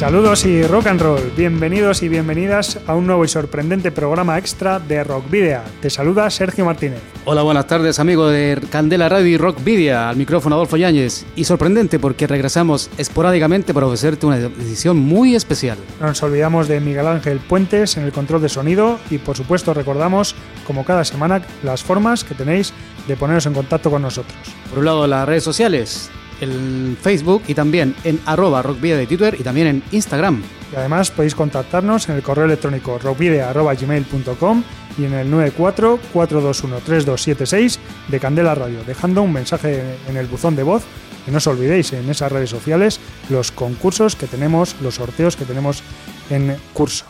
Saludos 0.00 0.46
y 0.46 0.62
rock 0.62 0.86
and 0.86 1.02
roll, 1.02 1.20
bienvenidos 1.36 2.02
y 2.02 2.08
bienvenidas 2.08 2.80
a 2.86 2.94
un 2.94 3.06
nuevo 3.06 3.22
y 3.22 3.28
sorprendente 3.28 3.92
programa 3.92 4.38
extra 4.38 4.78
de 4.78 5.04
Rock 5.04 5.30
Video. 5.30 5.60
Te 5.82 5.90
saluda 5.90 6.30
Sergio 6.30 6.64
Martínez. 6.64 7.00
Hola, 7.26 7.42
buenas 7.42 7.66
tardes 7.66 7.98
amigos 7.98 8.32
de 8.32 8.58
Candela 8.70 9.10
Radio 9.10 9.26
y 9.26 9.36
Rock 9.36 9.62
Video, 9.62 9.98
al 9.98 10.16
micrófono 10.16 10.54
Adolfo 10.54 10.78
Yáñez. 10.78 11.26
Y 11.36 11.44
sorprendente 11.44 11.98
porque 11.98 12.26
regresamos 12.26 12.88
esporádicamente 12.96 13.74
para 13.74 13.88
ofrecerte 13.88 14.24
una 14.24 14.38
edición 14.38 14.96
muy 14.96 15.34
especial. 15.34 15.76
No 16.00 16.06
nos 16.06 16.22
olvidamos 16.22 16.66
de 16.66 16.80
Miguel 16.80 17.06
Ángel 17.06 17.38
Puentes 17.38 17.98
en 17.98 18.04
el 18.04 18.12
control 18.12 18.40
de 18.40 18.48
sonido 18.48 18.98
y 19.10 19.18
por 19.18 19.36
supuesto 19.36 19.74
recordamos, 19.74 20.34
como 20.66 20.86
cada 20.86 21.04
semana, 21.04 21.42
las 21.62 21.82
formas 21.82 22.24
que 22.24 22.34
tenéis 22.34 22.72
de 23.06 23.16
poneros 23.16 23.44
en 23.44 23.52
contacto 23.52 23.90
con 23.90 24.00
nosotros. 24.00 24.38
Por 24.70 24.78
un 24.78 24.86
lado, 24.86 25.06
las 25.06 25.28
redes 25.28 25.44
sociales, 25.44 26.10
en 26.40 26.96
Facebook 27.00 27.42
y 27.46 27.54
también 27.54 27.94
en 28.04 28.20
arroba 28.26 28.62
rockvidea 28.62 28.96
de 28.96 29.06
Twitter 29.06 29.36
y 29.38 29.42
también 29.42 29.66
en 29.66 29.82
Instagram. 29.92 30.42
Y 30.72 30.76
además 30.76 31.10
podéis 31.10 31.34
contactarnos 31.34 32.08
en 32.08 32.16
el 32.16 32.22
correo 32.22 32.44
electrónico 32.44 32.98
rockvidea.gmail.com 32.98 34.62
y 34.98 35.04
en 35.04 35.14
el 35.14 35.32
94-421-3276 35.32 37.78
de 38.08 38.20
Candela 38.20 38.54
Radio, 38.54 38.84
dejando 38.86 39.22
un 39.22 39.32
mensaje 39.32 39.82
en 40.08 40.16
el 40.16 40.26
buzón 40.26 40.56
de 40.56 40.62
voz. 40.62 40.84
Y 41.26 41.30
no 41.30 41.38
os 41.38 41.46
olvidéis 41.46 41.92
en 41.92 42.08
esas 42.08 42.32
redes 42.32 42.50
sociales 42.50 42.98
los 43.28 43.52
concursos 43.52 44.16
que 44.16 44.26
tenemos, 44.26 44.74
los 44.80 44.96
sorteos 44.96 45.36
que 45.36 45.44
tenemos 45.44 45.82
en 46.30 46.56
curso. 46.72 47.04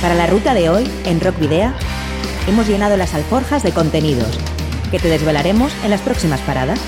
Para 0.00 0.14
la 0.14 0.26
ruta 0.26 0.54
de 0.54 0.68
hoy, 0.68 0.88
en 1.04 1.20
Rock 1.20 1.38
Video, 1.38 1.72
hemos 2.48 2.68
llenado 2.68 2.96
las 2.96 3.14
alforjas 3.14 3.62
de 3.62 3.72
contenidos 3.72 4.38
que 4.90 4.98
te 4.98 5.08
desvelaremos 5.08 5.72
en 5.84 5.90
las 5.90 6.00
próximas 6.00 6.40
paradas. 6.40 6.80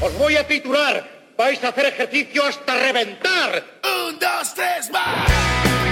Os 0.00 0.12
voy 0.14 0.36
a 0.36 0.46
titular. 0.46 1.04
Vais 1.36 1.62
a 1.64 1.68
hacer 1.68 1.86
ejercicio 1.86 2.44
hasta 2.44 2.74
reventar. 2.74 3.64
Un, 3.82 4.18
dos, 4.18 4.54
tres, 4.54 4.90
más. 4.90 5.87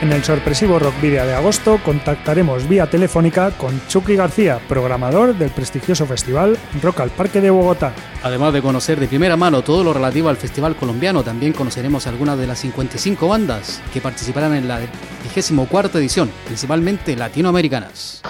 En 0.00 0.10
el 0.14 0.24
sorpresivo 0.24 0.78
Rock 0.78 0.98
Video 1.02 1.26
de 1.26 1.34
agosto 1.34 1.78
contactaremos 1.84 2.66
vía 2.66 2.88
telefónica 2.88 3.50
con 3.50 3.86
Chucky 3.86 4.16
García, 4.16 4.58
programador 4.66 5.34
del 5.34 5.50
prestigioso 5.50 6.06
festival 6.06 6.56
Rock 6.82 7.00
al 7.00 7.10
Parque 7.10 7.42
de 7.42 7.50
Bogotá. 7.50 7.92
Además 8.22 8.54
de 8.54 8.62
conocer 8.62 8.98
de 8.98 9.08
primera 9.08 9.36
mano 9.36 9.60
todo 9.60 9.84
lo 9.84 9.92
relativo 9.92 10.30
al 10.30 10.38
festival 10.38 10.74
colombiano, 10.76 11.22
también 11.22 11.52
conoceremos 11.52 12.06
algunas 12.06 12.38
de 12.38 12.46
las 12.46 12.60
55 12.60 13.28
bandas 13.28 13.82
que 13.92 14.00
participarán 14.00 14.54
en 14.54 14.68
la 14.68 14.78
24 14.78 16.00
edición, 16.00 16.30
principalmente 16.46 17.14
latinoamericanas. 17.14 18.22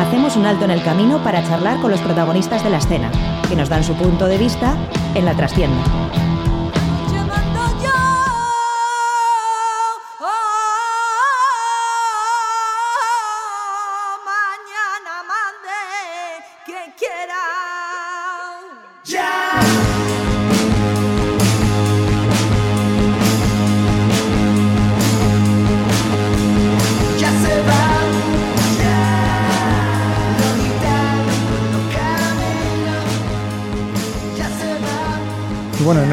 Hacemos 0.00 0.34
un 0.34 0.46
alto 0.46 0.64
en 0.64 0.72
el 0.72 0.82
camino 0.82 1.22
para 1.22 1.46
charlar 1.46 1.80
con 1.80 1.92
los 1.92 2.00
protagonistas 2.00 2.64
de 2.64 2.70
la 2.70 2.78
escena, 2.78 3.12
que 3.48 3.54
nos 3.54 3.68
dan 3.68 3.84
su 3.84 3.94
punto 3.94 4.26
de 4.26 4.36
vista 4.36 4.76
en 5.14 5.24
la 5.24 5.34
trastienda. 5.34 6.25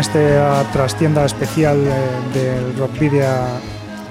Esta 0.04 0.70
trastienda 0.74 1.24
especial 1.24 1.78
eh, 1.78 2.38
del 2.38 2.78
Rock 2.78 3.00
Video, 3.00 3.26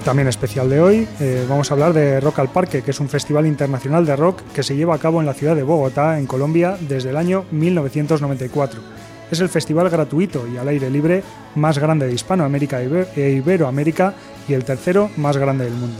también 0.03 0.27
especial 0.27 0.67
de 0.67 0.81
hoy, 0.81 1.07
eh, 1.19 1.45
vamos 1.47 1.69
a 1.69 1.75
hablar 1.75 1.93
de 1.93 2.19
Rock 2.19 2.39
al 2.39 2.49
Parque, 2.49 2.81
que 2.81 2.89
es 2.89 2.99
un 2.99 3.09
festival 3.09 3.45
internacional 3.45 4.03
de 4.03 4.15
rock 4.15 4.41
que 4.55 4.63
se 4.63 4.75
lleva 4.75 4.95
a 4.95 4.97
cabo 4.97 5.19
en 5.19 5.27
la 5.27 5.35
ciudad 5.35 5.55
de 5.55 5.61
Bogotá, 5.61 6.17
en 6.17 6.25
Colombia, 6.25 6.77
desde 6.81 7.11
el 7.11 7.17
año 7.17 7.45
1994. 7.51 8.81
Es 9.29 9.39
el 9.39 9.49
festival 9.49 9.87
gratuito 9.91 10.47
y 10.47 10.57
al 10.57 10.67
aire 10.67 10.89
libre 10.89 11.21
más 11.53 11.77
grande 11.77 12.07
de 12.07 12.13
Hispanoamérica 12.13 12.81
e 12.81 13.29
Iberoamérica 13.29 14.15
y 14.47 14.53
el 14.53 14.65
tercero 14.65 15.11
más 15.17 15.37
grande 15.37 15.65
del 15.65 15.75
mundo. 15.75 15.99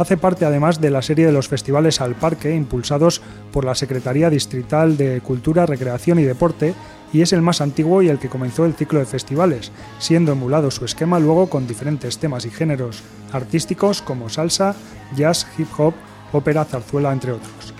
Hace 0.00 0.16
parte 0.16 0.44
además 0.44 0.80
de 0.80 0.90
la 0.90 1.02
serie 1.02 1.26
de 1.26 1.32
los 1.32 1.46
festivales 1.46 2.00
al 2.00 2.16
parque 2.16 2.52
impulsados 2.52 3.22
por 3.52 3.64
la 3.64 3.76
Secretaría 3.76 4.28
Distrital 4.28 4.96
de 4.96 5.20
Cultura, 5.20 5.66
Recreación 5.66 6.18
y 6.18 6.24
Deporte 6.24 6.74
y 7.12 7.22
es 7.22 7.32
el 7.32 7.42
más 7.42 7.60
antiguo 7.60 8.02
y 8.02 8.08
el 8.08 8.18
que 8.18 8.28
comenzó 8.28 8.64
el 8.64 8.74
ciclo 8.74 8.98
de 8.98 9.06
festivales, 9.06 9.72
siendo 9.98 10.32
emulado 10.32 10.70
su 10.70 10.84
esquema 10.84 11.18
luego 11.18 11.48
con 11.48 11.66
diferentes 11.66 12.18
temas 12.18 12.44
y 12.44 12.50
géneros 12.50 13.02
artísticos 13.32 14.02
como 14.02 14.28
salsa, 14.28 14.74
jazz, 15.16 15.46
hip 15.58 15.68
hop, 15.78 15.94
ópera, 16.32 16.64
zarzuela, 16.64 17.12
entre 17.12 17.32
otros. 17.32 17.74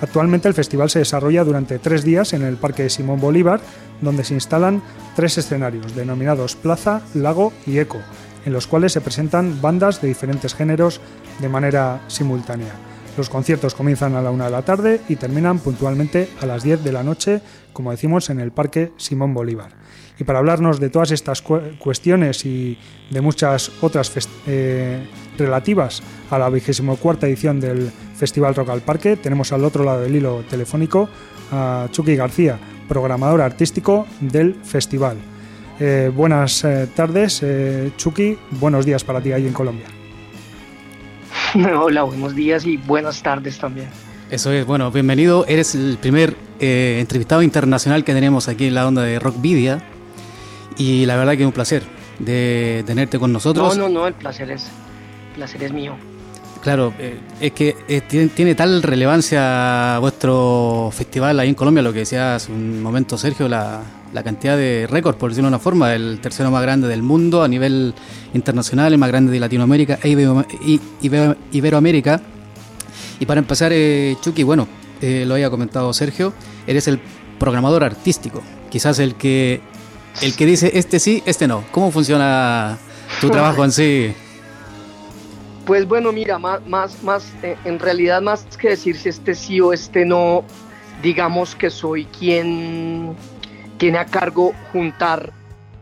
Actualmente 0.00 0.48
el 0.48 0.54
festival 0.54 0.90
se 0.90 0.98
desarrolla 0.98 1.44
durante 1.44 1.78
tres 1.78 2.04
días 2.04 2.32
en 2.34 2.42
el 2.42 2.56
Parque 2.56 2.84
de 2.84 2.90
Simón 2.90 3.20
Bolívar, 3.20 3.60
donde 4.00 4.24
se 4.24 4.34
instalan 4.34 4.82
tres 5.14 5.38
escenarios 5.38 5.94
denominados 5.94 6.54
Plaza, 6.54 7.00
Lago 7.14 7.52
y 7.66 7.78
Eco, 7.78 7.98
en 8.44 8.52
los 8.52 8.66
cuales 8.66 8.92
se 8.92 9.00
presentan 9.00 9.60
bandas 9.62 10.02
de 10.02 10.08
diferentes 10.08 10.54
géneros 10.54 11.00
de 11.40 11.48
manera 11.48 12.00
simultánea. 12.08 12.72
Los 13.16 13.30
conciertos 13.30 13.74
comienzan 13.74 14.14
a 14.14 14.20
la 14.20 14.30
una 14.30 14.44
de 14.44 14.50
la 14.50 14.62
tarde 14.62 15.00
y 15.08 15.16
terminan 15.16 15.58
puntualmente 15.58 16.28
a 16.40 16.46
las 16.46 16.62
10 16.62 16.84
de 16.84 16.92
la 16.92 17.02
noche, 17.02 17.40
como 17.72 17.90
decimos, 17.90 18.28
en 18.28 18.40
el 18.40 18.52
Parque 18.52 18.92
Simón 18.98 19.32
Bolívar. 19.32 19.70
Y 20.18 20.24
para 20.24 20.38
hablarnos 20.38 20.80
de 20.80 20.90
todas 20.90 21.10
estas 21.10 21.42
cuestiones 21.42 22.44
y 22.44 22.78
de 23.10 23.20
muchas 23.22 23.70
otras 23.80 24.12
eh, 24.46 25.06
relativas 25.38 26.02
a 26.30 26.38
la 26.38 26.50
vigésimo 26.50 26.96
cuarta 26.96 27.26
edición 27.26 27.58
del 27.58 27.90
Festival 28.16 28.54
Rock 28.54 28.70
al 28.70 28.80
Parque, 28.80 29.16
tenemos 29.16 29.52
al 29.52 29.64
otro 29.64 29.82
lado 29.82 30.02
del 30.02 30.14
hilo 30.14 30.44
telefónico 30.48 31.08
a 31.52 31.88
Chucky 31.90 32.16
García, 32.16 32.58
programador 32.86 33.40
artístico 33.40 34.06
del 34.20 34.54
festival. 34.56 35.16
Eh, 35.80 36.10
buenas 36.14 36.64
eh, 36.64 36.88
tardes, 36.94 37.42
Chucky. 37.96 38.38
Buenos 38.52 38.84
días 38.84 39.04
para 39.04 39.20
ti 39.22 39.32
ahí 39.32 39.46
en 39.46 39.52
Colombia. 39.52 39.95
Hola, 41.80 42.02
buenos 42.02 42.34
días 42.34 42.66
y 42.66 42.76
buenas 42.76 43.22
tardes 43.22 43.58
también. 43.58 43.88
Eso 44.30 44.52
es, 44.52 44.66
bueno, 44.66 44.90
bienvenido. 44.90 45.46
Eres 45.46 45.74
el 45.74 45.96
primer 45.98 46.36
eh, 46.60 46.98
entrevistado 47.00 47.42
internacional 47.42 48.04
que 48.04 48.12
tenemos 48.12 48.48
aquí 48.48 48.66
en 48.66 48.74
la 48.74 48.86
onda 48.86 49.02
de 49.02 49.18
Rock 49.18 49.40
Video. 49.40 49.80
Y 50.76 51.06
la 51.06 51.16
verdad 51.16 51.32
que 51.32 51.42
es 51.42 51.46
un 51.46 51.52
placer 51.52 51.82
de 52.18 52.82
tenerte 52.86 53.18
con 53.18 53.32
nosotros. 53.32 53.76
No, 53.76 53.88
no, 53.88 54.00
no, 54.00 54.06
el 54.06 54.14
placer 54.14 54.50
es, 54.50 54.66
placer 55.34 55.62
es 55.62 55.72
mío. 55.72 55.94
Claro, 56.62 56.92
eh, 56.98 57.20
es 57.40 57.52
que 57.52 57.76
eh, 57.88 58.02
tiene, 58.02 58.54
tal 58.54 58.82
relevancia 58.82 59.98
vuestro 60.00 60.90
festival 60.92 61.38
ahí 61.40 61.48
en 61.48 61.54
Colombia, 61.54 61.82
lo 61.82 61.92
que 61.92 62.00
decía 62.00 62.34
hace 62.34 62.52
un 62.52 62.82
momento 62.82 63.16
Sergio, 63.16 63.48
la, 63.48 63.82
la 64.12 64.22
cantidad 64.22 64.56
de 64.56 64.86
récords, 64.90 65.18
por 65.18 65.30
decirlo 65.30 65.48
de 65.48 65.54
una 65.54 65.58
forma, 65.58 65.94
el 65.94 66.20
tercero 66.20 66.50
más 66.50 66.62
grande 66.62 66.88
del 66.88 67.02
mundo 67.02 67.42
a 67.42 67.48
nivel 67.48 67.94
internacional, 68.34 68.92
el 68.92 68.98
más 68.98 69.08
grande 69.08 69.32
de 69.32 69.40
Latinoamérica 69.40 69.98
e 70.02 70.08
Iberoamérica. 71.52 72.20
Y 73.18 73.26
para 73.26 73.40
empezar, 73.40 73.72
eh, 73.74 74.16
Chucky, 74.20 74.42
bueno, 74.42 74.68
eh, 75.00 75.24
lo 75.26 75.34
había 75.34 75.50
comentado 75.50 75.92
Sergio, 75.92 76.32
eres 76.66 76.88
el 76.88 77.00
programador 77.38 77.84
artístico, 77.84 78.42
quizás 78.70 78.98
el 78.98 79.14
que, 79.14 79.60
el 80.22 80.34
que 80.34 80.46
dice 80.46 80.72
este 80.74 80.98
sí, 80.98 81.22
este 81.26 81.46
no. 81.46 81.64
¿Cómo 81.70 81.90
funciona 81.90 82.78
tu 83.20 83.30
trabajo 83.30 83.64
en 83.64 83.72
sí? 83.72 84.12
Pues 85.66 85.86
bueno, 85.86 86.12
mira, 86.12 86.38
más, 86.38 86.64
más, 86.66 87.02
más, 87.02 87.32
eh, 87.42 87.56
en 87.64 87.78
realidad 87.78 88.22
más 88.22 88.44
que 88.56 88.70
decir 88.70 88.96
si 88.96 89.08
este 89.08 89.34
sí 89.34 89.60
o 89.60 89.72
este 89.72 90.04
no, 90.04 90.44
digamos 91.02 91.56
que 91.56 91.70
soy 91.70 92.04
quien 92.04 93.16
tiene 93.78 93.98
a 93.98 94.06
cargo 94.06 94.52
juntar 94.72 95.32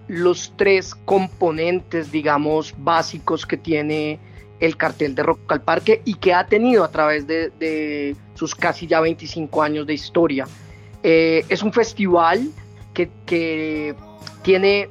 los 0.08 0.52
tres 0.56 0.94
componentes, 0.94 2.10
digamos, 2.10 2.74
básicos 2.76 3.46
que 3.46 3.56
tiene 3.56 4.18
el 4.60 4.76
cartel 4.76 5.14
de 5.14 5.22
Rock 5.22 5.50
al 5.52 5.62
Parque 5.62 6.02
y 6.04 6.14
que 6.14 6.34
ha 6.34 6.46
tenido 6.46 6.84
a 6.84 6.90
través 6.90 7.26
de, 7.26 8.16
sus 8.34 8.54
casi 8.54 8.86
ya 8.86 9.00
25 9.00 9.62
años 9.62 9.86
de 9.86 9.94
historia. 9.94 10.46
Eh, 11.02 11.44
es 11.48 11.62
un 11.62 11.72
festival 11.72 12.50
que, 12.92 13.10
que 13.26 13.94
tiene 14.42 14.88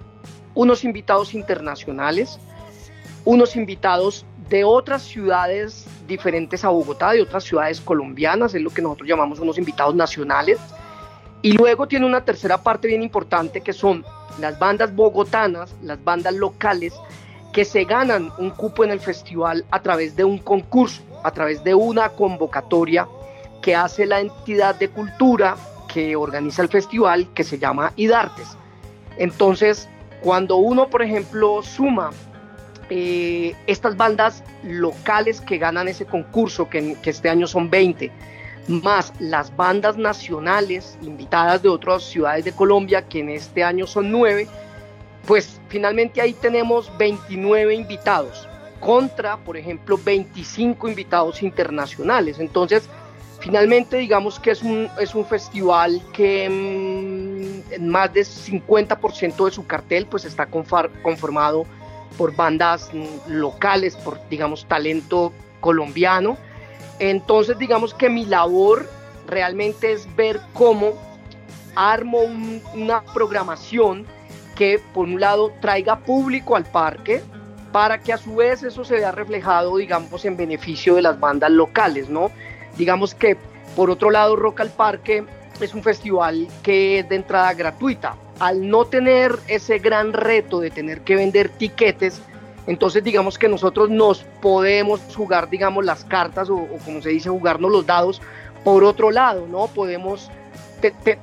unos 0.56 0.84
invitados 0.84 1.34
internacionales, 1.34 2.40
unos 3.26 3.56
invitados 3.56 4.26
de 4.50 4.64
otras 4.64 5.02
ciudades 5.04 5.86
diferentes 6.08 6.64
a 6.64 6.70
Bogotá, 6.70 7.12
de 7.12 7.22
otras 7.22 7.44
ciudades 7.44 7.82
colombianas, 7.82 8.54
es 8.54 8.62
lo 8.62 8.70
que 8.70 8.82
nosotros 8.82 9.08
llamamos 9.08 9.40
unos 9.40 9.58
invitados 9.58 9.96
nacionales. 9.96 10.60
Y 11.44 11.52
luego 11.52 11.90
tiene 11.90 12.06
una 12.06 12.24
tercera 12.24 12.58
parte 12.64 12.88
bien 12.88 13.04
importante 13.04 13.60
que 13.60 13.74
son 13.74 14.06
las 14.40 14.58
bandas 14.58 14.96
bogotanas, 14.96 15.76
las 15.84 16.02
bandas 16.02 16.34
locales, 16.34 16.94
que 17.52 17.66
se 17.66 17.84
ganan 17.84 18.32
un 18.38 18.50
cupo 18.50 18.86
en 18.86 18.92
el 18.92 19.02
festival 19.02 19.66
a 19.70 19.82
través 19.82 20.16
de 20.16 20.24
un 20.24 20.38
concurso, 20.40 21.04
a 21.22 21.32
través 21.32 21.62
de 21.64 21.76
una 21.76 22.10
convocatoria 22.10 23.08
que 23.62 23.76
hace 23.76 24.06
la 24.06 24.22
entidad 24.22 24.76
de 24.76 24.90
cultura 24.90 25.58
que 25.94 26.16
organiza 26.16 26.62
el 26.62 26.70
festival, 26.70 27.28
que 27.34 27.44
se 27.44 27.60
llama 27.60 27.92
IDARTES. 27.98 28.58
Entonces, 29.18 29.90
cuando 30.22 30.56
uno, 30.56 30.90
por 30.90 31.02
ejemplo, 31.02 31.62
suma 31.62 32.12
eh, 32.90 33.54
estas 33.68 33.98
bandas 33.98 34.46
locales 34.64 35.42
que 35.42 35.58
ganan 35.58 35.90
ese 35.90 36.06
concurso, 36.06 36.70
que, 36.70 36.96
que 37.02 37.10
este 37.10 37.30
año 37.30 37.48
son 37.48 37.70
20, 37.70 38.12
más 38.68 39.14
las 39.20 39.56
bandas 39.56 39.98
nacionales 39.98 40.98
invitadas 41.02 41.62
de 41.62 41.70
otras 41.70 42.04
ciudades 42.04 42.46
de 42.46 42.52
Colombia, 42.52 43.08
que 43.08 43.20
en 43.20 43.30
este 43.30 43.64
año 43.64 43.86
son 43.88 44.12
9, 44.12 44.48
pues 45.26 45.60
finalmente 45.70 46.22
ahí 46.22 46.34
tenemos 46.34 46.92
29 46.98 47.76
invitados 47.76 48.48
contra, 48.80 49.38
por 49.38 49.58
ejemplo, 49.58 49.98
25 49.98 50.90
invitados 50.90 51.42
internacionales. 51.42 52.40
Entonces, 52.40 52.90
finalmente 53.40 53.98
digamos 53.98 54.40
que 54.40 54.52
es 54.52 54.62
un, 54.62 54.90
es 55.00 55.16
un 55.16 55.26
festival 55.26 56.02
que 56.14 56.50
mm, 56.50 57.74
en 57.74 57.90
más 57.90 58.14
del 58.14 58.26
50% 58.26 59.46
de 59.46 59.52
su 59.52 59.66
cartel 59.66 60.06
pues 60.06 60.26
está 60.26 60.46
conformado 60.48 61.66
por 62.18 62.36
bandas 62.36 62.90
mm, 62.94 63.32
locales, 63.32 63.96
por 63.96 64.20
digamos 64.30 64.66
talento 64.66 65.34
colombiano. 65.60 66.38
Entonces 67.00 67.58
digamos 67.58 67.94
que 67.94 68.10
mi 68.10 68.26
labor 68.26 68.90
realmente 69.28 69.92
es 69.92 70.08
ver 70.16 70.40
cómo 70.54 70.94
armo 71.76 72.20
una 72.76 73.02
programación 73.14 74.06
que 74.56 74.80
por 74.94 75.08
un 75.08 75.20
lado 75.20 75.52
traiga 75.62 76.00
público 76.00 76.56
al 76.56 76.66
parque 76.66 77.24
para 77.72 78.00
que 78.00 78.14
a 78.14 78.18
su 78.18 78.36
vez 78.36 78.62
eso 78.62 78.86
se 78.86 78.96
vea 78.96 79.12
reflejado, 79.12 79.78
digamos, 79.78 80.24
en 80.26 80.38
beneficio 80.38 80.96
de 80.96 81.02
las 81.02 81.20
bandas 81.20 81.50
locales, 81.50 82.08
¿no? 82.08 82.32
Digamos 82.78 83.16
que 83.16 83.36
por 83.76 83.90
otro 83.90 84.12
lado 84.12 84.36
Rock 84.36 84.62
al 84.62 84.70
Parque 84.70 85.26
es 85.60 85.74
un 85.74 85.82
festival 85.82 86.48
que 86.62 87.00
es 87.00 87.10
de 87.10 87.16
entrada 87.16 87.54
gratuita. 87.54 88.16
Al 88.40 88.68
no 88.70 88.86
tener 88.86 89.38
ese 89.48 89.80
gran 89.80 90.14
reto 90.14 90.60
de 90.60 90.70
tener 90.70 91.02
que 91.02 91.16
vender 91.16 91.50
tiquetes, 91.50 92.22
entonces 92.66 93.04
digamos 93.04 93.38
que 93.38 93.50
nosotros 93.50 93.90
nos 93.90 94.24
podemos 94.42 95.02
jugar, 95.16 95.50
digamos, 95.50 95.84
las 95.84 96.06
cartas 96.06 96.50
o, 96.50 96.68
como 96.86 97.02
se 97.02 97.10
dice, 97.10 97.30
jugarnos 97.30 97.72
los 97.72 97.86
dados 97.86 98.22
por 98.64 98.84
otro 98.84 99.12
lado, 99.12 99.46
¿no? 99.48 99.68
Podemos 99.68 100.32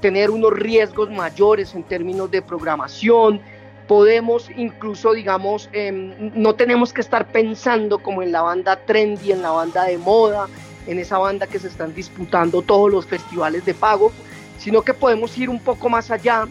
tener 0.01 0.31
unos 0.31 0.53
riesgos 0.53 1.11
mayores 1.11 1.75
en 1.75 1.83
términos 1.83 2.31
de 2.31 2.43
programación, 2.43 3.41
podemos 3.87 4.49
incluso, 4.57 5.13
digamos, 5.13 5.69
em, 5.73 6.33
no 6.35 6.55
tenemos 6.55 6.93
que 6.93 7.01
estar 7.01 7.27
pensando 7.27 7.99
como 7.99 8.23
en 8.23 8.33
la 8.33 8.43
banda 8.43 8.77
trendy, 8.77 9.33
en 9.33 9.43
la 9.43 9.51
banda 9.51 9.85
de 9.85 9.99
moda, 9.99 10.47
en 10.87 10.99
esa 10.99 11.19
banda 11.19 11.47
que 11.47 11.59
se 11.59 11.69
están 11.69 11.95
disputando 11.95 12.63
todos 12.63 12.91
los 12.91 13.07
festivales 13.07 13.65
de 13.65 13.75
pago, 13.75 14.13
sino 14.59 14.83
que 14.83 14.95
podemos 14.95 15.37
ir 15.37 15.51
un 15.51 15.61
poco 15.61 15.89
más 15.89 16.11
allá, 16.11 16.47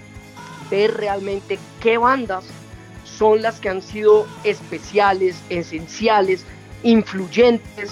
ver 0.69 0.95
realmente 0.97 1.57
qué 1.79 1.97
bandas 1.97 2.45
son 3.19 3.41
las 3.41 3.59
que 3.59 3.67
han 3.67 3.81
sido 3.81 4.25
especiales, 4.45 5.43
esenciales, 5.49 6.45
influyentes 6.83 7.91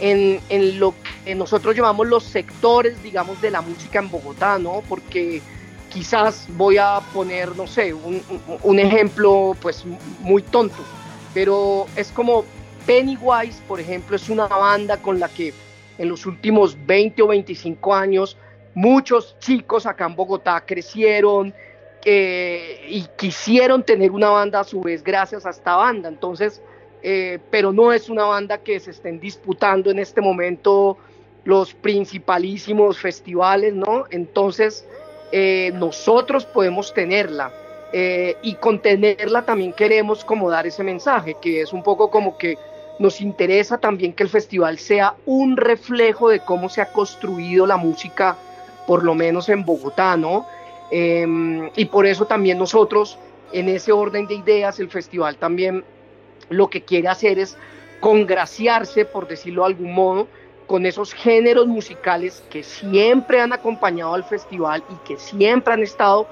en, 0.00 0.38
lo 0.78 0.94
que 1.24 1.34
nosotros 1.34 1.74
llamamos 1.74 2.06
los 2.06 2.24
sectores, 2.24 3.02
digamos, 3.02 3.40
de 3.40 3.50
la 3.50 3.62
música 3.62 4.00
en 4.00 4.10
Bogotá, 4.10 4.58
¿no? 4.58 4.82
Porque 4.86 5.40
quizás 5.88 6.46
voy 6.58 6.76
a 6.76 7.00
poner, 7.14 7.56
no 7.56 7.66
sé, 7.66 7.94
un, 7.94 8.78
ejemplo 8.78 9.56
pues 9.62 9.82
muy 10.20 10.42
tonto, 10.42 10.82
pero 11.32 11.86
es 11.96 12.08
como 12.08 12.44
Pennywise, 12.84 13.62
por 13.66 13.80
ejemplo, 13.80 14.14
es 14.14 14.28
una 14.28 14.46
banda 14.46 14.98
con 14.98 15.18
la 15.18 15.30
que 15.30 15.54
en 15.96 16.10
los 16.10 16.26
últimos 16.26 16.76
20 16.86 17.22
o 17.22 17.28
25 17.28 17.94
años 17.94 18.36
muchos 18.74 19.36
chicos 19.38 19.86
acá 19.86 20.04
en 20.04 20.14
Bogotá 20.14 20.62
crecieron 20.66 21.54
eh, 22.08 22.86
y 22.88 23.04
quisieron 23.16 23.82
tener 23.82 24.12
una 24.12 24.30
banda 24.30 24.60
a 24.60 24.64
su 24.64 24.80
vez 24.80 25.02
gracias 25.02 25.44
a 25.44 25.50
esta 25.50 25.74
banda. 25.74 26.08
Entonces, 26.08 26.62
eh, 27.02 27.40
pero 27.50 27.72
no 27.72 27.92
es 27.92 28.08
una 28.08 28.26
banda 28.26 28.58
que 28.58 28.78
se 28.78 28.92
estén 28.92 29.18
disputando 29.18 29.90
en 29.90 29.98
este 29.98 30.20
momento 30.20 30.98
los 31.42 31.74
principalísimos 31.74 33.00
festivales, 33.00 33.74
¿no? 33.74 34.04
Entonces, 34.10 34.86
eh, 35.32 35.72
nosotros 35.74 36.46
podemos 36.46 36.94
tenerla 36.94 37.52
y 38.42 38.54
con 38.56 38.82
tenerla 38.82 39.46
también 39.46 39.72
queremos 39.72 40.22
como 40.22 40.50
dar 40.50 40.66
ese 40.66 40.84
mensaje, 40.84 41.34
que 41.40 41.62
es 41.62 41.72
un 41.72 41.82
poco 41.82 42.10
como 42.10 42.36
que 42.36 42.58
nos 42.98 43.22
interesa 43.22 43.78
también 43.78 44.12
que 44.12 44.22
el 44.22 44.28
festival 44.28 44.78
sea 44.78 45.14
un 45.24 45.56
reflejo 45.56 46.28
de 46.28 46.40
cómo 46.40 46.68
se 46.68 46.82
ha 46.82 46.92
construido 46.92 47.66
la 47.66 47.78
música, 47.78 48.36
por 48.86 49.02
lo 49.02 49.14
menos 49.14 49.48
en 49.48 49.64
Bogotá, 49.64 50.14
¿no? 50.18 50.46
Em, 50.90 51.70
y 51.74 51.86
por 51.86 52.06
eso 52.06 52.26
también 52.26 52.58
nosotros, 52.58 53.18
en 53.52 53.68
ese 53.68 53.92
orden 53.92 54.26
de 54.26 54.34
ideas, 54.34 54.78
el 54.78 54.90
festival 54.90 55.36
también 55.36 55.84
lo 56.48 56.68
que 56.68 56.82
quiere 56.82 57.08
hacer 57.08 57.38
es 57.38 57.56
congraciarse, 58.00 59.04
por 59.04 59.26
decirlo 59.26 59.62
de 59.62 59.68
algún 59.68 59.94
modo, 59.94 60.28
con 60.66 60.84
esos 60.84 61.12
géneros 61.12 61.66
musicales 61.66 62.42
que 62.50 62.62
siempre 62.62 63.40
han 63.40 63.52
acompañado 63.52 64.14
al 64.14 64.24
festival 64.24 64.82
y 64.90 64.94
que 65.06 65.16
siempre 65.16 65.74
han 65.74 65.82
estado 65.82 66.26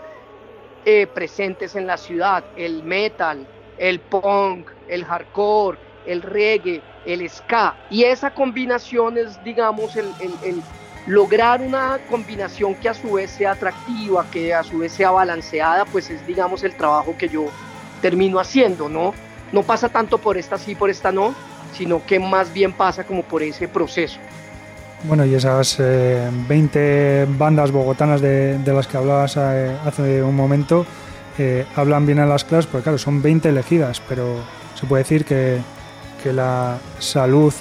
eh, 0.84 1.06
presentes 1.06 1.76
en 1.76 1.86
la 1.86 1.96
ciudad, 1.96 2.44
el 2.56 2.82
metal, 2.82 3.46
el 3.78 4.00
punk, 4.00 4.69
el 4.88 5.05
hardcore, 5.05 5.79
el 6.06 6.22
reggae, 6.22 6.82
el 7.06 7.29
ska. 7.29 7.76
Y 7.90 8.05
esa 8.05 8.34
combinación 8.34 9.17
es, 9.19 9.43
digamos, 9.44 9.96
el, 9.96 10.06
el 10.43 10.62
lograr 11.06 11.61
una 11.61 11.99
combinación 12.11 12.75
que 12.75 12.89
a 12.89 12.94
su 12.94 13.13
vez 13.13 13.31
sea 13.31 13.53
atractiva, 13.53 14.27
que 14.31 14.55
a 14.55 14.63
su 14.63 14.79
vez 14.79 14.93
sea 14.93 15.11
balanceada, 15.11 15.84
pues 15.84 16.11
es, 16.11 16.27
digamos, 16.27 16.65
el 16.65 16.75
trabajo 16.75 17.15
que 17.17 17.29
yo 17.29 17.46
termino 18.01 18.39
haciendo, 18.39 18.89
¿no? 18.89 19.15
no 19.55 19.63
pasa 19.63 19.89
tanto 19.89 20.19
por 20.19 20.37
esta 20.37 20.58
sí, 20.58 20.75
por 20.75 20.91
esta 20.91 21.13
no, 21.13 21.34
sino 21.73 22.05
que 22.05 22.19
más 22.19 22.53
bien 22.53 22.73
pasa 22.73 23.05
como 23.05 23.23
por 23.23 23.43
ese 23.43 23.69
proceso. 23.69 24.19
Bueno, 25.05 25.25
y 25.25 25.34
esas 25.34 25.79
20 25.79 26.73
eh, 26.75 27.27
bandas 27.29 27.70
bogotanas 27.70 28.20
de, 28.20 28.58
las 28.67 28.87
que 28.87 28.96
hablabas 28.96 29.37
eh, 29.37 29.77
hace 29.84 30.23
un 30.23 30.34
momento 30.34 30.87
eh, 31.39 31.67
hablan 31.77 32.06
bien 32.06 32.19
en 32.19 32.29
las 32.29 32.44
clases, 32.44 32.67
porque 32.67 32.84
claro, 32.84 32.99
son 32.99 33.23
20 33.23 33.51
elegidas, 33.51 34.03
pero 34.08 34.37
se 34.75 34.87
puede 34.87 35.03
decir 35.03 35.25
que, 35.25 35.58
que 36.24 36.32
la 36.32 36.78
salud 37.00 37.52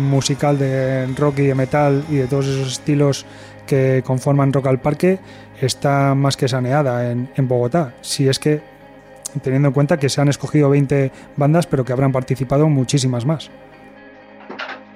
musical 0.00 0.58
de 0.58 1.06
rock 1.16 1.38
y 1.38 1.46
de 1.46 1.54
metal 1.54 2.04
y 2.10 2.16
de 2.16 2.26
todos 2.26 2.48
esos 2.48 2.72
estilos 2.72 3.24
que 3.64 4.02
conforman 4.04 4.52
Rock 4.52 4.66
al 4.66 4.80
Parque 4.80 5.20
está 5.60 6.16
más 6.16 6.36
que 6.36 6.48
saneada 6.48 7.12
en, 7.12 7.30
en 7.36 7.46
Bogotá. 7.46 7.94
Si 8.00 8.28
es 8.28 8.40
que 8.40 8.60
teniendo 9.40 9.68
en 9.68 9.74
cuenta 9.74 10.00
que 10.00 10.08
se 10.08 10.20
han 10.20 10.26
escogido 10.26 10.68
20 10.70 11.12
bandas, 11.36 11.68
pero 11.68 11.84
que 11.84 11.92
habrán 11.92 12.10
participado 12.10 12.68
muchísimas 12.68 13.24
más. 13.24 13.52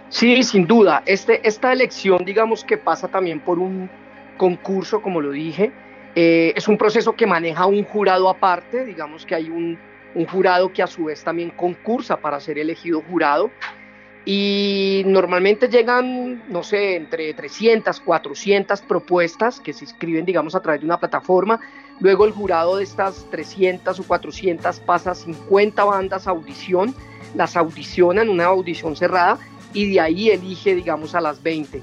Sí, 0.09 0.43
sin 0.43 0.67
duda. 0.67 1.05
Este, 1.07 1.47
esta 1.47 1.73
elección, 1.73 2.25
digamos 2.25 2.65
que 2.65 2.77
pasa 2.77 3.07
también 3.07 3.39
por 3.39 3.61
un 3.61 3.89
concurso, 4.37 5.01
como 5.01 5.21
lo 5.21 5.31
dije. 5.31 5.71
Eh, 6.17 6.53
es 6.57 6.67
un 6.67 6.77
proceso 6.77 7.15
que 7.15 7.27
maneja 7.27 7.67
un 7.67 7.85
jurado 7.85 8.29
aparte, 8.29 8.85
digamos 8.85 9.25
que 9.25 9.37
hay 9.37 9.49
un, 9.49 9.79
un 10.17 10.27
jurado 10.27 10.73
que 10.73 10.83
a 10.83 10.87
su 10.87 11.05
vez 11.05 11.23
también 11.23 11.51
concursa 11.51 12.17
para 12.17 12.41
ser 12.41 12.59
elegido 12.59 13.03
jurado 13.03 13.51
y 14.25 15.03
normalmente 15.07 15.69
llegan, 15.69 16.43
no 16.49 16.65
sé, 16.65 16.97
entre 16.97 17.33
300, 17.35 18.01
400 18.01 18.81
propuestas 18.81 19.61
que 19.61 19.73
se 19.73 19.85
inscriben, 19.85 20.25
digamos, 20.25 20.55
a 20.57 20.61
través 20.61 20.81
de 20.81 20.87
una 20.87 20.99
plataforma. 20.99 21.61
Luego 22.01 22.25
el 22.25 22.33
jurado 22.33 22.79
de 22.79 22.85
estas 22.85 23.27
300 23.31 24.01
o 24.01 24.03
400 24.03 24.81
pasa 24.81 25.15
50 25.15 25.85
bandas 25.85 26.27
a 26.27 26.31
audición, 26.31 26.95
las 27.35 27.57
audiciona 27.57 28.23
en 28.23 28.31
una 28.31 28.47
audición 28.47 28.97
cerrada 28.97 29.39
y 29.75 29.93
de 29.93 30.01
ahí 30.01 30.31
elige, 30.31 30.75
digamos, 30.75 31.15
a 31.15 31.21
las 31.21 31.43
20. 31.43 31.81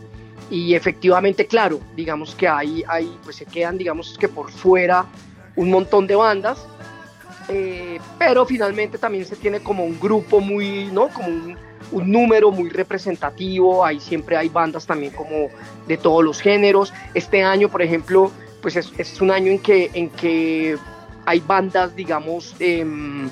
Y 0.49 0.73
efectivamente, 0.73 1.45
claro, 1.45 1.79
digamos 1.95 2.35
que 2.35 2.47
ahí, 2.47 2.83
ahí 2.87 3.15
pues 3.23 3.37
se 3.37 3.45
quedan, 3.45 3.77
digamos, 3.77 4.17
que 4.17 4.27
por 4.27 4.51
fuera 4.51 5.05
un 5.55 5.69
montón 5.69 6.07
de 6.07 6.15
bandas 6.15 6.67
eh, 7.49 7.99
pero 8.17 8.45
finalmente 8.45 8.97
también 8.97 9.25
se 9.25 9.35
tiene 9.35 9.61
como 9.61 9.83
un 9.83 9.99
grupo 9.99 10.39
muy, 10.39 10.85
¿no? 10.91 11.09
Como 11.09 11.27
un, 11.27 11.57
número 11.91 12.49
muy 12.49 12.69
representativo, 12.69 13.85
ahí 13.85 13.99
siempre 13.99 14.35
hay 14.35 14.49
bandas 14.49 14.87
también 14.87 15.13
como 15.13 15.49
de 15.87 15.97
todos 15.97 16.23
los 16.23 16.41
géneros. 16.41 16.91
Este 17.13 17.43
año, 17.43 17.69
por 17.69 17.83
ejemplo, 17.83 18.31
pues 18.61 18.75
es, 18.75 19.21
un 19.21 19.29
año 19.29 19.51
en 19.51 19.59
que, 19.59 19.91
en 19.93 20.09
que 20.09 20.77
hay 21.25 21.39
bandas, 21.39 21.95
digamos, 21.95 22.55
em, 22.59 23.29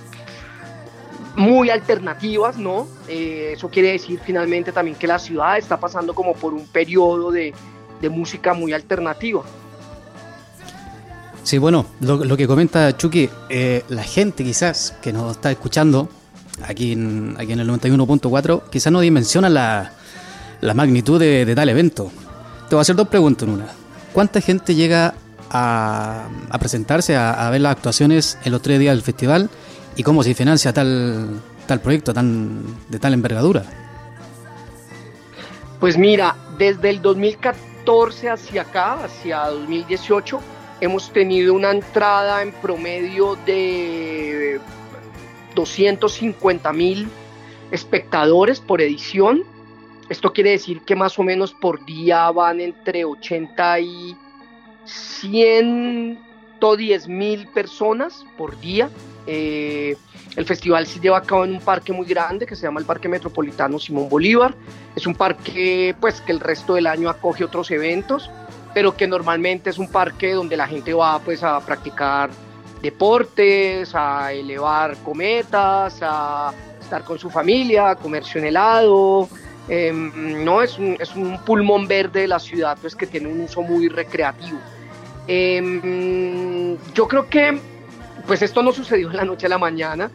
muy 1.35 1.69
alternativas, 1.69 2.57
¿no? 2.57 2.87
Eh, 3.07 3.53
eso 3.53 3.69
quiere 3.69 3.93
decir 3.93 4.19
finalmente 4.23 4.71
también 4.71 4.97
que 4.97 5.07
la 5.07 5.19
ciudad 5.19 5.57
está 5.57 5.79
pasando 5.79 6.13
como 6.13 6.33
por 6.33 6.53
un 6.53 6.67
periodo 6.67 7.31
de, 7.31 7.53
música 8.09 8.53
muy 8.55 8.73
alternativa. 8.73 9.43
Sí, 11.43 11.57
bueno, 11.57 11.85
lo, 12.01 12.37
que 12.37 12.47
comenta 12.47 12.95
Chucky, 12.95 13.29
eh, 13.49 13.83
la 13.89 14.03
gente 14.03 14.43
quizás 14.43 14.95
que 15.01 15.11
nos 15.11 15.31
está 15.31 15.51
escuchando 15.51 16.07
aquí 16.63 16.91
en, 16.91 17.35
aquí 17.37 17.51
en 17.53 17.59
el 17.59 17.69
91.4, 17.69 18.63
quizás 18.69 18.93
no 18.93 18.99
dimensiona 18.99 19.49
la, 19.49 19.93
magnitud 20.75 21.19
de, 21.19 21.51
tal 21.55 21.69
evento. 21.69 22.11
Te 22.69 22.75
voy 22.75 22.79
a 22.79 22.81
hacer 22.81 22.95
dos 22.95 23.07
preguntas 23.07 23.47
en 23.47 23.55
una. 23.55 23.67
¿Cuánta 24.13 24.39
gente 24.39 24.75
llega 24.75 25.15
a, 25.49 26.27
presentarse, 26.59 27.15
a, 27.15 27.47
a 27.47 27.49
ver 27.49 27.61
las 27.61 27.71
actuaciones 27.71 28.37
en 28.43 28.51
los 28.51 28.61
tres 28.61 28.79
días 28.79 28.93
del 28.93 29.03
festival? 29.03 29.49
¿Y 29.95 30.03
cómo 30.03 30.23
se 30.23 30.35
financia 30.35 30.71
tal, 30.71 31.41
tal 31.65 31.81
proyecto 31.81 32.13
tan, 32.13 32.63
de 32.89 32.99
tal 32.99 33.13
envergadura? 33.13 33.63
Pues 35.79 35.97
mira, 35.97 36.35
desde 36.59 36.91
el 36.91 37.01
2014 37.01 38.29
hacia 38.29 38.61
acá, 38.61 39.03
hacia 39.03 39.47
2018, 39.47 40.39
hemos 40.81 41.13
tenido 41.13 41.53
una 41.53 41.71
entrada 41.71 42.41
en 42.41 42.51
promedio 42.51 43.37
de 43.45 44.59
250 45.55 46.73
mil 46.73 47.07
espectadores 47.71 48.59
por 48.59 48.81
edición. 48.81 49.43
Esto 50.09 50.33
quiere 50.33 50.51
decir 50.51 50.81
que 50.81 50.95
más 50.95 51.17
o 51.19 51.23
menos 51.23 51.53
por 51.53 51.85
día 51.85 52.29
van 52.31 52.59
entre 52.59 53.05
80 53.05 53.79
y 53.79 54.17
110 54.83 57.07
mil 57.07 57.47
personas 57.47 58.25
por 58.37 58.59
día. 58.59 58.89
Eh, 59.27 59.95
el 60.35 60.45
festival 60.45 60.87
se 60.87 60.99
lleva 60.99 61.19
a 61.19 61.21
cabo 61.21 61.45
en 61.45 61.53
un 61.53 61.61
parque 61.61 61.93
muy 61.93 62.05
grande 62.05 62.45
que 62.45 62.55
se 62.55 62.63
llama 62.63 62.79
el 62.79 62.85
Parque 62.85 63.07
Metropolitano 63.07 63.77
Simón 63.77 64.09
Bolívar. 64.09 64.55
Es 64.95 65.05
un 65.05 65.15
parque 65.15 65.95
pues 65.99 66.21
que 66.21 66.31
el 66.31 66.39
resto 66.39 66.73
del 66.73 66.87
año 66.87 67.09
acoge 67.09 67.43
otros 67.43 67.69
eventos, 67.71 68.29
pero 68.73 68.95
que 68.95 69.07
normalmente 69.07 69.69
es 69.69 69.77
un 69.77 69.87
parque 69.87 70.33
donde 70.33 70.57
la 70.57 70.67
gente 70.67 70.93
va 70.93 71.19
pues 71.19 71.43
a 71.43 71.59
practicar 71.59 72.29
deportes, 72.81 73.93
a 73.93 74.33
elevar 74.33 74.97
cometas, 74.97 75.99
a 76.01 76.53
estar 76.79 77.03
con 77.03 77.19
su 77.19 77.29
familia, 77.29 77.91
a 77.91 77.95
comerse 77.95 78.39
un 78.39 78.45
helado. 78.45 79.29
Em, 79.67 80.43
no 80.43 80.61
es 80.61 80.77
un, 80.77 80.97
es 80.99 81.15
un 81.15 81.37
pulmón 81.45 81.87
verde 81.87 82.21
de 82.21 82.27
la 82.27 82.39
ciudad 82.39 82.77
pues 82.81 82.95
que 82.95 83.05
tiene 83.07 83.27
un 83.27 83.41
uso 83.41 83.61
muy 83.61 83.87
recreativo. 83.87 84.59
Em, 85.27 86.77
yo 86.93 87.07
creo 87.07 87.29
que 87.29 87.59
pues 88.25 88.41
esto 88.41 88.61
no 88.63 88.71
sucedió 88.71 89.09
en 89.11 89.17
la 89.17 89.25
noche 89.25 89.45
a 89.45 89.49
la 89.49 89.57
mañana. 89.57 90.09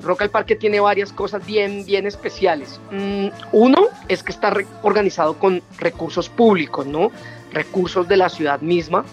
Rock 0.00 0.22
al 0.22 0.30
Parque 0.30 0.54
tiene 0.54 0.78
varias 0.78 1.12
cosas 1.12 1.44
bien, 1.44 1.84
bien 1.84 2.06
especiales. 2.06 2.80
Mm, 2.90 3.28
uno 3.52 3.88
es 4.08 4.22
que 4.22 4.32
está 4.32 4.52
organizado 4.82 5.38
con 5.38 5.62
recursos 5.78 6.28
públicos, 6.28 6.86
¿no? 6.86 7.10
Recursos 7.52 8.06
de 8.08 8.16
la 8.16 8.28
ciudad 8.28 8.60
misma 8.60 9.04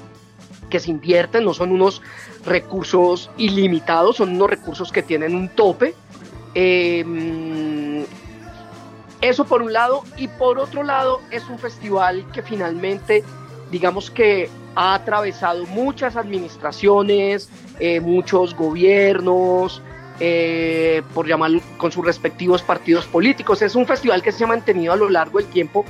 que 0.70 0.80
se 0.80 0.92
invierten, 0.92 1.46
no 1.46 1.54
son 1.54 1.72
unos 1.72 2.02
recursos 2.46 3.30
ilimitados, 3.38 4.18
son 4.18 4.36
unos 4.36 4.50
recursos 4.50 4.92
que 4.92 5.04
tienen 5.04 5.36
un 5.36 5.50
tope. 5.50 5.94
Em, 6.54 8.06
eso 9.22 9.46
por 9.46 9.62
un 9.62 9.74
lado, 9.74 10.04
y 10.18 10.28
por 10.28 10.60
otro 10.60 10.84
lado 10.84 11.22
es 11.32 11.48
un 11.50 11.60
festival 11.60 12.26
que 12.32 12.42
finalmente, 12.42 13.24
digamos 13.72 14.12
que 14.12 14.50
ha 14.76 14.94
atravesado 14.94 15.66
muchas 15.68 16.16
administraciones, 16.16 17.50
eh, 17.80 18.00
muchos 18.02 18.56
gobiernos, 18.56 19.82
eh, 20.20 21.02
por 21.14 21.28
llamar 21.28 21.52
con 21.78 21.92
sus 21.92 22.06
respectivos 22.06 22.62
partidos 22.62 23.06
políticos. 23.06 23.62
Es 23.62 23.76
un 23.76 23.86
festival 23.86 24.22
que 24.22 24.32
se 24.32 24.44
ha 24.44 24.48
mantenido 24.48 24.94
a 24.94 24.96
lo 24.96 25.10
largo 25.10 25.40
del 25.40 25.48
tiempo, 25.48 25.86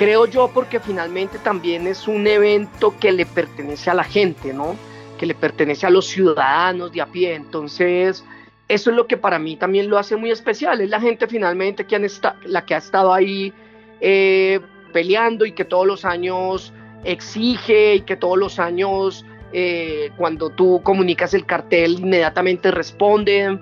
creo 0.00 0.24
yo, 0.24 0.48
porque 0.48 0.80
finalmente 0.80 1.38
también 1.38 1.86
es 1.86 2.08
un 2.08 2.26
evento 2.26 2.94
que 2.98 3.12
le 3.12 3.26
pertenece 3.26 3.90
a 3.90 3.94
la 3.94 4.02
gente, 4.02 4.54
¿no? 4.54 4.74
Que 5.18 5.26
le 5.26 5.34
pertenece 5.34 5.86
a 5.86 5.90
los 5.90 6.06
ciudadanos 6.06 6.90
de 6.90 7.02
a 7.02 7.06
pie. 7.06 7.34
Entonces, 7.34 8.24
eso 8.66 8.90
es 8.90 8.96
lo 8.96 9.06
que 9.06 9.18
para 9.18 9.38
mí 9.38 9.56
también 9.56 9.90
lo 9.90 9.98
hace 9.98 10.16
muy 10.16 10.30
especial. 10.30 10.80
Es 10.80 10.88
la 10.88 11.02
gente 11.02 11.26
finalmente 11.26 11.84
que 11.84 11.96
han 11.96 12.06
la 12.46 12.64
que 12.64 12.74
ha 12.74 12.78
estado 12.78 13.12
ahí 13.12 13.52
eh, 14.00 14.60
peleando 14.90 15.44
y 15.44 15.52
que 15.52 15.66
todos 15.66 15.86
los 15.86 16.06
años 16.06 16.72
exige 17.04 17.96
y 17.96 18.00
que 18.00 18.16
todos 18.16 18.38
los 18.38 18.58
años 18.58 19.26
eh, 19.52 20.12
cuando 20.16 20.48
tú 20.48 20.80
comunicas 20.82 21.34
el 21.34 21.44
cartel 21.44 22.00
inmediatamente 22.00 22.70
responden, 22.70 23.60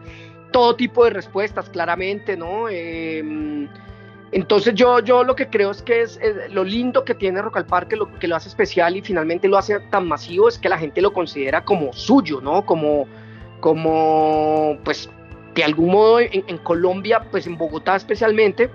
todo 0.53 0.77
tipo 0.77 1.03
de 1.03 1.11
respuestas 1.11 1.69
claramente, 1.69 2.37
¿no? 2.37 2.69
Em, 2.69 3.69
entonces 4.31 4.75
yo, 4.75 5.01
yo 5.01 5.25
lo 5.25 5.35
que 5.35 5.49
creo 5.49 5.71
es 5.71 5.83
que 5.83 6.03
es, 6.03 6.21
lo 6.51 6.65
lindo 6.65 7.05
que 7.05 7.15
tiene 7.15 7.41
Rock 7.41 7.59
al 7.59 7.67
Parque, 7.67 7.97
lo 7.97 8.13
que 8.19 8.29
lo 8.29 8.37
hace 8.37 8.49
especial 8.49 8.97
y 8.97 9.03
finalmente 9.03 9.49
lo 9.49 9.57
hace 9.57 9.81
tan 9.91 10.07
masivo 10.07 10.49
es 10.49 10.59
que 10.59 10.69
la 10.69 10.79
gente 10.79 11.01
lo 11.01 11.13
considera 11.13 11.65
como 11.65 11.93
suyo, 11.93 12.41
¿no? 12.41 12.67
Como, 12.67 13.07
como 13.61 14.77
pues 14.85 15.09
de 15.55 15.65
algún 15.65 15.93
modo 15.93 16.21
en, 16.21 16.59
Colombia, 16.59 17.27
pues 17.31 17.47
en 17.47 17.57
Bogotá 17.57 17.97
especialmente, 17.97 18.71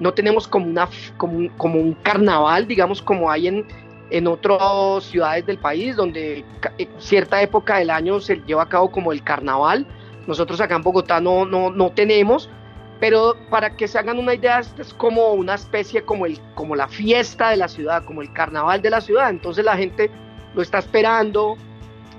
no 0.00 0.12
tenemos 0.12 0.46
como, 0.46 0.66
una, 0.66 0.88
como, 1.16 1.50
como 1.56 1.80
un 1.80 1.94
carnaval, 1.94 2.66
digamos, 2.66 3.00
como 3.00 3.30
hay 3.30 3.48
en, 3.48 3.66
en 4.10 4.26
otras 4.26 5.04
ciudades 5.04 5.46
del 5.46 5.58
país 5.58 5.96
donde 5.96 6.44
en 6.78 6.88
cierta 6.98 7.40
época 7.40 7.78
del 7.78 7.90
año 7.90 8.20
se 8.20 8.36
lleva 8.46 8.64
a 8.64 8.68
cabo 8.68 8.90
como 8.90 9.12
el 9.12 9.22
carnaval. 9.22 9.86
Nosotros 10.26 10.60
acá 10.60 10.76
en 10.76 10.82
Bogotá 10.82 11.20
no, 11.20 11.46
no, 11.46 11.70
no 11.70 11.90
tenemos, 11.92 12.50
pero 13.00 13.36
para 13.50 13.76
que 13.76 13.88
se 13.88 13.98
hagan 13.98 14.18
una 14.18 14.34
idea, 14.34 14.60
esto 14.60 14.82
es 14.82 14.94
como 14.94 15.32
una 15.32 15.54
especie 15.54 16.02
como, 16.02 16.26
el, 16.26 16.40
como 16.54 16.74
la 16.74 16.88
fiesta 16.88 17.50
de 17.50 17.56
la 17.56 17.68
ciudad, 17.68 18.04
como 18.04 18.22
el 18.22 18.32
carnaval 18.32 18.80
de 18.80 18.90
la 18.90 19.00
ciudad. 19.00 19.30
Entonces 19.30 19.64
la 19.64 19.76
gente 19.76 20.10
lo 20.54 20.62
está 20.62 20.78
esperando 20.78 21.56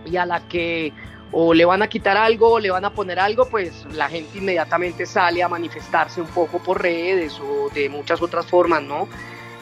y 0.06 0.18
a 0.18 0.26
la 0.26 0.48
que 0.48 0.94
o 1.32 1.54
le 1.54 1.66
van 1.66 1.82
a 1.82 1.88
quitar 1.88 2.16
algo 2.16 2.54
o 2.54 2.60
le 2.60 2.70
van 2.70 2.86
a 2.86 2.92
poner 2.92 3.20
algo, 3.20 3.48
pues 3.50 3.86
la 3.94 4.08
gente 4.08 4.38
inmediatamente 4.38 5.06
sale 5.06 5.44
a 5.44 5.50
manifestarse 5.50 6.22
un 6.22 6.28
poco 6.28 6.60
por 6.60 6.82
redes 6.82 7.40
o 7.40 7.70
de 7.74 7.90
muchas 7.90 8.22
otras 8.22 8.46
formas, 8.46 8.82
¿no? 8.84 9.10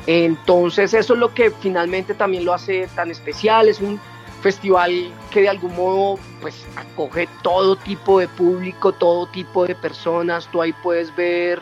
Entonces 0.06 0.94
eso 0.94 1.14
es 1.14 1.20
lo 1.20 1.34
que 1.34 1.50
finalmente 1.50 2.14
también 2.14 2.46
lo 2.46 2.54
hace 2.54 2.88
tan 2.96 3.10
especial, 3.10 3.68
es 3.68 3.80
un 3.80 4.00
festival 4.42 5.12
que 5.32 5.42
de 5.42 5.50
algún 5.50 5.76
modo 5.76 6.20
pues 6.42 6.66
acoge 6.76 7.28
todo 7.42 7.76
tipo 7.76 8.20
de 8.20 8.28
público, 8.28 8.92
todo 8.92 9.28
tipo 9.28 9.66
de 9.66 9.76
personas, 9.76 10.48
tú 10.52 10.62
ahí 10.62 10.74
puedes 10.84 11.16
ver 11.16 11.62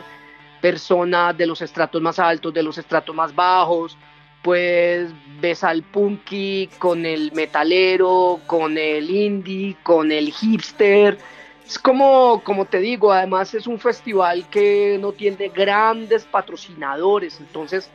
personas 0.60 1.36
de 1.36 1.46
los 1.46 1.60
estratos 1.62 2.00
más 2.00 2.18
altos, 2.18 2.52
de 2.52 2.62
los 2.62 2.78
estratos 2.78 3.14
más 3.14 3.34
bajos, 3.34 3.96
pues 4.42 5.10
ves 5.40 5.64
al 5.64 5.82
punky 5.82 6.68
con 6.78 7.06
el 7.06 7.32
metalero, 7.32 8.40
con 8.46 8.76
el 8.78 9.10
indie, 9.10 9.76
con 9.82 10.12
el 10.12 10.32
hipster, 10.32 11.18
es 11.66 11.78
como, 11.78 12.42
como 12.44 12.66
te 12.66 12.78
digo, 12.78 13.10
además 13.10 13.54
es 13.54 13.66
un 13.66 13.78
festival 13.78 14.48
que 14.50 14.98
no 15.00 15.12
tiene 15.12 15.48
grandes 15.48 16.24
patrocinadores, 16.24 17.40
entonces 17.40 17.90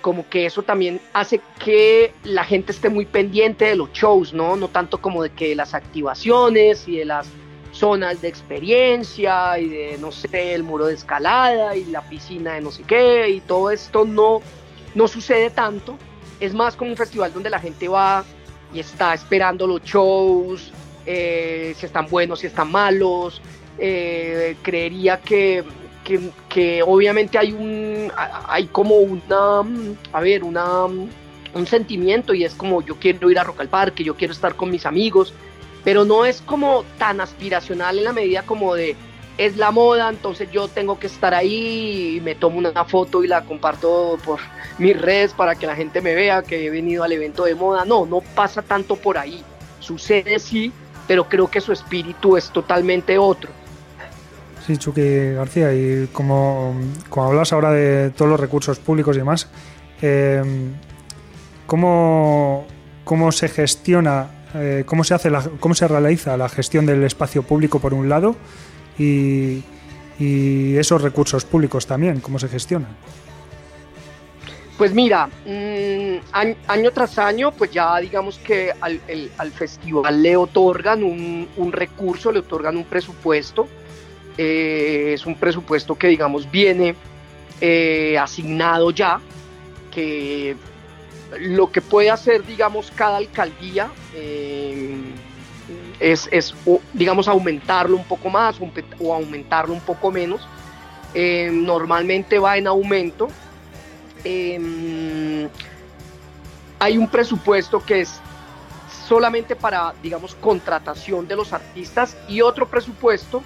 como 0.00 0.28
que 0.28 0.46
eso 0.46 0.62
también 0.62 1.00
hace 1.12 1.40
que 1.64 2.12
la 2.24 2.44
gente 2.44 2.72
esté 2.72 2.88
muy 2.88 3.06
pendiente 3.06 3.64
de 3.64 3.76
los 3.76 3.92
shows, 3.92 4.32
¿no? 4.32 4.56
No 4.56 4.68
tanto 4.68 4.98
como 4.98 5.22
de 5.22 5.30
que 5.30 5.54
las 5.54 5.74
activaciones 5.74 6.86
y 6.88 6.98
de 6.98 7.04
las 7.04 7.28
zonas 7.72 8.22
de 8.22 8.28
experiencia 8.28 9.58
y 9.58 9.68
de, 9.68 9.98
no 9.98 10.10
sé, 10.12 10.54
el 10.54 10.62
muro 10.62 10.86
de 10.86 10.94
escalada 10.94 11.76
y 11.76 11.84
la 11.84 12.00
piscina 12.02 12.54
de 12.54 12.60
no 12.62 12.70
sé 12.70 12.82
qué 12.84 13.28
y 13.28 13.40
todo 13.40 13.70
esto 13.70 14.04
no, 14.04 14.40
no 14.94 15.08
sucede 15.08 15.50
tanto. 15.50 15.98
Es 16.40 16.54
más 16.54 16.76
como 16.76 16.90
un 16.90 16.96
festival 16.96 17.32
donde 17.32 17.50
la 17.50 17.58
gente 17.58 17.88
va 17.88 18.24
y 18.72 18.80
está 18.80 19.14
esperando 19.14 19.66
los 19.66 19.82
shows, 19.82 20.72
eh, 21.04 21.74
si 21.76 21.86
están 21.86 22.06
buenos, 22.08 22.40
si 22.40 22.46
están 22.46 22.70
malos. 22.70 23.40
Eh, 23.78 24.56
creería 24.62 25.20
que 25.20 25.62
que, 26.48 26.82
obviamente 26.82 27.38
hay 27.38 27.52
un, 27.52 28.12
hay 28.48 28.66
como 28.66 28.96
una, 28.96 29.60
a 30.12 30.20
ver, 30.20 30.44
una, 30.44 30.84
un 30.84 31.66
sentimiento 31.66 32.34
y 32.34 32.44
es 32.44 32.54
como 32.54 32.82
yo 32.82 32.96
quiero 32.96 33.30
ir 33.30 33.38
a 33.38 33.44
Rock 33.44 33.60
al 33.60 33.68
Parque, 33.68 34.04
yo 34.04 34.14
quiero 34.14 34.32
estar 34.32 34.54
con 34.54 34.70
mis 34.70 34.86
amigos, 34.86 35.34
pero 35.84 36.04
no 36.04 36.24
es 36.24 36.40
como 36.40 36.84
tan 36.98 37.20
aspiracional 37.20 37.98
en 37.98 38.04
la 38.04 38.12
medida 38.12 38.42
como 38.42 38.74
de 38.74 38.96
es 39.38 39.58
la 39.58 39.70
moda, 39.70 40.08
entonces 40.08 40.50
yo 40.50 40.66
tengo 40.66 40.98
que 40.98 41.08
estar 41.08 41.34
ahí 41.34 42.16
y 42.16 42.20
me 42.22 42.34
tomo 42.34 42.56
una 42.56 42.86
foto 42.86 43.22
y 43.22 43.28
la 43.28 43.44
comparto 43.44 44.18
por 44.24 44.40
mis 44.78 44.98
redes 44.98 45.34
para 45.34 45.54
que 45.54 45.66
la 45.66 45.76
gente 45.76 46.00
me 46.00 46.14
vea 46.14 46.42
que 46.42 46.66
he 46.66 46.70
venido 46.70 47.04
al 47.04 47.12
evento 47.12 47.44
de 47.44 47.54
moda. 47.54 47.84
No, 47.84 48.06
no 48.06 48.22
pasa 48.34 48.62
tanto 48.62 48.96
por 48.96 49.18
ahí. 49.18 49.44
Sucede 49.78 50.38
sí 50.38 50.72
pero 51.06 51.28
creo 51.28 51.48
que 51.48 51.60
su 51.60 51.72
espíritu 51.72 52.36
es 52.36 52.50
totalmente 52.50 53.18
otro. 53.18 53.50
Sí, 54.66 54.76
Chucky 54.78 55.34
García, 55.34 55.72
y 55.72 56.08
como, 56.12 56.74
como 57.08 57.28
hablas 57.28 57.52
ahora 57.52 57.70
de 57.70 58.10
todos 58.10 58.28
los 58.28 58.40
recursos 58.40 58.80
públicos 58.80 59.14
y 59.14 59.20
demás, 59.20 59.48
eh, 60.02 60.42
¿cómo, 61.68 62.66
¿cómo, 63.04 63.30
se 63.30 63.48
gestiona, 63.48 64.28
eh, 64.54 64.82
cómo, 64.84 65.04
se 65.04 65.14
hace 65.14 65.30
cómo 65.60 65.72
se 65.76 65.86
realiza 65.86 66.36
la 66.36 66.48
gestión 66.48 66.84
del 66.84 67.04
espacio 67.04 67.44
público 67.44 67.78
por 67.78 67.94
un 67.94 68.08
lado 68.08 68.34
y, 68.98 69.62
esos 70.18 71.02
recursos 71.02 71.44
públicos 71.44 71.86
también, 71.86 72.18
cómo 72.18 72.40
se 72.40 72.48
gestionan? 72.48 72.96
Pues 74.78 74.92
mira, 74.92 75.28
mmm, 75.46 76.16
año, 76.66 76.90
tras 76.90 77.18
año, 77.18 77.52
pues 77.52 77.70
ya 77.70 77.98
digamos 77.98 78.38
que 78.38 78.72
al, 78.80 79.00
al 79.38 79.50
festival 79.52 80.22
le 80.22 80.36
otorgan 80.36 81.04
un, 81.04 81.46
un, 81.56 81.70
recurso, 81.70 82.32
le 82.32 82.40
otorgan 82.40 82.76
un 82.76 82.84
presupuesto. 82.84 83.68
Eh, 84.38 85.12
es 85.14 85.24
un 85.26 85.34
presupuesto 85.34 85.94
que 85.94 86.08
digamos 86.08 86.50
viene 86.50 86.94
eh, 87.60 88.18
asignado 88.18 88.90
ya, 88.90 89.20
que 89.90 90.56
lo 91.40 91.72
que 91.72 91.80
puede 91.80 92.10
hacer 92.10 92.44
digamos 92.46 92.92
cada 92.94 93.16
alcaldía 93.16 93.90
eh, 94.14 94.94
es, 95.98 96.28
es 96.30 96.54
digamos 96.92 97.28
aumentarlo 97.28 97.96
un 97.96 98.04
poco 98.04 98.28
más 98.30 98.56
o 99.00 99.14
aumentarlo 99.14 99.72
un 99.72 99.80
poco 99.80 100.10
menos. 100.10 100.46
normalmente 101.14 102.38
va 102.38 102.58
en 102.58 102.66
aumento 102.66 103.28
eh, 104.28 105.48
hay 106.80 106.98
un 106.98 107.08
presupuesto 107.08 107.84
que 107.84 108.00
es 108.00 108.20
solamente 109.06 109.54
para, 109.54 109.94
digamos, 110.02 110.34
contratación 110.34 111.28
de 111.28 111.36
los 111.36 111.52
artistas 111.52 112.16
y 112.28 112.40
otro 112.40 112.66
presupuesto 112.66 113.42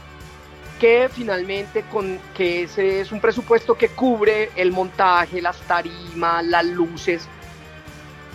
que 0.81 1.11
finalmente 1.13 1.83
con 1.83 2.19
que 2.35 2.63
ese 2.63 3.03
es 3.03 3.13
un 3.13 3.21
presupuesto 3.21 3.75
que 3.75 3.91
cubre 3.91 4.51
el 4.57 4.73
montaje, 4.73 5.43
las 5.43 5.61
tarimas, 5.61 6.45
las 6.47 6.65
luces. 6.65 7.29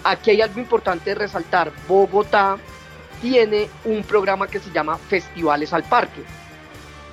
Aquí 0.04 0.30
hay 0.30 0.42
algo 0.42 0.60
importante 0.60 1.10
de 1.10 1.16
resaltar. 1.16 1.72
Bogotá 1.88 2.58
tiene 3.20 3.68
un 3.84 4.04
programa 4.04 4.48
que 4.48 4.60
se 4.60 4.72
llama 4.72 4.98
Festivales 4.98 5.74
al 5.74 5.84
Parque. 5.84 6.22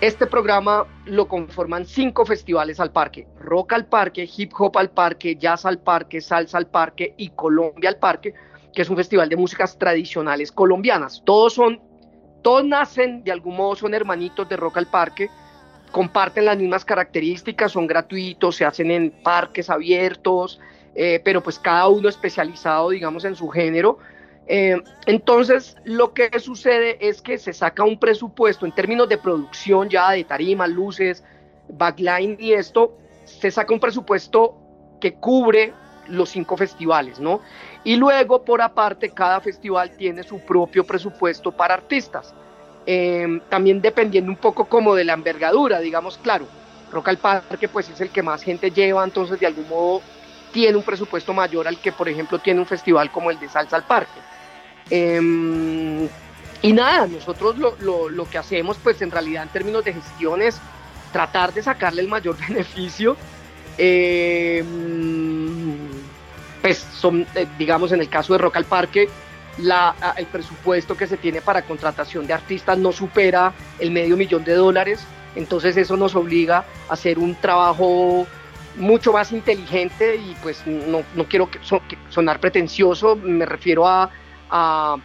Este 0.03 0.27
programa 0.27 0.85
lo 1.07 1.27
conforman 1.27 1.87
cinco 1.87 2.27
festivales 2.27 2.79
al 2.79 2.91
parque, 2.91 3.27
rock 3.39 3.73
al 3.73 3.87
parque, 3.87 4.29
hip 4.37 4.53
hop 4.59 4.77
al 4.77 4.91
parque, 4.91 5.37
jazz 5.37 5.65
al 5.65 5.79
parque, 5.79 6.21
salsa 6.21 6.59
al 6.59 6.67
parque 6.67 7.15
y 7.17 7.31
Colombia 7.31 7.89
al 7.89 7.97
parque, 7.97 8.35
que 8.75 8.83
es 8.83 8.91
un 8.91 8.97
festival 8.97 9.29
de 9.29 9.37
músicas 9.37 9.79
tradicionales 9.79 10.53
colombianas. 10.53 11.23
Todos 11.25 11.55
son, 11.55 11.81
todos 12.43 12.65
nacen 12.65 13.25
de 13.25 13.33
algún 13.33 13.57
modo, 13.57 13.77
son 13.77 13.95
hermanitos 13.95 14.49
de 14.49 14.57
rock 14.57 14.79
al 14.79 14.87
parque, 14.87 15.31
comparten 15.91 16.45
las 16.45 16.59
mismas 16.59 16.85
características, 16.85 17.73
son 17.73 17.87
gratuitos, 17.87 18.57
se 18.57 18.65
hacen 18.65 18.91
en 18.91 19.11
parques 19.11 19.71
abiertos, 19.71 20.61
eh, 20.95 21.21
pero 21.25 21.43
pues 21.43 21.59
cada 21.59 21.89
uno 21.89 22.09
especializado, 22.09 22.91
digamos, 22.91 23.25
en 23.25 23.37
su 23.37 23.49
género 23.49 23.99
eh, 24.47 24.83
entonces, 25.07 25.77
lo 25.85 26.13
que 26.13 26.39
sucede 26.41 26.99
es 27.01 27.23
que 27.23 27.39
se 27.39 27.53
saca 27.53 27.85
un 27.85 27.99
presupuesto 27.99 28.67
en 28.67 28.73
términos 28.73 29.09
de 29.09 29.19
producción 29.19 29.89
ya 29.89 30.11
de 30.11 30.25
tarima, 30.25 30.67
luces, 30.67 31.25
backline 31.69 32.37
y 32.39 32.53
esto, 32.53 32.97
se 33.25 33.51
saca 33.51 33.73
un 33.73 33.81
presupuesto 33.81 34.57
que 35.01 35.15
cubre 35.15 35.73
los 36.09 36.31
cinco 36.31 36.57
festivales, 36.57 37.21
¿no? 37.21 37.41
Y 37.85 37.97
luego, 37.97 38.43
por 38.45 38.63
aparte, 38.63 39.11
cada 39.11 39.41
festival 39.41 39.91
tiene 39.97 40.23
su 40.23 40.39
propio 40.41 40.85
presupuesto 40.85 41.51
para 41.51 41.75
artistas. 41.75 42.35
Eh, 42.87 43.41
también 43.49 43.81
dependiendo 43.81 44.31
un 44.31 44.37
poco 44.37 44.65
como 44.65 44.95
de 44.95 45.05
la 45.05 45.13
envergadura, 45.13 45.81
digamos, 45.81 46.19
claro, 46.19 46.47
Rock 46.93 47.09
al 47.09 47.19
Parque 47.19 47.69
pues 47.69 47.89
es 47.89 48.01
el 48.01 48.11
que 48.11 48.23
más 48.23 48.43
gente 48.43 48.71
lleva, 48.71 49.05
entonces 49.05 49.39
de 49.39 49.47
algún 49.47 49.69
modo 49.69 50.03
tiene 50.53 50.77
un 50.77 50.83
presupuesto 50.83 51.33
mayor 51.33 51.67
al 51.67 51.79
que, 51.79 51.93
por 51.93 52.09
ejemplo, 52.09 52.39
tiene 52.39 52.61
un 52.61 52.67
festival 52.67 53.11
como 53.11 53.31
el 53.31 53.39
de 53.39 53.49
Salsa 53.49 53.77
al 53.77 53.85
Parque. 53.85 54.21
Eh, 54.91 56.09
y 56.63 56.73
nada, 56.73 57.07
nosotros 57.07 57.59
lo, 57.59 57.77
lo, 57.81 58.09
lo, 58.09 58.25
que 58.29 58.39
hacemos, 58.39 58.77
pues 58.83 59.03
en 59.03 59.11
realidad 59.11 59.43
en 59.43 59.49
términos 59.49 59.85
de 59.85 59.95
gestión 59.95 60.43
es 60.43 60.61
tratar 61.13 61.53
de 61.53 61.63
sacarle 61.63 62.03
el 62.03 62.09
mayor 62.09 62.37
beneficio. 62.49 63.17
Eh, 63.79 64.63
pues 66.63 66.79
son, 66.79 67.27
eh, 67.35 67.47
digamos, 67.59 67.93
en 67.93 68.01
el 68.01 68.09
caso 68.09 68.33
de 68.33 68.39
Rock 68.39 68.57
al 68.57 68.65
Parque, 68.65 69.09
el 70.17 70.27
presupuesto 70.27 70.97
que 70.97 71.07
se 71.07 71.19
tiene 71.19 71.43
para 71.43 71.63
contratación 71.63 72.27
de 72.27 72.33
artistas 72.33 72.79
no 72.79 72.91
supera 72.91 73.53
el 73.79 73.91
medio 73.91 74.17
millón 74.17 74.45
de 74.45 74.55
dólares. 74.55 75.05
Entonces 75.37 75.77
eso 75.77 75.97
nos 75.97 76.15
obliga 76.15 76.65
a 76.89 76.93
hacer 76.95 77.19
un 77.19 77.35
trabajo 77.35 78.27
mucho 78.77 79.13
más 79.13 79.33
inteligente 79.33 80.17
y 80.17 80.35
pues 80.43 80.67
no, 80.67 81.03
no 81.15 81.25
quiero 81.25 81.51
sonar 82.09 82.41
pretencioso, 82.41 83.17
me 83.17 83.45
refiero 83.45 83.87
a 83.87 84.11
a 84.53 84.97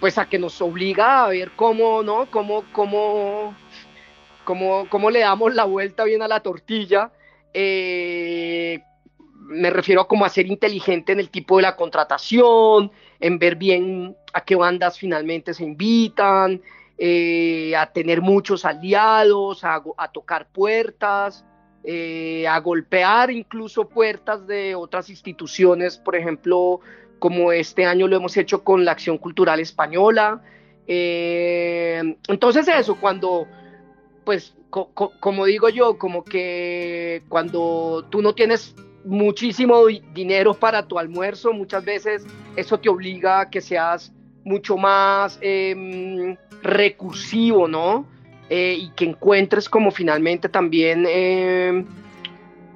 pues 0.00 0.18
a 0.18 0.28
que 0.28 0.38
nos 0.38 0.60
obliga 0.60 1.24
a 1.24 1.28
ver 1.28 1.52
cómo, 1.54 2.02
¿no? 2.02 2.26
Cómo, 2.30 2.64
cómo, 2.72 3.54
cómo, 4.44 4.86
cómo 4.90 5.10
le 5.10 5.20
damos 5.20 5.54
la 5.54 5.64
vuelta 5.64 6.04
bien 6.04 6.20
a 6.22 6.28
la 6.28 6.40
tortilla. 6.40 7.10
Eh, 7.54 8.82
me 9.44 9.70
refiero 9.70 10.00
a 10.00 10.08
cómo 10.08 10.24
a 10.24 10.28
ser 10.28 10.46
inteligente 10.46 11.12
en 11.12 11.20
el 11.20 11.28
tipo 11.28 11.56
de 11.56 11.62
la 11.62 11.76
contratación, 11.76 12.90
en 13.20 13.38
ver 13.38 13.56
bien 13.56 14.16
a 14.32 14.42
qué 14.42 14.56
bandas 14.56 14.98
finalmente 14.98 15.54
se 15.54 15.64
invitan, 15.64 16.62
eh, 16.96 17.74
a 17.76 17.92
tener 17.92 18.22
muchos 18.22 18.64
aliados, 18.64 19.64
a, 19.64 19.82
tocar 20.12 20.48
puertas, 20.48 21.44
eh, 21.82 22.46
a 22.48 22.58
golpear 22.60 23.30
incluso 23.30 23.88
puertas 23.88 24.46
de 24.46 24.74
otras 24.74 25.10
instituciones, 25.10 25.98
por 25.98 26.16
ejemplo, 26.16 26.80
como 27.18 27.52
este 27.52 27.84
año 27.84 28.08
lo 28.08 28.16
hemos 28.16 28.36
hecho 28.36 28.64
con 28.64 28.84
la 28.84 28.92
Acción 28.92 29.18
Cultural 29.18 29.60
Española. 29.60 30.42
Eh, 30.86 32.16
entonces 32.28 32.66
eso, 32.68 32.96
cuando, 33.00 33.46
pues, 34.24 34.54
co 34.70 34.90
co 34.94 35.12
como 35.20 35.44
digo 35.44 35.68
yo, 35.68 35.98
como 35.98 36.24
que 36.24 37.22
cuando 37.28 38.06
tú 38.10 38.22
no 38.22 38.34
tienes 38.34 38.74
muchísimo 39.04 39.86
dinero 40.14 40.54
para 40.54 40.86
tu 40.86 40.98
almuerzo, 40.98 41.52
muchas 41.52 41.84
veces 41.84 42.26
eso 42.56 42.78
te 42.78 42.88
obliga 42.88 43.40
a 43.40 43.50
que 43.50 43.60
seas 43.60 44.12
mucho 44.44 44.76
más 44.76 45.38
eh, 45.40 46.36
recursivo, 46.62 47.68
¿no? 47.68 48.06
Eh, 48.50 48.76
y 48.78 48.90
que 48.90 49.06
encuentres 49.06 49.68
como 49.68 49.90
finalmente 49.90 50.50
también 50.50 51.06
eh, 51.08 51.84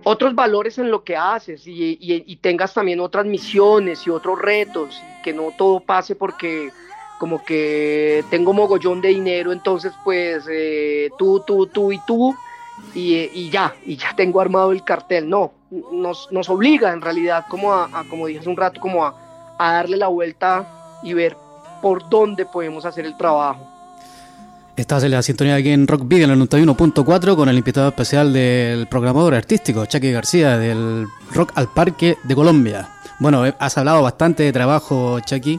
otros 0.02 0.34
valores 0.34 0.78
en 0.78 0.90
lo 0.90 1.04
que 1.04 1.14
haces 1.14 1.64
y, 1.66 2.36
tengas 2.40 2.72
también 2.72 3.00
otras 3.00 3.26
misiones 3.26 4.06
y 4.06 4.10
otros 4.10 4.40
retos, 4.40 4.98
y 4.98 5.22
que 5.22 5.34
no 5.34 5.52
todo 5.58 5.80
pase 5.80 6.14
porque 6.14 6.70
como 7.18 7.44
que 7.44 8.24
tengo 8.30 8.54
mogollón 8.54 9.02
de 9.02 9.08
dinero, 9.08 9.52
entonces 9.52 9.92
pues 10.04 10.46
eh, 10.50 11.10
tú, 11.18 11.42
tú, 11.46 11.66
tú 11.66 11.92
y 11.92 12.00
tú, 12.06 12.34
y, 12.94 13.14
y, 13.14 13.50
ya, 13.50 13.74
y 13.84 13.96
ya 13.96 14.14
tengo 14.16 14.40
armado 14.40 14.72
el 14.72 14.82
cartel. 14.84 15.28
No, 15.28 15.52
nos, 15.92 16.28
nos 16.32 16.48
obliga 16.48 16.92
en 16.92 17.00
realidad, 17.00 17.44
como 17.48 17.72
a, 17.72 18.04
como 18.08 18.26
dije 18.26 18.40
hace 18.40 18.48
un 18.48 18.56
rato, 18.56 18.80
como 18.80 19.04
a, 19.04 19.14
a 19.58 19.72
darle 19.72 19.96
la 19.96 20.08
vuelta 20.08 21.00
y 21.02 21.14
ver 21.14 21.36
por 21.82 22.08
dónde 22.08 22.46
podemos 22.46 22.84
hacer 22.84 23.06
el 23.06 23.16
trabajo. 23.16 23.66
Estás 24.76 25.02
en 25.02 25.10
la 25.10 25.22
sintonía 25.22 25.56
aquí 25.56 25.70
en 25.70 25.88
Rock 25.88 26.06
Video 26.06 26.26
en 26.26 26.40
el 26.40 26.48
91.4 26.48 27.34
con 27.34 27.48
el 27.48 27.58
invitado 27.58 27.88
especial 27.88 28.32
del 28.32 28.86
programador 28.86 29.34
artístico, 29.34 29.86
Chucky 29.86 30.12
García, 30.12 30.56
del 30.56 31.06
Rock 31.32 31.50
al 31.56 31.68
Parque 31.68 32.16
de 32.22 32.34
Colombia. 32.36 32.88
Bueno, 33.18 33.44
eh, 33.44 33.54
has 33.58 33.76
hablado 33.76 34.02
bastante 34.02 34.44
de 34.44 34.52
trabajo, 34.52 35.18
Chucky, 35.18 35.58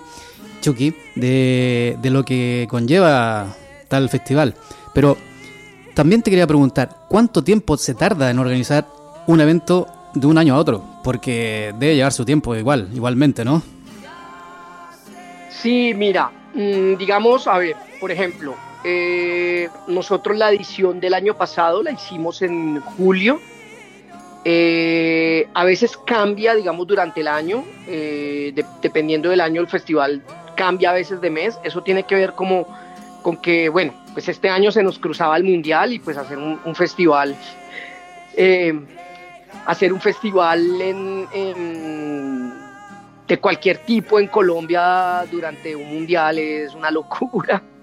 Chucky 0.61 0.95
de, 1.15 1.97
de 2.01 2.09
lo 2.09 2.23
que 2.23 2.65
conlleva 2.69 3.47
tal 3.89 4.07
festival. 4.07 4.55
Pero 4.93 5.17
también 5.99 6.21
te 6.21 6.29
quería 6.29 6.47
preguntar, 6.47 6.95
¿cuánto 7.09 7.43
tiempo 7.43 7.75
se 7.75 7.93
tarda 7.93 8.31
en 8.31 8.39
organizar 8.39 8.87
un 9.27 9.41
evento 9.41 9.85
de 10.13 10.27
un 10.27 10.37
año 10.37 10.55
a 10.55 10.57
otro? 10.57 10.81
Porque 11.03 11.73
debe 11.77 11.93
llevar 11.93 12.13
su 12.13 12.23
tiempo 12.23 12.55
igual, 12.55 12.87
igualmente, 12.93 13.43
¿no? 13.43 13.61
Sí, 15.49 15.91
mira, 15.93 16.31
mmm, 16.53 16.95
digamos, 16.95 17.47
a 17.47 17.57
ver, 17.57 17.75
por 17.99 18.13
ejemplo, 18.13 18.55
eh, 18.85 19.67
nosotros 19.89 20.37
la 20.37 20.49
edición 20.53 21.01
del 21.01 21.13
año 21.15 21.33
pasado 21.33 21.83
la 21.83 21.91
hicimos 21.91 22.41
en 22.43 22.79
julio. 22.79 23.41
Eh, 24.45 25.49
a 25.53 25.65
veces 25.65 25.97
cambia, 25.97 26.55
digamos, 26.55 26.87
durante 26.87 27.19
el 27.19 27.27
año, 27.27 27.65
eh, 27.87 28.53
de, 28.55 28.65
dependiendo 28.81 29.31
del 29.31 29.41
año 29.41 29.59
el 29.59 29.67
festival 29.67 30.23
cambia 30.55 30.91
a 30.91 30.93
veces 30.93 31.19
de 31.19 31.29
mes. 31.29 31.59
Eso 31.65 31.83
tiene 31.83 32.03
que 32.03 32.15
ver 32.15 32.35
como 32.35 32.65
con 33.21 33.35
que, 33.35 33.67
bueno, 33.67 33.93
pues 34.19 34.27
este 34.27 34.49
año 34.49 34.69
se 34.69 34.83
nos 34.83 34.99
cruzaba 34.99 35.37
el 35.37 35.45
mundial 35.45 35.93
y 35.93 35.99
pues 35.99 36.17
hacer 36.17 36.37
un, 36.37 36.59
un 36.65 36.75
festival, 36.75 37.37
eh, 38.35 38.77
hacer 39.65 39.93
un 39.93 40.01
festival 40.01 40.59
en, 40.81 41.25
en, 41.31 42.53
de 43.25 43.39
cualquier 43.39 43.77
tipo 43.77 44.19
en 44.19 44.27
Colombia 44.27 45.23
durante 45.31 45.73
un 45.73 45.87
mundial 45.87 46.37
es 46.37 46.75
una 46.75 46.91
locura. 46.91 47.63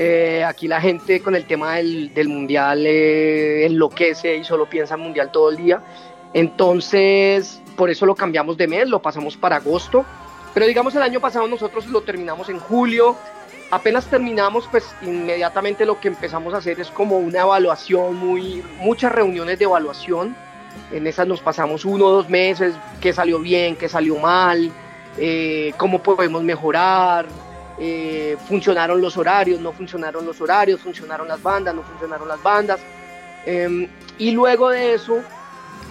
Eh, 0.00 0.44
aquí 0.44 0.68
la 0.68 0.80
gente 0.80 1.20
con 1.20 1.34
el 1.34 1.44
tema 1.44 1.74
del, 1.74 2.28
mundial 2.28 2.86
eh, 2.86 3.66
enloquece 3.66 4.36
y 4.36 4.44
solo 4.44 4.70
piensa 4.70 4.94
en 4.94 5.00
mundial 5.00 5.32
todo 5.32 5.50
el 5.50 5.56
día. 5.56 5.82
Entonces, 6.34 7.60
por 7.76 7.90
eso 7.90 8.06
lo 8.06 8.14
cambiamos 8.14 8.56
de 8.56 8.68
mes, 8.68 8.88
lo 8.88 9.02
pasamos 9.02 9.36
para 9.36 9.56
agosto. 9.56 10.04
Pero 10.54 10.66
digamos, 10.66 10.94
el 10.94 11.02
año 11.02 11.18
pasado 11.18 11.48
nosotros 11.48 11.88
lo 11.88 12.02
terminamos 12.02 12.48
en 12.48 12.60
julio. 12.60 13.16
Apenas 13.70 14.06
terminamos, 14.06 14.66
pues 14.70 14.94
inmediatamente 15.02 15.84
lo 15.84 16.00
que 16.00 16.08
empezamos 16.08 16.54
a 16.54 16.58
hacer 16.58 16.80
es 16.80 16.88
como 16.88 17.18
una 17.18 17.40
evaluación, 17.40 18.16
muy, 18.16 18.64
muchas 18.78 19.12
reuniones 19.12 19.58
de 19.58 19.66
evaluación. 19.66 20.34
En 20.90 21.06
esas 21.06 21.26
nos 21.26 21.40
pasamos 21.40 21.84
uno 21.84 22.06
o 22.06 22.10
dos 22.10 22.30
meses, 22.30 22.74
qué 23.00 23.12
salió 23.12 23.38
bien, 23.40 23.76
qué 23.76 23.86
salió 23.86 24.16
mal, 24.16 24.72
eh, 25.18 25.74
cómo 25.76 26.02
podemos 26.02 26.42
mejorar, 26.42 27.26
eh, 27.78 28.38
funcionaron 28.48 29.02
los 29.02 29.18
horarios, 29.18 29.60
no 29.60 29.72
funcionaron 29.72 30.24
los 30.24 30.40
horarios, 30.40 30.80
funcionaron 30.80 31.28
las 31.28 31.42
bandas, 31.42 31.74
no 31.74 31.82
funcionaron 31.82 32.26
las 32.26 32.42
bandas. 32.42 32.80
Em, 33.44 33.86
y 34.16 34.30
luego 34.30 34.70
de 34.70 34.94
eso, 34.94 35.18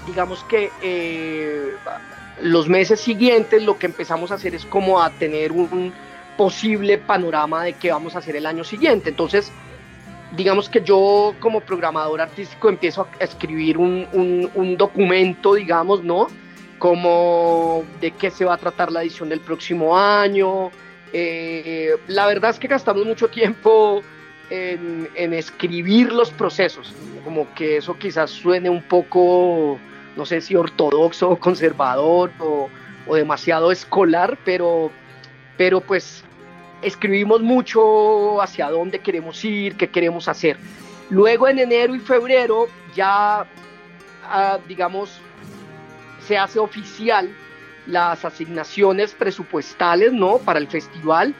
digamos 0.07 0.43
que 0.45 0.71
eh, 0.81 1.75
los 2.41 2.67
meses 2.67 2.99
siguientes 2.99 3.61
lo 3.61 3.77
que 3.77 3.85
empezamos 3.85 4.31
a 4.31 4.35
hacer 4.35 4.55
es 4.55 4.65
como 4.65 4.99
a 4.99 5.11
tener 5.11 5.51
un 5.51 5.93
posible 6.37 6.97
panorama 6.97 7.63
de 7.63 7.73
qué 7.73 7.91
vamos 7.91 8.15
a 8.15 8.19
hacer 8.19 8.35
el 8.35 8.45
año 8.45 8.63
siguiente. 8.63 9.09
Entonces, 9.09 9.51
digamos 10.35 10.69
que 10.69 10.81
yo 10.81 11.33
como 11.39 11.61
programador 11.61 12.21
artístico 12.21 12.69
empiezo 12.69 13.07
a 13.19 13.23
escribir 13.23 13.77
un, 13.77 14.49
un 14.53 14.77
documento, 14.77 15.55
digamos, 15.55 16.03
¿no? 16.03 16.27
Como 16.79 17.83
de 17.99 18.11
qué 18.11 18.29
se 18.29 18.45
va 18.45 18.53
a 18.53 18.57
tratar 18.57 18.91
la 18.91 19.01
edición 19.01 19.29
del 19.29 19.39
próximo 19.39 19.97
año, 19.97 20.71
eh, 21.13 21.95
la 22.07 22.25
verdad 22.27 22.51
es 22.51 22.59
que 22.59 22.67
gastamos 22.67 23.05
mucho 23.05 23.29
tiempo 23.29 24.01
en, 24.49 25.33
escribir 25.33 26.11
los 26.11 26.29
procesos, 26.31 26.93
como 27.23 27.53
que 27.53 27.77
eso 27.77 27.97
quizás 27.97 28.31
suene 28.31 28.69
un 28.69 28.81
poco, 28.81 29.77
no 30.15 30.25
sé 30.25 30.41
si 30.41 30.55
ortodoxo 30.55 31.29
o 31.29 31.37
conservador 31.37 32.31
o, 32.39 32.69
demasiado 33.13 33.71
escolar, 33.71 34.37
pero, 34.43 34.91
pero 35.57 35.79
pues 35.79 36.25
escribimos 36.81 37.41
mucho 37.41 38.41
hacia 38.41 38.69
dónde 38.69 38.99
queremos 38.99 39.43
ir, 39.43 39.75
qué 39.75 39.89
queremos 39.89 40.27
hacer. 40.27 40.57
Luego 41.09 41.47
en 41.47 41.59
enero 41.59 41.95
y 41.95 41.99
febrero 41.99 42.67
ya, 42.95 43.45
ah, 44.23 44.59
digamos, 44.67 45.19
se 46.27 46.37
hace 46.37 46.59
oficial 46.59 47.29
las 47.85 48.25
asignaciones 48.25 49.13
presupuestales, 49.13 50.11
¿no? 50.11 50.39
Para 50.39 50.59
el 50.59 50.67
festival 50.67 51.33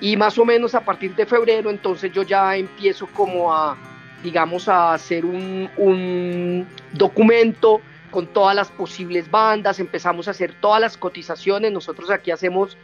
y 0.00 0.16
más 0.16 0.36
o 0.36 0.44
menos 0.44 0.74
a 0.74 0.80
partir 0.80 1.14
de 1.14 1.24
febrero 1.26 1.70
entonces 1.70 2.12
yo 2.12 2.24
ya 2.24 2.56
empiezo 2.56 3.06
como 3.06 3.54
a, 3.54 3.76
digamos, 4.24 4.68
a 4.68 4.94
hacer 4.94 5.24
un, 5.24 5.70
un 5.76 6.66
documento 6.92 7.80
con 8.10 8.26
todas 8.26 8.54
las 8.54 8.68
posibles 8.68 9.30
bandas, 9.30 9.78
empezamos 9.78 10.26
a 10.26 10.32
hacer 10.32 10.54
todas 10.60 10.80
las 10.80 10.96
cotizaciones, 10.96 11.72
nosotros 11.72 12.10
aquí 12.10 12.32
hacemos 12.32 12.76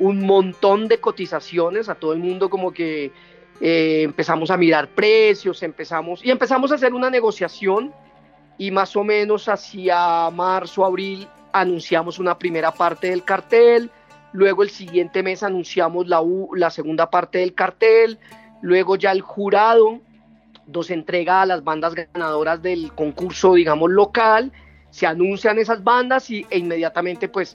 un 0.00 0.26
montón 0.26 0.88
de 0.88 0.98
cotizaciones 0.98 1.88
a 1.88 1.94
todo 1.94 2.12
el 2.12 2.18
mundo 2.18 2.50
como 2.50 2.72
que 2.72 3.12
eh, 3.60 4.02
empezamos 4.02 4.50
a 4.50 4.56
mirar 4.56 4.88
precios, 4.88 5.62
empezamos 5.62 6.24
y 6.24 6.30
empezamos 6.30 6.72
a 6.72 6.76
hacer 6.76 6.94
una 6.94 7.10
negociación 7.10 7.92
y 8.58 8.70
más 8.70 8.96
o 8.96 9.04
menos 9.04 9.48
hacia 9.48 10.30
marzo, 10.30 10.84
abril 10.84 11.28
anunciamos 11.52 12.18
una 12.18 12.38
primera 12.38 12.72
parte 12.72 13.10
del 13.10 13.24
cartel, 13.24 13.90
luego 14.32 14.62
el 14.62 14.70
siguiente 14.70 15.22
mes 15.22 15.42
anunciamos 15.42 16.08
la, 16.08 16.22
la 16.56 16.70
segunda 16.70 17.10
parte 17.10 17.38
del 17.38 17.54
cartel, 17.54 18.18
luego 18.62 18.96
ya 18.96 19.12
el 19.12 19.20
jurado 19.20 20.00
nos 20.66 20.90
entrega 20.90 21.42
a 21.42 21.46
las 21.46 21.64
bandas 21.64 21.94
ganadoras 21.94 22.62
del 22.62 22.92
concurso, 22.92 23.54
digamos, 23.54 23.90
local, 23.90 24.52
se 24.90 25.06
anuncian 25.06 25.58
esas 25.58 25.82
bandas 25.82 26.30
y, 26.30 26.46
e 26.50 26.58
inmediatamente, 26.58 27.28
pues, 27.28 27.54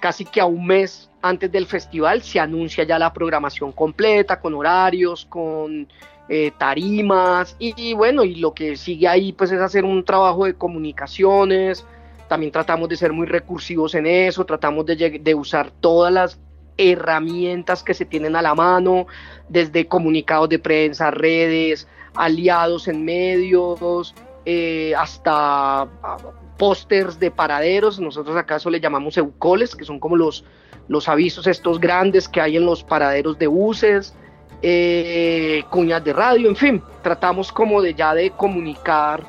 casi 0.00 0.24
que 0.24 0.40
a 0.40 0.46
un 0.46 0.66
mes 0.66 1.10
antes 1.28 1.50
del 1.50 1.66
festival 1.66 2.22
se 2.22 2.40
anuncia 2.40 2.84
ya 2.84 2.98
la 2.98 3.12
programación 3.12 3.72
completa, 3.72 4.40
con 4.40 4.54
horarios, 4.54 5.26
con 5.26 5.88
eh, 6.28 6.52
tarimas 6.58 7.54
y, 7.58 7.94
bueno, 7.94 8.24
y 8.24 8.34
lo 8.36 8.52
que 8.52 8.76
sigue 8.76 9.06
ahí, 9.06 9.32
pues, 9.32 9.52
es 9.52 9.60
hacer 9.60 9.84
un 9.84 10.04
trabajo 10.04 10.44
de 10.44 10.54
comunicaciones, 10.54 11.86
también 12.28 12.50
tratamos 12.50 12.88
de 12.88 12.96
ser 12.96 13.12
muy 13.12 13.26
recursivos 13.26 13.94
en 13.94 14.06
eso, 14.06 14.44
tratamos 14.44 14.84
de, 14.86 15.34
usar 15.36 15.70
todas 15.80 16.12
las 16.12 16.40
herramientas 16.76 17.84
que 17.84 17.94
se 17.94 18.04
tienen 18.04 18.34
a 18.34 18.42
la 18.42 18.54
mano, 18.54 19.06
desde 19.48 19.86
comunicados 19.86 20.48
de 20.48 20.58
prensa, 20.58 21.12
redes, 21.12 21.86
aliados 22.16 22.88
en 22.88 23.04
medios, 23.04 24.14
eh, 24.44 24.94
hasta 24.96 25.82
ah, 25.82 26.16
pósters 26.56 27.20
de 27.20 27.30
paraderos, 27.30 28.00
nosotros 28.00 28.36
acaso 28.36 28.68
le 28.68 28.80
llamamos 28.80 29.16
eucoles, 29.16 29.76
que 29.76 29.84
son 29.84 30.00
como 30.00 30.16
los, 30.16 30.44
los 30.88 31.08
avisos 31.08 31.46
estos 31.46 31.80
grandes 31.80 32.28
que 32.28 32.40
hay 32.40 32.56
en 32.56 32.66
los 32.66 32.82
paraderos 32.82 33.38
de 33.38 33.46
buses, 33.46 34.14
eh, 34.62 35.64
cuñas 35.70 36.02
de 36.04 36.12
radio, 36.12 36.48
en 36.48 36.56
fin, 36.56 36.82
tratamos 37.02 37.52
como 37.52 37.82
de 37.82 37.94
ya 37.94 38.14
de 38.14 38.30
comunicar 38.30 39.22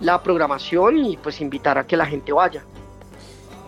la 0.00 0.22
programación 0.22 0.98
y 0.98 1.16
pues 1.16 1.40
invitar 1.40 1.78
a 1.78 1.86
que 1.86 1.96
la 1.96 2.06
gente 2.06 2.32
vaya. 2.32 2.62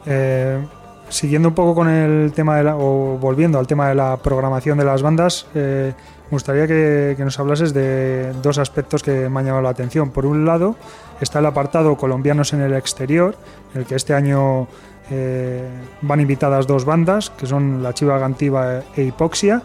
Eh, 0.05 0.65
siguiendo 1.09 1.49
un 1.49 1.55
poco 1.55 1.75
con 1.75 1.89
el 1.89 2.33
tema 2.33 2.57
de 2.57 2.65
la, 2.65 2.77
o 2.77 3.19
volviendo 3.19 3.59
al 3.59 3.67
tema 3.67 3.89
de 3.89 3.95
la 3.95 4.17
programación 4.17 4.79
de 4.79 4.85
las 4.85 5.03
bandas, 5.03 5.47
eh, 5.55 5.93
me 6.25 6.31
gustaría 6.31 6.67
que, 6.67 7.17
nos 7.19 7.39
hablases 7.39 7.73
de 7.73 8.33
dos 8.43 8.59
aspectos 8.59 9.03
que 9.03 9.29
me 9.29 9.41
han 9.41 9.47
llamado 9.47 9.63
la 9.63 9.71
atención. 9.71 10.11
Por 10.11 10.27
un 10.27 10.45
lado, 10.45 10.75
está 11.21 11.39
el 11.39 11.47
apartado 11.47 11.97
Colombianos 11.97 12.53
en 12.53 12.63
el 12.63 12.75
exterior, 12.75 13.37
en 13.75 13.83
el 13.83 13.87
que 13.87 13.95
este 13.95 14.13
año 14.13 14.67
eh, 15.11 15.69
van 16.03 16.21
invitadas 16.21 16.67
dos 16.67 16.85
bandas, 16.85 17.31
que 17.31 17.47
son 17.47 17.83
La 17.83 17.93
Chiva 17.93 18.19
Gantiva 18.19 18.83
e 18.97 19.05
Hipoxia. 19.05 19.63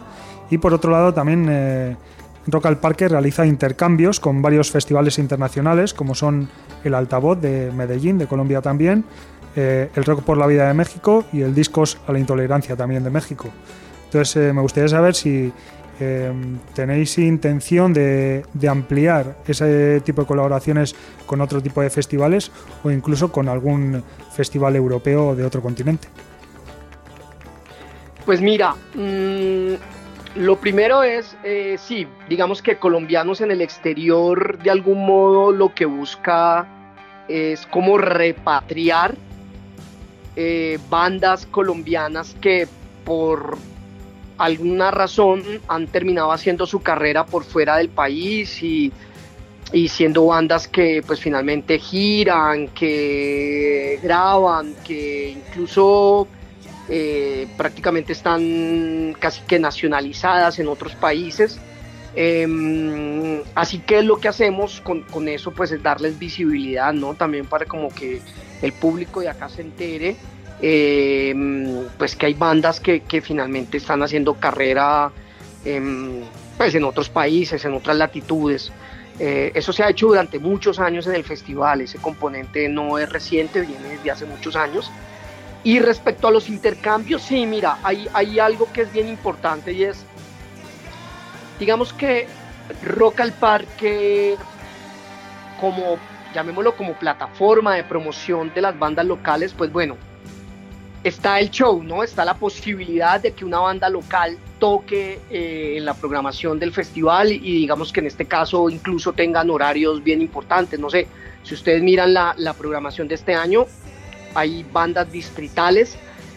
Y 0.50 0.58
por 0.58 0.74
otro 0.74 0.90
lado, 0.90 1.14
también 1.14 1.96
Rock 2.46 2.66
al 2.66 2.78
Parque 2.78 3.08
realiza 3.08 3.46
intercambios 3.46 4.18
con 4.18 4.42
varios 4.42 4.70
festivales 4.70 5.18
internacionales, 5.18 5.94
como 5.94 6.14
son 6.14 6.48
el 6.84 6.94
Altavoz 6.94 7.40
de 7.40 7.70
Medellín, 7.72 8.18
de 8.18 8.26
Colombia 8.26 8.60
también, 8.60 9.04
eh, 9.54 9.90
el 9.94 10.04
Rock 10.04 10.22
por 10.22 10.36
la 10.36 10.46
Vida 10.46 10.66
de 10.66 10.74
México 10.74 11.24
y 11.32 11.42
el 11.42 11.54
Discos 11.54 11.98
a 12.06 12.12
la 12.12 12.18
Intolerancia 12.18 12.74
también 12.74 13.04
de 13.04 13.10
México. 13.10 13.48
Entonces 14.06 14.36
eh, 14.36 14.52
me 14.52 14.60
gustaría 14.60 14.88
saber 14.88 15.14
si 15.14 15.52
eh, 16.00 16.32
tenéis 16.74 17.18
intención 17.18 17.92
de, 17.92 18.44
ampliar 18.68 19.36
ese 19.46 20.00
tipo 20.00 20.22
de 20.22 20.26
colaboraciones 20.26 20.94
con 21.26 21.40
otro 21.40 21.62
tipo 21.62 21.80
de 21.82 21.90
festivales 21.90 22.50
o 22.82 22.90
incluso 22.90 23.30
con 23.30 23.48
algún 23.48 24.02
festival 24.32 24.76
europeo 24.76 25.34
de 25.34 25.44
otro 25.44 25.60
continente. 25.60 26.08
Pues 28.24 28.40
mira, 28.40 28.74
mmm 28.94 29.74
lo 30.34 30.56
primero 30.56 31.02
es, 31.02 31.36
eh, 31.44 31.76
sí, 31.78 32.06
digamos 32.28 32.62
que 32.62 32.78
colombianos 32.78 33.40
en 33.42 33.50
el 33.50 33.60
exterior 33.60 34.58
de 34.62 34.70
algún 34.70 35.04
modo 35.04 35.52
lo 35.52 35.74
que 35.74 35.84
busca 35.84 36.66
es 37.28 37.66
como 37.66 37.98
repatriar 37.98 39.14
eh, 40.36 40.78
bandas 40.88 41.44
colombianas 41.46 42.34
que 42.40 42.66
por 43.04 43.58
alguna 44.42 44.90
razón 44.90 45.44
han 45.68 45.86
terminado 45.86 46.32
haciendo 46.32 46.66
su 46.66 46.80
carrera 46.80 47.24
por 47.24 47.44
fuera 47.44 47.76
del 47.76 47.88
país 47.88 48.60
y, 48.60 48.92
y 49.72 49.86
siendo 49.86 50.26
bandas 50.26 50.66
que 50.66 51.00
pues 51.06 51.20
finalmente 51.20 51.78
giran, 51.78 52.68
que 52.68 54.00
graban, 54.02 54.74
que 54.84 55.30
incluso 55.30 56.26
eh, 56.88 57.46
prácticamente 57.56 58.12
están 58.12 59.14
casi 59.20 59.42
que 59.42 59.60
nacionalizadas 59.60 60.58
en 60.58 60.66
otros 60.66 60.96
países. 60.96 61.60
Em, 62.16 63.42
así 63.54 63.78
que 63.78 64.02
lo 64.02 64.18
que 64.18 64.26
hacemos 64.26 64.80
con, 64.80 65.02
con, 65.02 65.28
eso 65.28 65.52
pues 65.52 65.70
es 65.70 65.80
darles 65.84 66.18
visibilidad, 66.18 66.92
¿no? 66.92 67.14
También 67.14 67.46
para 67.46 67.64
como 67.64 67.90
que 67.90 68.20
el 68.60 68.72
público 68.72 69.20
de 69.20 69.28
acá 69.28 69.48
se 69.48 69.62
entere, 69.62 70.16
em, 70.62 71.84
pues 71.98 72.16
que 72.16 72.26
hay 72.26 72.34
bandas 72.34 72.80
que, 72.80 73.02
finalmente 73.22 73.76
están 73.76 74.02
haciendo 74.02 74.34
carrera 74.34 75.10
pues 76.56 76.74
en 76.74 76.84
otros 76.84 77.08
países, 77.08 77.64
en 77.64 77.74
otras 77.74 77.96
latitudes. 77.96 78.72
Eh, 79.18 79.52
eso 79.54 79.72
se 79.72 79.82
ha 79.82 79.90
hecho 79.90 80.08
durante 80.08 80.38
muchos 80.38 80.78
años 80.78 81.06
en 81.06 81.14
el 81.14 81.24
festival, 81.24 81.82
ese 81.82 81.98
componente 81.98 82.68
no 82.68 82.98
es 82.98 83.08
reciente, 83.08 83.60
viene 83.60 83.88
desde 83.88 84.10
hace 84.10 84.26
muchos 84.26 84.56
años. 84.56 84.90
Y 85.64 85.78
respecto 85.78 86.28
a 86.28 86.30
los 86.30 86.48
intercambios, 86.48 87.22
sí, 87.22 87.46
mira, 87.46 87.78
hay, 87.82 88.08
hay 88.12 88.38
algo 88.40 88.72
que 88.72 88.82
es 88.82 88.92
bien 88.92 89.08
importante 89.08 89.72
y 89.72 89.84
es, 89.84 90.04
digamos 91.60 91.92
que 91.92 92.26
Rock 92.84 93.20
al 93.20 93.32
Parque, 93.32 94.36
como, 95.60 95.98
llamémoslo 96.34 96.76
como 96.76 96.94
plataforma 96.94 97.76
de 97.76 97.84
promoción 97.84 98.52
de 98.54 98.62
las 98.62 98.76
bandas 98.76 99.06
locales, 99.06 99.54
pues 99.56 99.70
bueno, 99.70 99.96
está 101.04 101.40
el 101.40 101.50
show, 101.50 101.82
¿no? 101.82 102.02
Está 102.02 102.24
la 102.24 102.34
posibilidad 102.34 103.20
de 103.20 103.32
que 103.32 103.44
una 103.44 103.58
banda 103.58 103.88
local 103.88 104.38
toque 104.58 105.20
eh, 105.30 105.74
en 105.76 105.84
la 105.84 105.94
programación 105.94 106.58
del 106.58 106.72
festival 106.72 107.32
y 107.32 107.38
digamos 107.38 107.92
que 107.92 108.00
en 108.00 108.06
este 108.06 108.26
caso 108.26 108.70
incluso 108.70 109.12
tengan 109.12 109.50
horarios 109.50 110.02
bien 110.02 110.22
importantes. 110.22 110.78
No 110.78 110.90
sé, 110.90 111.08
si 111.42 111.54
ustedes 111.54 111.82
miran 111.82 112.14
la, 112.14 112.54
programación 112.56 113.08
de 113.08 113.16
este 113.16 113.34
año, 113.34 113.66
hay 114.34 114.64
bandas 114.72 115.10
distritales 115.10 115.96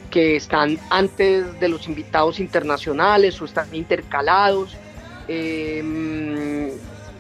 que 0.10 0.36
están 0.36 0.80
antes 0.90 1.60
de 1.60 1.70
los 1.70 1.88
invitados 1.88 2.40
internacionales 2.40 3.40
o 3.42 3.46
están 3.46 3.74
intercalados, 3.76 4.76
em, 5.28 6.72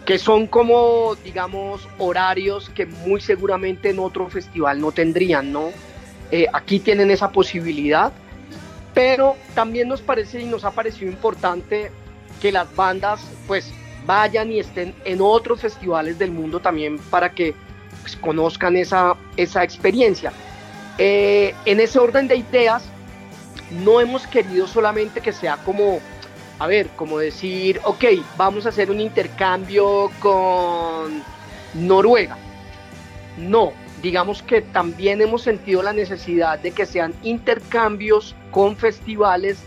que 0.05 0.17
son 0.17 0.47
como, 0.47 1.15
digamos, 1.23 1.87
horarios 1.99 2.69
que 2.69 2.85
muy 2.85 3.21
seguramente 3.21 3.89
en 3.89 3.99
otro 3.99 4.29
festival 4.29 4.79
no 4.79 4.91
tendrían, 4.91 5.51
¿no? 5.51 5.71
Eh, 6.31 6.47
aquí 6.51 6.79
tienen 6.79 7.11
esa 7.11 7.31
posibilidad, 7.31 8.11
pero 8.93 9.35
también 9.53 9.87
nos 9.87 10.01
parece 10.01 10.41
y 10.41 10.45
nos 10.45 10.63
ha 10.65 10.71
parecido 10.71 11.11
importante 11.11 11.91
que 12.41 12.51
las 12.51 12.73
bandas, 12.75 13.21
pues, 13.47 13.71
vayan 14.05 14.51
y 14.51 14.59
estén 14.59 14.93
en 15.03 15.19
otros 15.21 15.61
festivales 15.61 16.19
del 16.19 16.31
mundo 16.31 16.59
también 16.59 16.99
para 17.09 17.31
que 17.31 17.53
pues, 18.01 18.15
conozcan 18.15 18.75
esa, 18.75 19.15
esa 19.35 19.63
experiencia. 19.63 20.31
Eh, 20.97 21.53
en 21.65 21.79
ese 21.79 21.99
orden 21.99 22.27
de 22.27 22.37
ideas, 22.37 22.83
no 23.83 23.99
hemos 23.99 24.27
querido 24.27 24.67
solamente 24.67 25.21
que 25.21 25.33
sea 25.33 25.57
como, 25.57 25.99
a 26.59 26.67
ver, 26.67 26.87
como 26.95 27.17
decir, 27.17 27.81
ok, 27.83 28.05
vamos 28.37 28.65
a 28.65 28.69
hacer 28.69 28.91
un 28.91 29.01
intercambio 29.01 30.11
con 30.19 31.23
Noruega. 31.73 32.37
No, 33.37 33.73
digamos 34.01 34.41
que 34.43 34.61
también 34.61 35.21
hemos 35.21 35.41
sentido 35.41 35.81
la 35.81 35.93
necesidad 35.93 36.59
de 36.59 36.71
que 36.71 36.85
sean 36.85 37.13
intercambios 37.23 38.35
con 38.51 38.75
festivales 38.75 39.59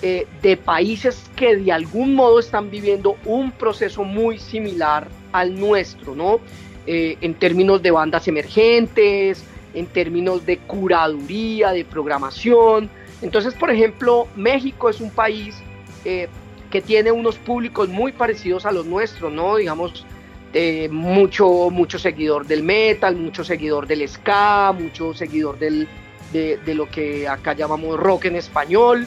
eh, 0.00 0.26
de 0.42 0.56
países 0.56 1.28
que 1.34 1.56
de 1.56 1.72
algún 1.72 2.14
modo 2.14 2.38
están 2.38 2.70
viviendo 2.70 3.16
un 3.24 3.50
proceso 3.50 4.04
muy 4.04 4.38
similar 4.38 5.08
al 5.32 5.58
nuestro, 5.58 6.14
¿no? 6.14 6.40
Eh, 6.86 7.18
en 7.20 7.34
términos 7.34 7.82
de 7.82 7.90
bandas 7.90 8.28
emergentes, 8.28 9.44
en 9.74 9.86
términos 9.86 10.46
de 10.46 10.58
curaduría, 10.58 11.72
de 11.72 11.84
programación. 11.84 12.88
Entonces, 13.22 13.54
por 13.54 13.70
ejemplo, 13.70 14.28
México 14.36 14.88
es 14.88 15.00
un 15.00 15.10
país 15.10 15.56
eh, 16.04 16.28
que 16.70 16.80
tiene 16.80 17.10
unos 17.10 17.36
públicos 17.36 17.88
muy 17.88 18.12
parecidos 18.12 18.66
a 18.66 18.72
los 18.72 18.86
nuestros, 18.86 19.32
¿no? 19.32 19.56
Digamos, 19.56 20.06
eh, 20.52 20.88
mucho, 20.90 21.68
mucho 21.70 21.98
seguidor 21.98 22.46
del 22.46 22.62
metal, 22.62 23.16
mucho 23.16 23.44
seguidor 23.44 23.86
del 23.86 24.08
ska, 24.08 24.72
mucho 24.72 25.12
seguidor 25.12 25.58
del, 25.58 25.86
de, 26.32 26.74
lo 26.74 26.88
que 26.88 27.28
acá 27.28 27.52
llamamos 27.52 27.98
rock 27.98 28.26
en 28.26 28.36
español 28.36 29.06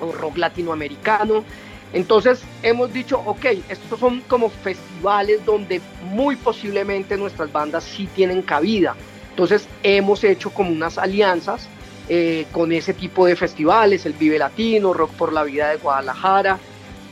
o 0.00 0.12
rock 0.12 0.38
latinoamericano. 0.38 1.44
Entonces 1.92 2.42
hemos 2.62 2.92
dicho, 2.92 3.20
ok, 3.26 3.44
estos 3.68 3.98
son 3.98 4.22
como 4.22 4.48
festivales 4.48 5.44
donde 5.44 5.80
muy 6.04 6.36
posiblemente 6.36 7.16
nuestras 7.16 7.52
bandas 7.52 7.84
sí 7.84 8.08
tienen 8.14 8.42
cabida. 8.42 8.94
Entonces 9.30 9.66
hemos 9.82 10.24
hecho 10.24 10.50
como 10.50 10.70
unas 10.70 10.96
alianzas 10.96 11.68
eh, 12.08 12.46
con 12.52 12.72
ese 12.72 12.94
tipo 12.94 13.26
de 13.26 13.36
festivales, 13.36 14.06
el 14.06 14.12
Vive 14.14 14.38
Latino, 14.38 14.92
Rock 14.92 15.10
por 15.12 15.32
la 15.32 15.42
Vida 15.42 15.70
de 15.70 15.76
Guadalajara. 15.76 16.58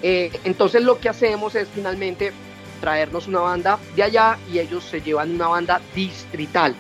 Eh, 0.03 0.31
entonces 0.45 0.83
lo 0.83 0.99
que 0.99 1.09
hacemos 1.09 1.55
es 1.55 1.69
finalmente 1.75 2.33
traernos 2.81 3.27
una 3.27 3.41
banda 3.41 3.79
de 3.95 4.03
allá 4.03 4.39
y 4.51 4.59
ellos 4.59 4.85
se 4.85 5.01
llevan 5.01 5.35
una 5.35 5.49
banda 5.49 5.81
distrital 5.95 6.75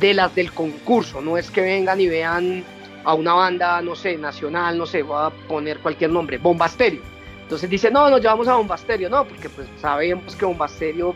de 0.00 0.14
las 0.14 0.34
del 0.34 0.52
concurso. 0.52 1.20
No 1.20 1.38
es 1.38 1.50
que 1.50 1.60
vengan 1.60 2.00
y 2.00 2.08
vean 2.08 2.64
a 3.04 3.14
una 3.14 3.34
banda, 3.34 3.80
no 3.82 3.94
sé, 3.94 4.16
nacional, 4.16 4.76
no 4.76 4.84
sé, 4.84 5.02
voy 5.02 5.18
a 5.18 5.30
poner 5.30 5.78
cualquier 5.78 6.10
nombre, 6.10 6.38
Bombasterio. 6.38 7.00
Entonces 7.42 7.70
dicen, 7.70 7.92
no, 7.92 8.10
nos 8.10 8.20
llevamos 8.20 8.48
a 8.48 8.56
Bombasterio, 8.56 9.08
no, 9.08 9.24
porque 9.24 9.48
pues 9.48 9.68
sabemos 9.80 10.34
que 10.34 10.44
Bombasterio 10.44 11.14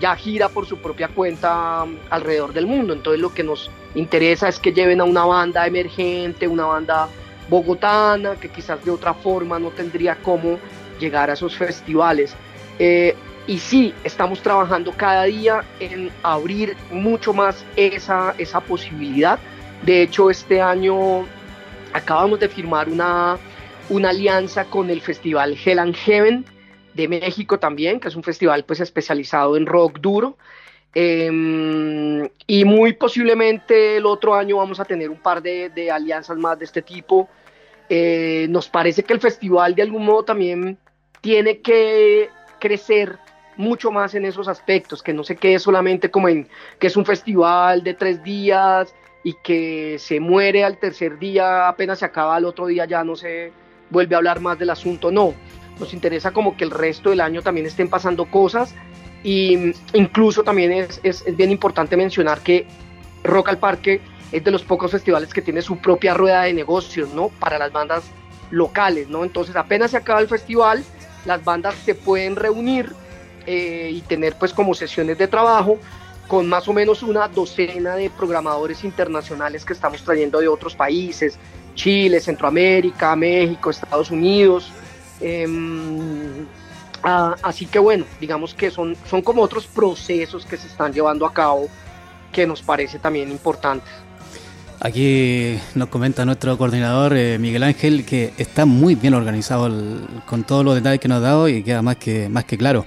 ya 0.00 0.14
gira 0.14 0.48
por 0.48 0.66
su 0.66 0.78
propia 0.78 1.08
cuenta 1.08 1.82
um, 1.82 1.96
alrededor 2.10 2.52
del 2.52 2.66
mundo. 2.66 2.92
Entonces 2.92 3.20
lo 3.20 3.34
que 3.34 3.42
nos 3.42 3.70
interesa 3.94 4.48
es 4.48 4.58
que 4.58 4.72
lleven 4.72 5.00
a 5.00 5.04
una 5.04 5.24
banda 5.24 5.66
emergente, 5.66 6.46
una 6.46 6.66
banda 6.66 7.08
bogotana, 7.48 8.36
que 8.36 8.48
quizás 8.48 8.84
de 8.84 8.90
otra 8.90 9.14
forma 9.14 9.58
no 9.58 9.70
tendría 9.70 10.16
cómo 10.22 10.58
llegar 11.00 11.30
a 11.30 11.32
esos 11.32 11.56
festivales. 11.56 12.34
Eh, 12.78 13.16
y 13.46 13.58
sí, 13.58 13.94
estamos 14.04 14.42
trabajando 14.42 14.92
cada 14.92 15.24
día 15.24 15.64
en 15.78 16.10
abrir 16.22 16.76
mucho 16.90 17.32
más 17.32 17.64
esa, 17.76 18.34
esa 18.38 18.60
posibilidad. 18.60 19.38
De 19.82 20.02
hecho, 20.02 20.30
este 20.30 20.60
año 20.60 21.26
acabamos 21.92 22.40
de 22.40 22.48
firmar 22.48 22.88
una, 22.88 23.38
una 23.88 24.10
alianza 24.10 24.64
con 24.64 24.90
el 24.90 25.00
festival 25.00 25.56
Hell 25.64 25.78
and 25.78 25.94
Heaven, 25.94 26.44
de 26.94 27.08
México 27.08 27.58
también, 27.58 28.00
que 28.00 28.08
es 28.08 28.16
un 28.16 28.22
festival 28.22 28.64
pues 28.64 28.80
especializado 28.80 29.56
en 29.56 29.66
rock 29.66 30.00
duro. 30.00 30.36
Eh, 30.94 32.30
y 32.46 32.64
muy 32.64 32.94
posiblemente 32.94 33.98
el 33.98 34.06
otro 34.06 34.34
año 34.34 34.56
vamos 34.56 34.80
a 34.80 34.84
tener 34.86 35.10
un 35.10 35.18
par 35.18 35.42
de, 35.42 35.68
de 35.68 35.90
alianzas 35.90 36.38
más 36.38 36.58
de 36.58 36.64
este 36.64 36.82
tipo. 36.82 37.28
Eh, 37.88 38.46
nos 38.48 38.68
parece 38.68 39.04
que 39.04 39.12
el 39.12 39.20
festival 39.20 39.74
de 39.74 39.82
algún 39.82 40.04
modo 40.04 40.24
también 40.24 40.78
tiene 41.20 41.60
que 41.60 42.30
crecer 42.58 43.18
mucho 43.56 43.90
más 43.90 44.14
en 44.14 44.24
esos 44.24 44.48
aspectos, 44.48 45.02
que 45.02 45.12
no 45.12 45.24
se 45.24 45.36
quede 45.36 45.58
solamente 45.58 46.10
como 46.10 46.28
en 46.28 46.48
que 46.78 46.86
es 46.88 46.96
un 46.96 47.04
festival 47.04 47.82
de 47.82 47.94
tres 47.94 48.22
días 48.22 48.94
y 49.24 49.34
que 49.34 49.96
se 49.98 50.20
muere 50.20 50.64
al 50.64 50.78
tercer 50.78 51.18
día, 51.18 51.68
apenas 51.68 51.98
se 52.00 52.04
acaba 52.04 52.38
el 52.38 52.44
otro 52.44 52.66
día 52.66 52.84
ya 52.84 53.02
no 53.02 53.16
se 53.16 53.52
vuelve 53.90 54.14
a 54.14 54.18
hablar 54.18 54.40
más 54.40 54.58
del 54.58 54.70
asunto, 54.70 55.10
no 55.10 55.34
nos 55.78 55.92
interesa 55.92 56.30
como 56.30 56.56
que 56.56 56.64
el 56.64 56.70
resto 56.70 57.10
del 57.10 57.20
año 57.20 57.42
también 57.42 57.66
estén 57.66 57.88
pasando 57.88 58.26
cosas 58.26 58.74
y 59.22 59.72
incluso 59.92 60.42
también 60.42 60.72
es, 60.72 61.00
es, 61.02 61.22
es 61.26 61.36
bien 61.36 61.50
importante 61.50 61.96
mencionar 61.96 62.40
que 62.40 62.66
Rock 63.24 63.48
al 63.48 63.58
Parque 63.58 64.00
es 64.32 64.42
de 64.42 64.50
los 64.50 64.62
pocos 64.62 64.90
festivales 64.90 65.32
que 65.32 65.42
tiene 65.42 65.62
su 65.62 65.78
propia 65.78 66.14
rueda 66.14 66.42
de 66.42 66.52
negocios, 66.52 67.12
¿no? 67.14 67.28
Para 67.28 67.58
las 67.58 67.72
bandas 67.72 68.04
locales, 68.50 69.08
¿no? 69.08 69.24
Entonces 69.24 69.56
apenas 69.56 69.90
se 69.90 69.96
acaba 69.96 70.20
el 70.20 70.28
festival, 70.28 70.84
las 71.24 71.44
bandas 71.44 71.74
se 71.84 71.94
pueden 71.94 72.36
reunir 72.36 72.92
eh, 73.46 73.90
y 73.92 74.00
tener 74.02 74.36
pues 74.38 74.52
como 74.52 74.74
sesiones 74.74 75.18
de 75.18 75.28
trabajo 75.28 75.78
con 76.28 76.48
más 76.48 76.66
o 76.66 76.72
menos 76.72 77.02
una 77.02 77.28
docena 77.28 77.94
de 77.94 78.10
programadores 78.10 78.82
internacionales 78.82 79.64
que 79.64 79.72
estamos 79.72 80.02
trayendo 80.02 80.40
de 80.40 80.48
otros 80.48 80.74
países, 80.74 81.38
Chile, 81.74 82.20
Centroamérica, 82.20 83.14
México, 83.14 83.70
Estados 83.70 84.10
Unidos, 84.10 84.72
Em, 85.20 86.46
así 87.02 87.66
que 87.66 87.78
bueno, 87.78 88.04
digamos 88.20 88.54
que 88.54 88.70
son, 88.70 88.96
son 89.08 89.22
como 89.22 89.42
otros 89.42 89.66
procesos 89.66 90.44
que 90.44 90.56
se 90.56 90.66
están 90.66 90.92
llevando 90.92 91.24
a 91.24 91.32
cabo 91.32 91.68
que 92.32 92.46
nos 92.46 92.62
parece 92.62 92.98
también 92.98 93.30
importantes. 93.30 93.88
Aquí 94.80 95.58
nos 95.74 95.88
comenta 95.88 96.24
nuestro 96.26 96.58
coordinador 96.58 97.16
eh, 97.16 97.38
Miguel 97.38 97.62
Ángel 97.62 98.04
que 98.04 98.34
está 98.36 98.66
muy 98.66 98.94
bien 98.94 99.14
organizado 99.14 99.70
con 100.26 100.44
todos 100.44 100.64
los 100.64 100.74
detalles 100.74 101.00
que 101.00 101.08
nos 101.08 101.18
ha 101.18 101.20
dado 101.20 101.48
y 101.48 101.62
queda 101.62 101.80
más 101.80 101.96
que, 101.96 102.28
más 102.28 102.44
que 102.44 102.58
claro. 102.58 102.84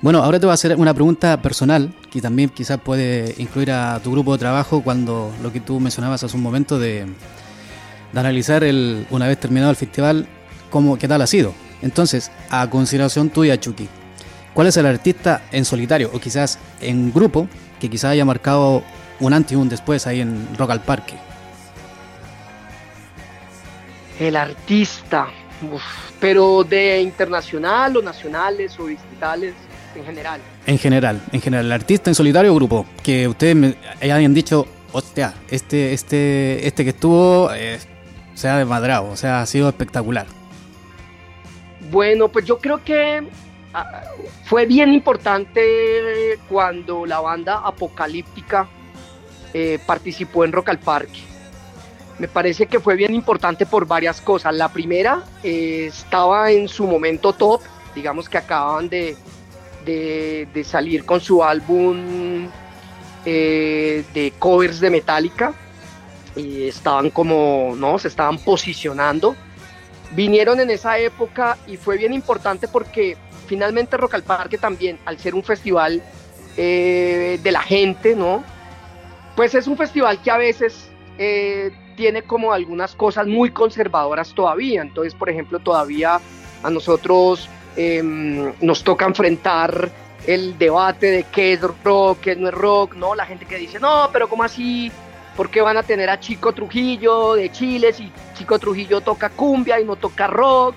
Bueno, 0.00 0.22
ahora 0.22 0.38
te 0.38 0.46
voy 0.46 0.52
a 0.52 0.54
hacer 0.54 0.76
una 0.76 0.94
pregunta 0.94 1.42
personal 1.42 1.92
que 2.08 2.20
también 2.20 2.50
quizás 2.50 2.78
puede 2.78 3.34
incluir 3.38 3.72
a 3.72 3.98
tu 3.98 4.12
grupo 4.12 4.32
de 4.32 4.38
trabajo 4.38 4.80
cuando 4.80 5.34
lo 5.42 5.52
que 5.52 5.58
tú 5.58 5.80
mencionabas 5.80 6.22
hace 6.22 6.36
un 6.36 6.42
momento 6.42 6.78
de, 6.78 7.04
analizar 8.14 8.62
el, 8.62 9.08
una 9.10 9.26
vez 9.26 9.40
terminado 9.40 9.70
el 9.70 9.76
festival, 9.76 10.28
cómo, 10.70 10.96
qué 10.98 11.08
tal 11.08 11.20
ha 11.20 11.26
sido. 11.26 11.52
Entonces, 11.82 12.30
a 12.48 12.70
consideración 12.70 13.30
tuya, 13.30 13.58
Chucky, 13.58 13.88
¿cuál 14.54 14.68
es 14.68 14.76
el 14.76 14.86
artista 14.86 15.42
en 15.50 15.64
solitario 15.64 16.12
o 16.14 16.20
quizás 16.20 16.60
en 16.80 17.12
grupo 17.12 17.48
que 17.80 17.90
quizás 17.90 18.12
haya 18.12 18.24
marcado 18.24 18.84
un 19.18 19.32
antes 19.32 19.52
y 19.52 19.56
un 19.56 19.68
después 19.68 20.06
ahí 20.06 20.20
en 20.20 20.46
Rock 20.56 20.70
al 20.70 20.82
Parque? 20.82 21.14
El 24.20 24.36
artista, 24.36 25.26
pero 26.20 26.62
de 26.62 27.02
internacional 27.02 27.96
o 27.96 28.02
nacionales 28.02 28.78
o 28.78 28.86
distritales 28.86 29.54
en 29.98 30.04
general. 30.04 30.40
En 30.66 30.78
general, 30.78 31.22
en 31.32 31.40
general, 31.40 31.66
el 31.66 31.72
artista 31.72 32.10
en 32.10 32.14
solitario 32.14 32.52
o 32.52 32.54
grupo, 32.54 32.86
que 33.02 33.28
ustedes 33.28 33.56
me 33.56 33.76
hayan 34.00 34.34
dicho, 34.34 34.66
hostia, 34.92 35.34
este, 35.50 35.92
este, 35.92 36.66
este 36.66 36.84
que 36.84 36.90
estuvo 36.90 37.50
eh, 37.52 37.78
se 38.34 38.48
ha 38.48 38.58
desmadrado, 38.58 39.10
o 39.10 39.16
sea, 39.16 39.40
ha 39.40 39.46
sido 39.46 39.68
espectacular. 39.68 40.26
Bueno, 41.90 42.28
pues 42.28 42.44
yo 42.44 42.58
creo 42.58 42.82
que 42.84 43.26
ah, 43.74 44.02
fue 44.44 44.66
bien 44.66 44.92
importante 44.92 46.38
cuando 46.48 47.06
la 47.06 47.20
banda 47.20 47.62
apocalíptica 47.64 48.68
eh, 49.54 49.78
participó 49.86 50.44
en 50.44 50.52
Rock 50.52 50.68
al 50.68 50.78
Parque. 50.78 51.20
Me 52.18 52.26
parece 52.26 52.66
que 52.66 52.80
fue 52.80 52.96
bien 52.96 53.14
importante 53.14 53.64
por 53.64 53.86
varias 53.86 54.20
cosas. 54.20 54.54
La 54.54 54.68
primera, 54.68 55.22
eh, 55.42 55.86
estaba 55.86 56.50
en 56.50 56.68
su 56.68 56.86
momento 56.86 57.32
top, 57.32 57.62
digamos 57.94 58.28
que 58.28 58.38
acababan 58.38 58.88
de, 58.88 59.16
de, 59.88 60.64
salir 60.64 61.04
con 61.04 61.20
su 61.20 61.42
álbum 61.42 62.48
eh, 63.24 64.04
de 64.12 64.32
covers 64.38 64.80
de 64.80 64.90
Metallica. 64.90 65.52
y 66.36 66.68
estaban 66.68 67.10
como, 67.10 67.74
¿no? 67.76 67.98
Se 67.98 68.08
estaban 68.08 68.38
posicionando. 68.38 69.34
Vinieron 70.12 70.60
en 70.60 70.70
esa 70.70 70.98
época 70.98 71.58
y 71.66 71.76
fue 71.76 71.96
bien 71.98 72.12
importante 72.12 72.68
porque 72.68 73.16
finalmente 73.46 73.96
Rock 73.96 74.14
al 74.14 74.22
Parque 74.22 74.58
también, 74.58 74.98
al 75.04 75.18
ser 75.18 75.34
un 75.34 75.42
festival 75.42 76.02
eh, 76.56 77.38
de 77.42 77.52
la 77.52 77.62
gente, 77.62 78.14
¿no? 78.14 78.44
Pues 79.36 79.54
es 79.54 79.66
un 79.66 79.76
festival 79.76 80.20
que 80.22 80.30
a 80.30 80.38
veces 80.38 80.88
eh, 81.18 81.72
tiene 81.96 82.22
como 82.22 82.52
algunas 82.52 82.94
cosas 82.94 83.26
muy 83.26 83.50
conservadoras 83.50 84.34
todavía. 84.34 84.82
Entonces, 84.82 85.14
por 85.14 85.28
ejemplo, 85.28 85.58
todavía 85.58 86.20
a 86.62 86.70
nosotros 86.70 87.48
em, 87.78 88.52
nos 88.60 88.82
toca 88.82 89.06
enfrentar 89.06 89.88
el 90.26 90.58
debate 90.58 91.10
de 91.10 91.22
qué 91.22 91.52
es 91.52 91.60
rock, 91.84 92.18
qué 92.20 92.36
no 92.36 92.48
es 92.48 92.54
rock, 92.54 92.94
¿no? 92.96 93.14
La 93.14 93.24
gente 93.24 93.46
que 93.46 93.56
dice, 93.56 93.78
no, 93.78 94.10
pero 94.12 94.28
¿cómo 94.28 94.42
así? 94.42 94.90
¿Por 95.36 95.48
qué 95.48 95.62
van 95.62 95.76
a 95.76 95.84
tener 95.84 96.10
a 96.10 96.18
Chico 96.18 96.52
Trujillo 96.52 97.34
de 97.34 97.52
Chile 97.52 97.92
si 97.92 98.10
Chico 98.34 98.58
Trujillo 98.58 99.00
toca 99.00 99.30
cumbia 99.30 99.78
y 99.80 99.84
no 99.84 99.94
toca 99.94 100.26
rock? 100.26 100.74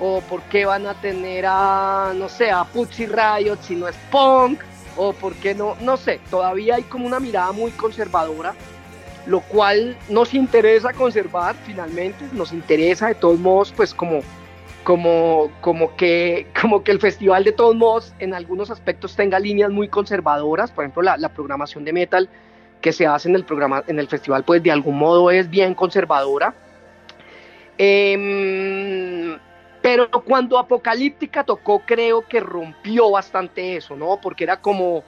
¿O 0.00 0.20
por 0.22 0.42
qué 0.42 0.64
van 0.64 0.86
a 0.86 0.94
tener 0.94 1.44
a, 1.46 2.12
no 2.16 2.28
sé, 2.28 2.50
a 2.50 2.64
Pussy 2.64 3.06
Riot 3.06 3.58
si 3.62 3.76
no 3.76 3.86
es 3.86 3.96
punk? 4.10 4.60
¿O 4.96 5.12
por 5.12 5.34
qué 5.34 5.54
no? 5.54 5.76
No 5.80 5.96
sé, 5.96 6.20
todavía 6.28 6.74
hay 6.74 6.82
como 6.82 7.06
una 7.06 7.20
mirada 7.20 7.52
muy 7.52 7.70
conservadora, 7.70 8.54
lo 9.26 9.40
cual 9.40 9.96
nos 10.08 10.34
interesa 10.34 10.92
conservar 10.92 11.54
finalmente, 11.64 12.24
nos 12.32 12.52
interesa 12.52 13.06
de 13.06 13.14
todos 13.14 13.38
modos, 13.38 13.72
pues 13.76 13.94
como 13.94 14.22
como, 14.84 15.50
como, 15.60 15.96
que, 15.96 16.46
como 16.60 16.82
que 16.82 16.92
el 16.92 17.00
festival 17.00 17.44
de 17.44 17.52
todos 17.52 17.74
modos 17.74 18.14
en 18.18 18.34
algunos 18.34 18.70
aspectos 18.70 19.16
tenga 19.16 19.38
líneas 19.38 19.70
muy 19.70 19.88
conservadoras, 19.88 20.70
por 20.70 20.84
ejemplo 20.84 21.02
la, 21.02 21.28
programación 21.30 21.84
de 21.84 21.92
metal 21.92 22.28
que 22.80 22.92
se 22.92 23.06
hace 23.06 23.28
en 23.28 23.36
el, 23.36 23.44
programa, 23.44 23.84
en 23.86 23.98
el 23.98 24.08
festival 24.08 24.44
pues 24.44 24.62
de 24.62 24.70
algún 24.70 24.98
modo 24.98 25.30
es 25.30 25.48
bien 25.48 25.74
conservadora. 25.74 26.54
Em, 27.76 29.38
pero 29.80 30.10
cuando 30.10 30.58
Apocalíptica 30.58 31.44
tocó 31.44 31.80
creo 31.80 32.22
que 32.26 32.40
rompió 32.40 33.10
bastante 33.10 33.76
eso, 33.76 33.96
¿no? 33.96 34.18
Porque 34.20 34.44
era 34.44 34.60
como 34.60 35.02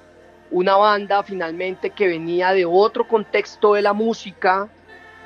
una 0.51 0.77
banda 0.77 1.23
finalmente 1.23 1.91
que 1.91 2.07
venía 2.07 2.53
de 2.53 2.65
otro 2.65 3.07
contexto 3.09 3.75
de 3.75 3.83
la 3.83 3.93
música, 3.93 4.69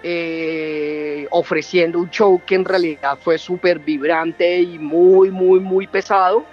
eh, 0.02 1.26
ofreciendo 1.30 1.98
un 1.98 2.11
show 2.11 2.40
que 2.44 2.54
en 2.54 2.64
realidad 2.64 3.18
fue 3.20 3.38
súper 3.38 3.78
vibrante 3.78 4.61
y 4.61 4.78
muy, 4.78 5.30
muy, 5.30 5.61
muy 5.61 5.87
pesado. 5.87 6.44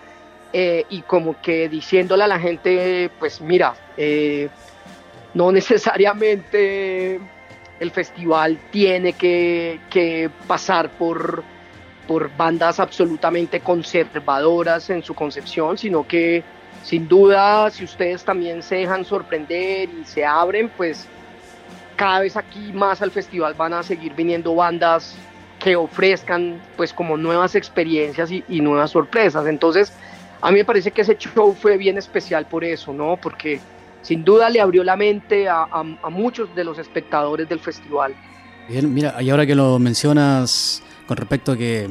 Eh, 0.51 0.85
y 0.89 1.01
como 1.01 1.41
que 1.41 1.67
diciéndole 1.67 2.23
a 2.23 2.27
la 2.27 2.39
gente, 2.39 3.09
pues 3.19 3.41
mira, 3.41 3.73
eh, 3.97 4.49
no 5.33 5.51
necesariamente 5.51 7.19
el 7.79 7.91
festival 7.91 8.59
tiene 8.71 9.13
que, 9.13 9.79
que 9.89 10.29
pasar 10.47 10.89
por, 10.91 11.43
por 12.07 12.35
bandas 12.37 12.79
absolutamente 12.79 13.59
conservadoras 13.61 14.89
en 14.91 15.01
su 15.01 15.15
concepción, 15.15 15.77
sino 15.77 16.07
que 16.07 16.43
sin 16.83 17.07
duda 17.07 17.71
si 17.71 17.83
ustedes 17.83 18.23
también 18.23 18.61
se 18.61 18.75
dejan 18.75 19.05
sorprender 19.05 19.89
y 19.89 20.05
se 20.05 20.23
abren, 20.23 20.69
pues 20.69 21.07
cada 21.95 22.19
vez 22.19 22.35
aquí 22.37 22.71
más 22.73 23.01
al 23.01 23.11
festival 23.11 23.53
van 23.53 23.73
a 23.73 23.83
seguir 23.83 24.13
viniendo 24.13 24.55
bandas 24.55 25.15
que 25.59 25.75
ofrezcan 25.75 26.61
pues 26.75 26.91
como 26.91 27.15
nuevas 27.17 27.55
experiencias 27.55 28.29
y, 28.31 28.43
nuevas 28.61 28.91
sorpresas. 28.91 29.47
Entonces, 29.47 29.93
a 30.41 30.51
mí 30.51 30.57
me 30.57 30.65
parece 30.65 30.91
que 30.91 31.01
ese 31.01 31.17
show 31.17 31.55
fue 31.59 31.77
bien 31.77 31.97
especial 31.97 32.45
por 32.45 32.63
eso, 32.63 32.93
¿no? 32.93 33.17
Porque 33.17 33.61
sin 34.01 34.25
duda 34.25 34.49
le 34.49 34.59
abrió 34.59 34.83
la 34.83 34.97
mente 34.97 35.47
a, 35.47 35.65
muchos 36.09 36.53
de 36.55 36.65
los 36.65 36.77
espectadores 36.79 37.47
del 37.47 37.59
festival. 37.59 38.13
Bien, 38.67 38.93
mira, 38.93 39.21
y 39.21 39.29
ahora 39.29 39.45
que 39.45 39.55
lo 39.55 39.79
mencionas 39.79 40.83
con 41.07 41.15
respecto 41.15 41.53
a 41.53 41.57
que, 41.57 41.89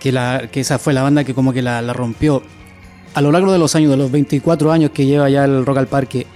que, 0.00 0.60
esa 0.60 0.78
fue 0.78 0.94
la 0.94 1.02
banda 1.02 1.24
que 1.24 1.34
como 1.34 1.52
que 1.52 1.60
la 1.60 1.92
rompió, 1.92 2.42
a 3.14 3.20
lo 3.20 3.32
largo 3.32 3.52
de 3.52 3.58
los 3.58 3.74
años, 3.74 3.90
de 3.90 3.96
los 3.96 4.10
24 4.10 4.72
años 4.72 4.90
que 4.90 5.04
lleva 5.04 5.28
ya 5.28 5.44
el 5.44 5.66
Rock 5.66 5.78
al 5.78 5.86
Parque, 5.86 6.26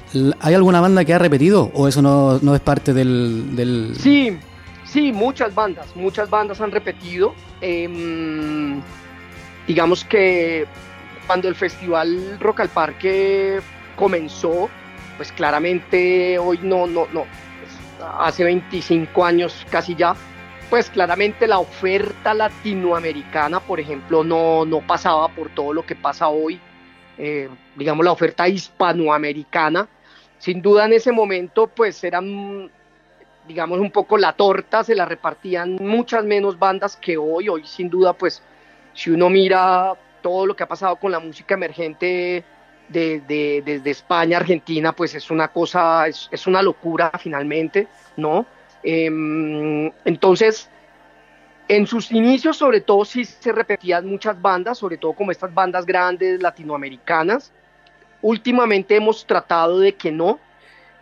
¿hay 0.41 0.55
alguna 0.55 0.81
banda 0.81 1.05
que 1.05 1.15
ha 1.15 1.19
repetido 1.19 1.71
o 1.75 1.89
eso 1.89 2.03
no, 2.03 2.39
no 2.41 2.55
es 2.55 2.61
parte 2.61 2.93
del, 2.93 3.95
Sí, 3.99 4.37
sí, 4.85 5.13
muchas 5.13 5.55
bandas, 5.55 5.95
muchas 5.97 6.29
bandas 6.29 6.61
han 6.61 6.71
repetido. 6.71 7.35
Em, 7.61 8.81
digamos 9.67 10.05
que 10.05 10.67
cuando 11.27 11.49
el 11.49 11.55
festival 11.55 12.39
Rock 12.41 12.61
al 12.61 12.69
Parque 12.69 13.61
comenzó, 13.97 14.69
pues 15.17 15.33
claramente 15.33 16.39
hoy 16.39 16.61
no, 16.63 16.87
no, 16.87 17.07
no, 17.13 17.25
hace 18.19 18.45
25 18.45 19.25
años 19.25 19.67
casi 19.71 19.95
ya, 19.95 20.15
pues 20.69 20.91
claramente 20.91 21.47
la 21.47 21.59
oferta 21.59 22.35
latinoamericana, 22.35 23.61
por 23.61 23.81
ejemplo, 23.81 24.25
no, 24.25 24.65
no 24.65 24.81
pasaba 24.81 25.29
por 25.29 25.49
todo 25.51 25.73
lo 25.73 25.87
que 25.87 25.95
pasa 25.95 26.29
hoy, 26.29 26.61
eh, 27.19 27.49
digamos 27.77 28.05
la 28.05 28.13
oferta 28.13 28.49
hispanoamericana. 28.49 29.89
Sin 30.39 30.61
duda 30.61 30.85
en 30.85 30.93
ese 30.93 31.13
momento 31.13 31.67
pues 31.67 32.03
eran, 32.05 32.71
digamos, 33.49 33.79
un 33.79 33.91
poco 33.91 34.19
la 34.19 34.35
torta, 34.35 34.85
se 34.85 34.95
la 34.95 35.07
repartían 35.07 35.77
muchas 35.81 36.25
menos 36.25 36.59
bandas 36.59 36.97
que 36.97 37.17
hoy. 37.17 37.49
Hoy 37.49 37.65
sin 37.65 37.89
duda 37.89 38.13
pues 38.13 38.43
si 38.95 39.11
uno 39.11 39.31
mira 39.31 39.95
todo 40.23 40.47
lo 40.47 40.57
que 40.57 40.65
ha 40.65 40.69
pasado 40.69 40.97
con 40.97 41.13
la 41.13 41.21
música 41.21 41.55
emergente 41.55 42.45
desde 42.89 43.63
de, 43.63 43.91
España, 43.91 44.39
Argentina, 44.39 44.93
pues 44.93 45.15
es 45.15 45.31
una 45.31 45.49
cosa, 45.49 46.07
es, 46.07 46.29
es 46.31 46.47
una 46.47 46.63
locura 46.63 47.11
finalmente, 47.19 47.89
¿no? 48.17 48.47
Em, 48.83 49.91
entonces, 50.05 50.71
en 51.69 51.87
sus 51.87 52.13
inicios, 52.13 52.57
sobre 52.57 52.81
todo, 52.81 53.05
sí 53.05 53.25
se 53.25 53.53
repetían 53.53 54.07
muchas 54.07 54.41
bandas, 54.41 54.79
sobre 54.79 54.99
todo 54.99 55.15
como 55.15 55.33
estas 55.33 55.53
bandas 55.53 55.85
grandes 55.85 56.41
latinoamericanas. 56.41 57.53
Últimamente 58.23 58.97
hemos 58.97 59.27
tratado 59.27 59.81
de 59.81 59.95
que 59.95 60.13
no. 60.13 60.39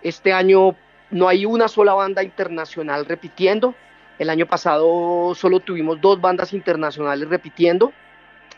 Este 0.03 0.33
año 0.33 0.75
no 1.11 1.29
hay 1.29 1.45
una 1.45 1.69
sola 1.69 1.93
banda 1.93 2.23
internacional 2.23 3.05
repitiendo. 3.05 3.75
El 4.19 4.31
año 4.31 4.47
pasado 4.47 5.35
solo 5.35 5.61
tuvimos 5.61 6.01
dos 6.01 6.21
bandas 6.21 6.53
internacionales 6.53 7.29
repitiendo. 7.29 7.93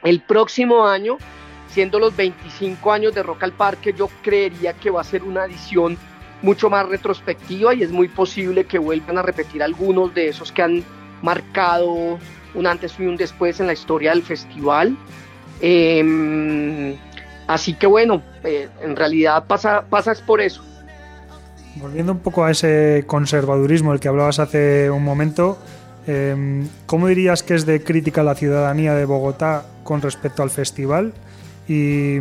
El 0.03 0.21
próximo 0.21 0.87
año, 0.87 1.19
siendo 1.69 1.99
los 1.99 2.15
25 2.15 2.93
años 2.93 3.15
de 3.15 3.23
Rock 3.23 3.43
al 3.43 3.53
Parque, 3.53 3.93
yo 3.93 4.09
creería 4.23 4.75
que 4.75 4.91
va 4.91 5.01
a 5.01 5.05
ser 5.05 5.25
una 5.25 5.47
edición 5.47 5.99
mucho 6.43 6.71
más 6.71 6.89
retrospectiva 6.89 7.75
y 7.75 7.83
es 7.83 7.91
muy 7.91 8.09
posible 8.09 8.65
que 8.65 8.79
vuelvan 8.79 9.19
a 9.19 9.23
repetir 9.23 9.63
algunos 9.63 10.15
de 10.15 10.29
esos 10.29 10.53
que 10.53 10.63
han 10.63 10.85
marcado 11.27 12.19
un 12.55 12.67
antes 12.67 12.95
y 13.01 13.05
un 13.05 13.17
después 13.17 13.59
en 13.59 13.67
la 13.67 13.73
historia 13.73 14.11
del 14.11 14.23
festival. 14.23 14.97
Em, 15.61 16.97
así 17.49 17.75
que 17.75 17.87
bueno, 17.87 18.23
eh, 18.45 18.69
en 18.81 18.95
realidad 18.95 19.45
pasa, 19.47 19.85
pasa 19.91 20.13
es 20.13 20.21
por 20.21 20.41
eso. 20.41 20.63
Volviendo 21.77 22.13
un 22.13 22.21
poco 22.21 22.45
a 22.45 22.51
ese 22.53 23.05
conservadurismo 23.07 23.91
del 23.91 24.01
que 24.01 24.09
hablabas 24.09 24.39
hace 24.39 24.89
un 24.91 25.03
momento, 25.03 25.59
em, 26.07 26.69
¿cómo 26.87 27.09
dirías 27.09 27.43
que 27.43 27.55
es 27.55 27.67
de 27.67 27.83
crítica 27.83 28.23
la 28.23 28.35
ciudadanía 28.35 28.95
de 28.95 29.05
Bogotá 29.05 29.65
con 29.83 30.01
respecto 30.01 30.43
al 30.43 30.51
festival? 30.51 31.13
Y, 31.69 32.21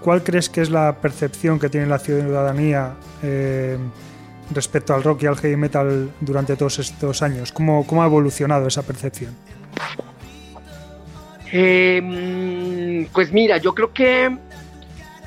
¿Cuál 0.00 0.22
crees 0.22 0.48
que 0.48 0.60
es 0.60 0.70
la 0.70 0.98
percepción 1.02 1.58
que 1.58 1.68
tiene 1.68 1.86
la 1.86 1.98
ciudadanía 1.98 2.92
eh, 3.24 3.76
respecto 4.50 4.94
al 4.94 5.02
rock 5.02 5.24
y 5.24 5.26
al 5.26 5.36
heavy 5.36 5.56
metal 5.56 6.10
durante 6.20 6.56
todos 6.56 6.78
estos 6.78 7.22
años? 7.22 7.52
¿Cómo, 7.52 7.86
cómo 7.86 8.02
ha 8.02 8.06
evolucionado 8.06 8.66
esa 8.66 8.82
percepción? 8.82 9.34
Em, 11.52 13.06
pues 13.12 13.32
mira, 13.32 13.58
yo 13.58 13.74
creo 13.74 13.92
que 13.92 14.36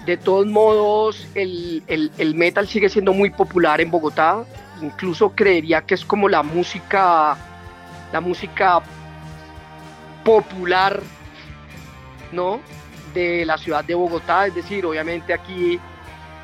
de 0.05 0.17
todos 0.17 0.47
modos 0.47 1.27
el, 1.35 1.83
el, 1.87 2.35
metal 2.35 2.67
sigue 2.67 2.89
siendo 2.89 3.13
muy 3.13 3.29
popular 3.29 3.81
en 3.81 3.91
Bogotá. 3.91 4.43
Incluso 4.81 5.31
creería 5.35 5.81
que 5.81 5.95
es 5.95 6.05
como 6.05 6.29
la 6.29 6.43
música, 6.43 7.37
la 8.11 8.21
música 8.21 8.81
popular, 10.23 11.01
¿no? 12.31 12.59
de 13.13 13.45
la 13.45 13.57
ciudad 13.57 13.83
de 13.83 13.95
Bogotá, 13.95 14.47
es 14.47 14.55
decir, 14.55 14.85
obviamente 14.85 15.33
aquí 15.33 15.79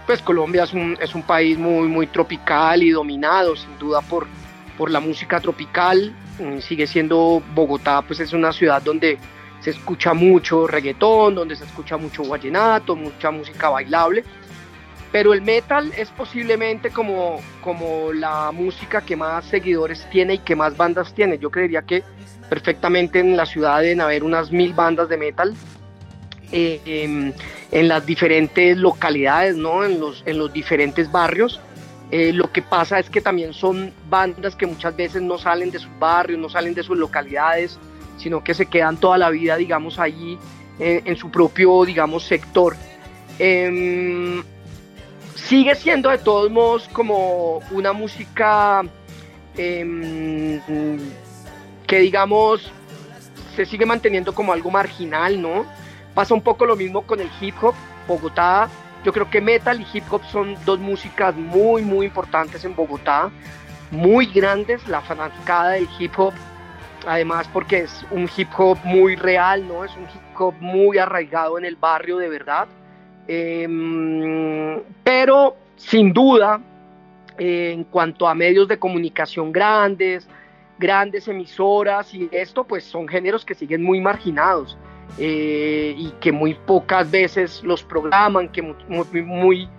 pues 0.06 0.22
Colombia 0.22 0.64
es 0.64 0.74
un, 0.74 0.97
es 1.01 1.16
un 1.16 1.24
país 1.24 1.58
muy, 1.58 1.88
muy 1.88 2.08
tropical 2.08 2.84
y 2.84 2.91
dominado 2.91 3.56
sin 3.56 3.78
duda 3.80 4.01
por, 4.01 4.28
por 4.78 4.91
la 4.91 4.99
música 4.99 5.39
tropical, 5.39 6.16
mm, 6.39 6.60
sigue 6.60 6.88
siendo 6.88 7.41
Bogotá 7.53 8.01
pues 8.01 8.20
es 8.20 8.34
una 8.34 8.51
ciudad 8.51 8.82
donde 8.82 9.18
se 9.62 9.72
escucha 9.72 10.14
mucho 10.14 10.68
reggaetón, 10.68 11.34
donde 11.34 11.56
se 11.56 11.64
escucha 11.64 11.97
mucho 11.97 12.24
vallenato, 12.24 12.95
mucha 12.95 13.32
música 13.32 13.70
bailable, 13.70 14.24
pero 15.12 15.34
el 15.34 15.41
metal 15.41 15.91
es 15.97 16.10
posiblemente 16.10 16.91
como, 16.91 17.39
como 17.64 18.14
la 18.14 18.51
música 18.51 19.01
que 19.01 19.16
más 19.16 19.45
seguidores 19.45 20.08
tiene 20.12 20.36
y 20.36 20.39
que 20.39 20.56
más 20.56 20.78
bandas 20.78 21.14
tiene. 21.14 21.39
Yo 21.39 21.49
creería 21.49 21.82
que 21.82 22.03
perfectamente 22.49 23.20
en 23.20 23.36
la 23.36 23.45
ciudad 23.45 23.82
deben 23.82 24.01
haber 24.01 24.24
unas 24.24 24.51
mil 24.51 24.74
bandas 24.74 25.10
de 25.10 25.18
metal 25.18 25.56
en 26.52 27.34
las 27.88 28.06
diferentes 28.06 28.78
localidades, 28.78 29.56
¿no? 29.56 29.84
en, 29.84 30.00
los, 30.00 30.24
en 30.26 30.38
los 30.38 30.52
diferentes 30.54 31.12
barrios. 31.12 31.60
Eh, 32.12 32.32
lo 32.32 32.52
que 32.52 32.62
pasa 32.62 33.00
es 33.00 33.10
que 33.10 33.20
también 33.20 33.54
son 33.54 33.91
bandas 34.10 34.56
que 34.56 34.68
muchas 34.68 34.96
veces 34.96 35.22
no 35.22 35.38
salen 35.38 35.72
de 35.72 35.80
sus 35.80 36.00
barrios, 36.00 36.39
no 36.39 36.50
salen 36.50 36.74
de 36.74 36.84
sus 36.84 36.98
localidades, 36.98 37.80
sino 38.18 38.43
que 38.43 38.54
se 38.54 38.68
quedan 38.68 38.98
toda 38.98 39.18
la 39.18 39.30
vida, 39.30 39.58
digamos, 39.58 39.98
allí 40.00 40.38
eh, 40.80 41.02
en 41.04 41.18
su 41.18 41.32
propio, 41.32 41.84
digamos, 41.84 42.24
sector. 42.24 42.76
Em, 43.39 44.43
sigue 45.34 45.76
siendo 45.76 46.10
de 46.10 46.20
todos 46.20 46.50
modos 46.52 46.88
como 46.93 47.60
una 47.72 47.91
música 47.91 48.84
em, 49.58 50.62
que, 51.88 52.00
digamos, 52.00 52.72
se 53.56 53.66
sigue 53.66 53.86
manteniendo 53.86 54.34
como 54.34 54.54
algo 54.54 54.70
marginal, 54.70 55.41
¿no? 55.41 55.66
Pasa 56.16 56.34
un 56.34 56.41
poco 56.41 56.66
lo 56.66 56.76
mismo 56.76 57.03
con 57.03 57.20
el 57.20 57.30
hip 57.39 57.55
hop. 57.61 57.76
Bogotá 58.07 58.70
yo 59.05 59.13
creo 59.13 59.30
que 59.30 59.39
metal 59.39 59.80
y 59.80 59.86
hip 59.93 60.11
hop 60.11 60.24
son 60.32 60.55
dos 60.66 60.80
músicas 60.80 61.36
muy, 61.36 61.84
muy 61.84 62.07
importantes 62.07 62.66
en 62.66 62.76
Bogotá, 62.76 63.30
muy 63.91 64.26
grandes, 64.26 64.86
la 64.88 64.99
fanaticada 64.99 65.74
del 65.74 65.88
hip 65.99 66.18
hop, 66.18 66.34
además 67.05 67.47
porque 67.53 67.82
es 67.82 68.03
un 68.09 68.28
hip 68.36 68.49
hop 68.57 68.80
muy 68.84 69.16
real, 69.16 69.68
¿no? 69.68 69.86
Es 69.86 69.95
un 69.95 70.05
hip 70.05 70.39
hop 70.41 70.55
muy 70.59 70.97
arraigado 70.97 71.59
en 71.59 71.66
el 71.66 71.76
barrio 71.76 72.18
de 72.18 72.30
verdad. 72.30 72.68
Em, 73.28 74.82
pero 75.03 75.55
sin 75.76 76.11
duda, 76.11 76.59
en 77.38 77.84
cuanto 77.84 78.28
a 78.28 78.34
medios 78.34 78.68
de 78.68 78.80
comunicación 78.80 79.51
grandes, 79.51 80.28
grandes 80.80 81.28
emisoras 81.28 82.11
y 82.11 82.28
esto, 82.32 82.63
pues 82.63 82.84
son 82.86 83.07
géneros 83.07 83.45
que 83.45 83.53
siguen 83.53 83.84
muy 83.84 83.99
marginados. 84.01 84.76
Eh, 85.18 85.95
y 85.97 86.10
que 86.20 86.32
muy 86.32 86.56
pocas 86.56 87.10
veces 87.10 87.64
los 87.64 87.84
programan, 87.84 88.49
que 88.49 88.62
muy, 88.62 89.70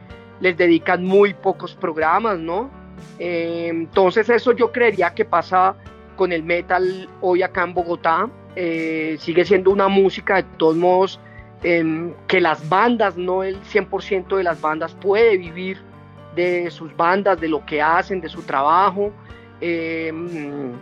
les 0.41 0.57
dedican 0.57 1.05
muy 1.05 1.35
pocos 1.35 1.75
programas, 1.75 2.39
¿no? 2.39 2.71
Eh, 3.19 3.69
entonces 3.71 4.31
eso 4.31 4.53
yo 4.53 4.73
creería 4.73 5.13
que 5.15 5.27
pasa 5.27 5.77
con 6.17 6.33
el 6.33 6.43
metal 6.43 7.09
hoy 7.21 7.43
acá 7.43 7.65
en 7.65 7.75
Bogotá. 7.75 8.31
Eh, 8.55 9.17
sigue 9.19 9.45
siendo 9.45 9.71
una 9.71 9.89
música 9.89 10.37
de 10.37 10.45
todos 10.57 10.77
modos 10.77 11.21
em, 11.63 12.15
que 12.27 12.41
las 12.41 12.67
bandas, 12.67 13.19
no 13.19 13.43
el 13.43 13.61
100% 13.61 14.37
de 14.37 14.43
las 14.43 14.59
bandas 14.63 14.95
puede 14.95 15.37
vivir 15.37 15.79
de 16.35 16.71
sus 16.71 16.97
bandas, 16.97 17.39
de 17.39 17.49
lo 17.49 17.65
que 17.67 17.83
hacen, 17.83 18.23
de 18.23 18.31
su 18.31 18.43
trabajo. 18.43 19.13
Em, 19.61 20.73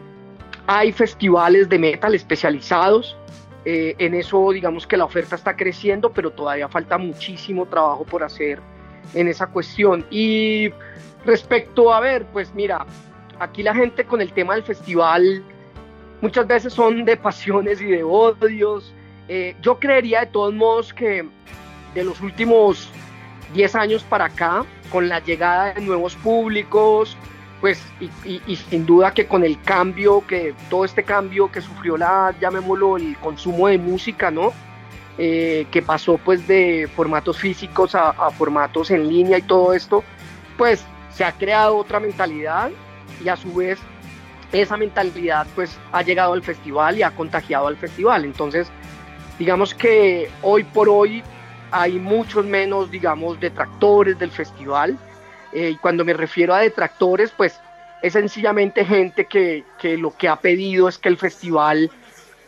hay 0.69 0.93
festivales 0.93 1.69
de 1.69 1.79
metal 1.79 2.15
especializados 2.15 3.17
eh, 3.65 3.95
en 3.99 4.15
eso 4.15 4.51
digamos 4.53 4.87
que 4.87 4.97
la 4.97 5.05
oferta 5.05 5.37
está 5.37 5.57
creciendo, 5.57 6.13
pero 6.13 6.31
todavía 6.31 6.69
falta 6.69 6.99
muchísimo 6.99 7.67
trabajo 7.67 8.05
por 8.05 8.23
hacer 8.23 8.61
en 9.15 9.29
esa 9.29 9.47
cuestión. 9.47 10.07
Y 10.11 10.71
respecto 11.25 11.93
a 11.93 12.01
ver, 12.01 12.27
pues 12.27 12.55
mira, 12.55 12.87
aquí 13.39 13.63
la 13.63 13.75
gente 13.75 14.05
con 14.05 14.21
el 14.21 14.33
tema 14.33 14.55
del 14.55 14.65
festival 14.65 15.43
muchas 16.21 16.47
veces 16.47 16.73
son 16.73 17.05
de 17.05 17.17
pasiones 17.17 17.81
y 17.81 17.87
de 17.87 18.03
odios. 18.03 18.93
Eh, 19.29 19.57
yo 19.63 19.79
creería 19.79 20.21
de 20.21 20.27
todos 20.27 20.53
modos 20.53 20.93
que 20.93 21.27
de 21.95 22.05
los 22.05 22.21
últimos 22.21 22.91
10 23.55 23.75
años 23.77 24.03
para 24.03 24.27
acá, 24.27 24.65
con 24.91 25.09
la 25.09 25.21
llegada 25.21 25.75
de 25.75 25.81
nuevos 25.81 26.17
públicos, 26.17 27.17
pues 27.65 27.83
y, 27.99 28.57
sin 28.57 28.85
duda 28.85 29.15
que 29.15 29.27
con 29.27 29.43
el 29.43 29.59
cambio, 29.63 30.23
que 30.27 30.55
todo 30.69 30.85
este 30.85 31.03
cambio 31.03 31.51
que 31.51 31.63
sufrió 31.63 31.97
la, 31.97 32.35
llamémoslo, 32.39 32.99
el 32.99 33.17
consumo 33.17 33.69
de 33.69 33.79
música, 33.79 34.31
¿no? 34.31 34.53
Eh, 35.17 35.67
que 35.71 35.81
pasó 35.81 36.19
pues 36.19 36.47
de 36.47 36.87
formatos 36.95 37.39
físicos 37.39 37.95
a, 37.95 38.13
formatos 38.33 38.91
en 38.91 39.09
línea 39.09 39.39
y 39.39 39.43
todo 39.43 39.73
esto, 39.73 40.05
pues 40.59 40.85
se 41.11 41.25
ha 41.25 41.33
creado 41.33 41.79
otra 41.79 42.01
mentalidad 42.01 42.71
y 43.25 43.31
a 43.31 43.37
su 43.37 43.51
vez 43.55 43.79
esa 44.53 44.77
mentalidad 44.77 45.47
pues 45.55 45.79
ha 45.91 46.03
llegado 46.03 46.35
al 46.35 46.43
festival 46.43 46.99
y 46.99 47.03
ha 47.03 47.13
contagiado 47.13 47.69
al 47.69 47.79
festival. 47.79 48.27
Entonces, 48.27 48.69
digamos 49.39 49.73
que 49.73 50.31
hoy 50.43 50.65
por 50.65 50.91
hoy 50.91 51.23
hay 51.71 51.99
muchos 51.99 52.45
menos, 52.45 52.91
digamos, 52.91 53.41
detractores 53.41 54.19
del 54.19 54.33
festival 54.33 54.99
eh, 55.55 55.77
cuando 55.81 56.05
me 56.05 56.13
refiero 56.13 56.53
a 56.53 56.59
detractores, 56.59 57.31
pues 57.31 57.61
es 58.03 58.13
sencillamente 58.13 58.85
gente 58.85 59.27
que, 59.27 59.65
lo 59.97 60.17
que 60.17 60.29
ha 60.29 60.37
pedido 60.37 60.89
es 60.89 60.99
que 60.99 61.09
el 61.09 61.17
festival 61.17 61.91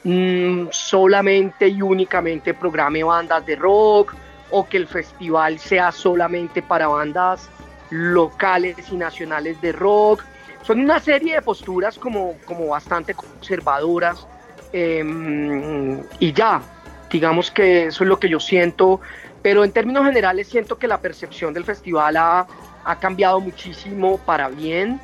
mm, 0.04 0.66
solamente 0.70 1.68
y 1.68 1.80
únicamente 1.80 2.52
programe 2.52 3.04
bandas 3.04 3.46
de 3.46 3.56
rock 3.56 4.14
o 4.50 4.68
que 4.68 4.76
el 4.76 4.88
festival 4.88 5.58
sea 5.60 5.92
solamente 5.92 6.62
para 6.62 6.88
bandas 6.88 7.48
locales 7.90 8.76
y 8.90 8.96
nacionales 8.96 9.60
de 9.60 9.70
rock. 9.72 10.24
Son 10.62 10.80
una 10.80 10.98
serie 10.98 11.36
de 11.36 11.42
posturas 11.42 11.96
como, 11.98 12.34
como 12.44 12.66
bastante 12.66 13.14
conservadoras 13.14 14.26
em, 14.72 16.02
y 16.18 16.32
ya, 16.32 16.60
digamos 17.08 17.52
que 17.52 17.86
eso 17.86 18.02
es 18.02 18.08
lo 18.08 18.18
que 18.18 18.28
yo 18.28 18.40
siento, 18.40 19.00
pero 19.42 19.64
en 19.64 19.70
términos 19.70 20.04
generales 20.04 20.48
siento 20.48 20.76
que 20.76 20.88
la 20.88 21.00
percepción 21.00 21.54
del 21.54 21.64
festival 21.64 22.16
ha, 22.16 22.46
ha 22.86 22.96
cambiado 22.96 23.40
muchísimo 23.40 24.18
para 24.18 24.48
bien. 24.48 25.00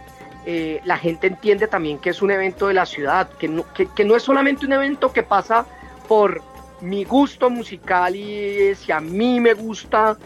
Eh, 0.46 0.80
la 0.84 0.96
gente 0.96 1.26
entiende 1.26 1.66
también 1.66 1.98
que 1.98 2.10
es 2.10 2.22
un 2.22 2.30
evento 2.30 2.68
de 2.68 2.74
la 2.74 2.86
ciudad, 2.86 3.28
que 3.30 3.48
no, 3.48 4.16
es 4.16 4.22
solamente 4.22 4.64
un 4.64 4.72
evento 4.72 5.12
que 5.12 5.22
pasa 5.22 5.66
por 6.08 6.42
mi 6.80 7.04
gusto 7.04 7.50
musical 7.50 8.16
y 8.16 8.74
si 8.76 8.90
a 8.90 9.00
mí 9.00 9.40
me 9.40 9.54
gusta 9.54 10.16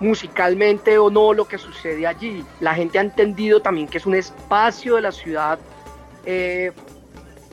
musicalmente 0.00 0.98
o 0.98 1.10
no 1.10 1.32
lo 1.32 1.46
que 1.46 1.58
sucede 1.58 2.06
allí. 2.06 2.44
La 2.60 2.74
gente 2.74 2.98
ha 2.98 3.02
entendido 3.02 3.60
también 3.60 3.88
que 3.88 3.98
es 3.98 4.06
un 4.06 4.14
espacio 4.14 4.96
de 4.96 5.02
la 5.02 5.12
ciudad 5.12 5.58
eh, 6.24 6.72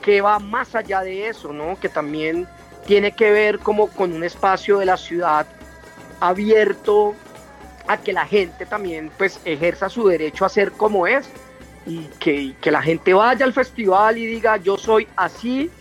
que 0.01 0.21
va 0.21 0.39
más 0.39 0.73
allá 0.75 1.01
de 1.01 1.27
eso, 1.27 1.53
¿no? 1.53 1.77
Que 1.79 1.89
también 1.89 2.47
tiene 2.85 3.11
que 3.11 3.31
ver 3.31 3.59
como 3.59 3.87
con 3.87 4.13
un 4.13 4.23
espacio 4.23 4.79
de 4.79 4.85
la 4.85 4.97
ciudad 4.97 5.45
abierto 6.21 7.13
a 7.89 7.97
que 7.97 8.13
la 8.13 8.27
gente 8.27 8.67
también 8.67 9.09
pues 9.17 9.41
ejerza 9.45 9.89
su 9.89 10.07
derecho 10.07 10.45
a 10.45 10.49
ser 10.49 10.73
como 10.73 11.07
es 11.07 11.27
y 11.87 12.03
que, 12.19 12.53
que, 12.61 12.69
la 12.69 12.83
gente 12.83 13.15
vaya 13.15 13.43
al 13.43 13.51
festival 13.51 14.15
y 14.19 14.27
diga 14.27 14.57
yo 14.57 14.77
soy 14.77 15.07
así 15.15 15.71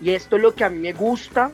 y 0.00 0.10
esto 0.12 0.36
es 0.36 0.42
lo 0.42 0.54
que 0.54 0.64
a 0.64 0.70
mí 0.70 0.78
me 0.78 0.94
gusta, 0.94 1.50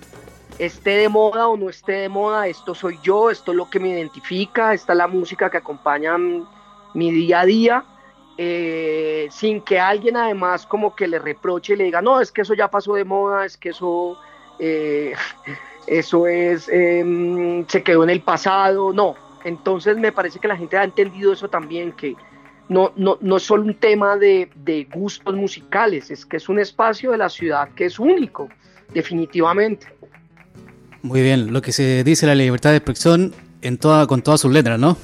esté 0.60 0.90
de 0.90 1.08
moda 1.08 1.48
o 1.48 1.56
no 1.56 1.68
esté 1.68 1.92
de 1.92 2.08
moda, 2.08 2.46
esto 2.46 2.72
soy 2.72 3.00
yo, 3.02 3.30
esto 3.30 3.50
es 3.50 3.56
lo 3.56 3.68
que 3.68 3.80
me 3.80 3.88
identifica, 3.88 4.72
esta 4.72 4.92
es 4.92 4.96
la 4.96 5.08
música 5.08 5.50
que 5.50 5.56
acompaña 5.56 6.16
mi 6.94 7.10
día 7.10 7.40
a 7.40 7.44
día, 7.44 7.84
eh, 8.38 9.26
sin 9.32 9.60
que 9.60 9.80
alguien 9.80 10.16
además 10.16 10.66
como 10.66 10.94
que 10.94 11.08
le 11.08 11.18
reproche 11.18 11.72
y 11.72 11.76
le 11.78 11.84
diga 11.84 12.00
no, 12.00 12.20
es 12.20 12.30
que 12.30 12.42
eso 12.42 12.54
ya 12.54 12.68
pasó 12.68 12.94
de 12.94 13.04
moda, 13.04 13.44
es 13.44 13.56
que 13.56 13.70
eso... 13.70 14.16
Eh, 14.60 15.14
eso 15.86 16.26
es, 16.26 16.68
em, 16.68 17.64
se 17.68 17.82
quedó 17.84 18.02
en 18.02 18.10
el 18.10 18.20
pasado, 18.20 18.92
no, 18.92 19.14
entonces 19.46 19.96
me 19.96 20.10
parece 20.10 20.40
que 20.40 20.48
la 20.48 20.56
gente 20.56 20.76
ha 20.76 20.82
entendido 20.82 21.32
eso 21.32 21.48
también, 21.48 21.92
que 21.92 22.16
no, 22.68 22.92
no, 22.96 23.16
no 23.20 23.36
es 23.36 23.44
solo 23.44 23.62
un 23.62 23.74
tema 23.74 24.16
de, 24.16 24.88
gustos 24.92 25.36
musicales, 25.36 26.10
es 26.10 26.26
que 26.26 26.38
es 26.38 26.48
un 26.48 26.58
espacio 26.58 27.12
de 27.12 27.18
la 27.18 27.28
ciudad 27.28 27.68
que 27.76 27.84
es 27.84 28.00
único, 28.00 28.48
definitivamente. 28.92 29.86
Muy 31.02 31.22
bien, 31.22 31.52
lo 31.52 31.62
que 31.62 31.70
se 31.70 32.02
dice 32.02 32.26
la 32.26 32.34
libertad 32.34 32.70
de 32.70 32.78
expresión 32.78 33.32
en 33.62 33.78
toda, 33.78 34.08
con 34.08 34.20
todas 34.20 34.40
sus 34.40 34.52
letras, 34.52 34.80
¿no? 34.80 34.96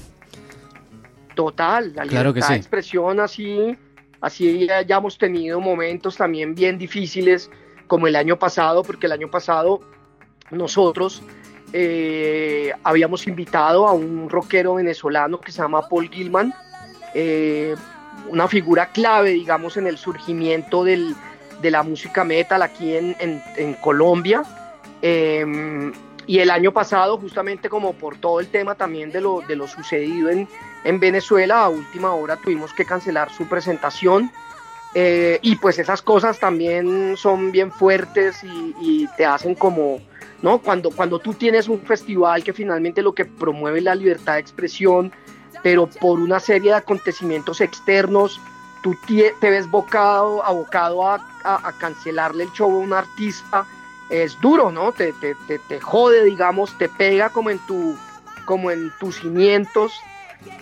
Total, 1.36 1.93
la 1.95 2.05
libertad 2.05 2.49
de 2.49 2.57
expresión 2.57 3.20
así, 3.20 3.76
así 4.20 4.66
ya, 4.66 4.82
ya 4.82 4.97
hemos 4.97 5.18
tenido 5.18 5.61
momentos 5.61 6.16
también 6.16 6.57
bien 6.57 6.78
difíciles 6.78 7.49
como 7.86 8.09
el 8.09 8.16
año 8.16 8.40
pasado, 8.40 8.82
porque 8.82 9.07
el 9.07 9.12
año 9.12 9.30
pasado 9.30 9.80
nosotros 10.51 11.22
eh, 11.73 12.73
habíamos 12.85 13.27
invitado 13.27 13.89
a 13.89 13.93
un 13.93 14.29
rockero 14.29 14.75
venezolano 14.75 15.41
que 15.41 15.53
se 15.53 15.62
llama 15.62 15.89
Paul 15.89 16.11
Gilman, 16.11 16.53
eh, 17.14 17.75
una 18.29 18.47
figura 18.47 18.87
clave, 18.87 19.31
digamos, 19.31 19.79
en 19.79 19.87
el 19.87 19.97
surgimiento 19.97 20.85
del, 20.85 21.14
de 21.62 21.70
la 21.70 21.83
música 21.83 22.25
metal 22.25 22.62
aquí 22.62 22.95
en, 22.95 23.16
en, 23.18 23.75
Colombia. 23.75 24.43
Eh, 25.01 25.93
y 26.27 26.39
el 26.39 26.51
año 26.51 26.73
pasado, 26.73 27.16
justamente 27.18 27.68
como 27.68 27.95
por 27.95 28.18
todo 28.18 28.39
el 28.39 28.49
tema 28.49 28.75
también 28.75 29.11
de 29.11 29.20
lo, 29.20 29.41
de 29.41 29.57
lo 29.57 29.66
sucedido 29.66 30.29
en, 30.29 30.47
en 30.85 31.01
Venezuela, 31.01 31.64
a 31.64 31.68
última 31.68 32.12
hora 32.12 32.37
tuvimos 32.37 32.73
que 32.75 32.85
cancelar 32.85 33.31
su 33.33 33.49
presentación. 33.49 34.31
y 34.95 35.57
pues 35.57 35.79
esas 35.79 36.03
cosas 36.03 36.39
también 36.39 37.16
son 37.16 37.51
bien 37.51 37.73
fuertes 37.73 38.45
y, 38.45 38.75
y 38.79 39.09
te 39.16 39.25
hacen 39.25 39.55
como, 39.55 40.01
¿no? 40.43 40.59
Cuando, 40.59 40.90
cuando 40.90 41.18
tú 41.18 41.34
tienes 41.34 41.68
un 41.68 41.80
festival 41.80 42.45
que 42.45 42.53
finalmente 42.53 43.01
lo 43.01 43.14
que 43.14 43.24
promueve 43.24 43.80
la 43.80 43.95
libertad 43.95 44.34
de 44.34 44.40
expresión, 44.40 45.12
pero 45.62 45.86
por 45.86 46.18
una 46.18 46.40
serie 46.40 46.72
de 46.72 46.76
acontecimientos 46.76 47.61
externos, 47.61 48.40
tú 48.82 48.97
te, 49.07 49.32
ves 49.40 49.70
bocado, 49.70 50.45
abocado 50.45 51.07
a, 51.07 51.20
cancelarle 51.78 52.45
el 52.45 52.53
show 52.53 52.70
a 52.70 52.78
un 52.78 52.93
artista, 52.93 53.64
es 54.11 54.38
duro, 54.40 54.70
¿no? 54.70 54.93
Te, 54.93 55.12
te, 55.14 55.34
te, 55.59 55.80
jode, 55.80 56.24
digamos, 56.24 56.76
te 56.76 56.88
pega 56.88 57.30
como 57.30 57.51
en, 57.51 57.59
tu, 57.61 57.97
como 58.45 58.70
en 58.70 58.93
tus 58.99 59.20
cimientos. 59.20 59.93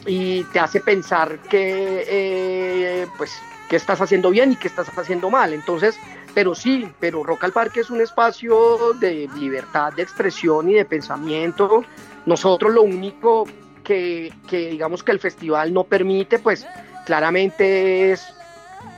y 0.06 0.44
te 0.44 0.60
hace 0.60 0.80
pensar 0.80 1.38
que, 1.48 2.04
eh, 2.06 3.06
pues, 3.16 3.40
qué 3.70 3.76
estás 3.76 4.00
haciendo 4.00 4.30
bien 4.30 4.52
y 4.52 4.56
qué 4.56 4.68
estás 4.68 4.90
haciendo 4.96 5.30
mal. 5.30 5.54
Entonces, 5.54 5.98
pero 6.34 6.54
sí, 6.54 6.90
pero 7.00 7.22
Rock 7.22 7.44
al 7.44 7.52
Parque 7.52 7.80
es 7.80 7.90
un 7.90 8.00
espacio 8.00 8.92
de 8.94 9.28
libertad 9.36 9.92
de 9.92 10.02
expresión 10.02 10.68
y 10.70 10.74
de 10.74 10.84
pensamiento. 10.84 11.84
Nosotros 12.26 12.72
lo 12.72 12.82
único 12.82 13.46
que, 13.84 14.32
que 14.48 14.70
digamos 14.70 15.02
que 15.02 15.12
el 15.12 15.20
festival 15.20 15.72
no 15.72 15.84
permite, 15.84 16.38
pues 16.38 16.66
claramente 17.06 18.12
es 18.12 18.34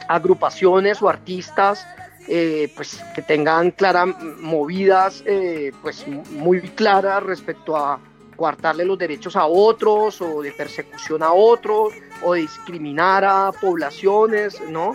agrupaciones 0.09 1.01
o 1.03 1.09
artistas 1.09 1.87
eh, 2.29 2.73
pues 2.77 3.03
que 3.15 3.23
tengan 3.23 3.73
claras 3.73 4.09
movidas 4.39 5.25
eh, 5.27 5.73
pues 5.83 6.07
muy 6.07 6.61
claras 6.61 7.23
respecto 7.23 7.77
a 7.77 7.99
coartarle 8.37 8.85
los 8.85 8.97
derechos 8.97 9.35
a 9.35 9.47
otros 9.47 10.21
o 10.21 10.41
de 10.41 10.53
persecución 10.53 11.23
a 11.23 11.33
otros 11.33 11.93
o 12.23 12.35
discriminar 12.35 13.25
a 13.25 13.51
poblaciones, 13.53 14.61
¿no? 14.69 14.95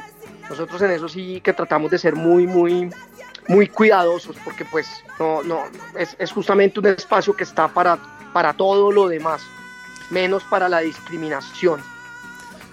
Nosotros 0.49 0.81
en 0.81 0.91
eso 0.91 1.09
sí 1.09 1.41
que 1.41 1.53
tratamos 1.53 1.91
de 1.91 1.97
ser 1.97 2.15
muy, 2.15 2.47
muy, 2.47 2.89
muy 3.47 3.67
cuidadosos 3.67 4.35
porque 4.43 4.65
pues 4.65 4.87
no, 5.19 5.43
no, 5.43 5.63
es, 5.97 6.31
justamente 6.31 6.79
un 6.79 6.87
espacio 6.87 7.35
que 7.35 7.43
está 7.43 7.67
para, 7.67 7.97
para 8.33 8.53
todo 8.53 8.91
lo 8.91 9.07
demás, 9.07 9.41
menos 10.09 10.43
para 10.43 10.69
la 10.69 10.79
discriminación. 10.79 11.81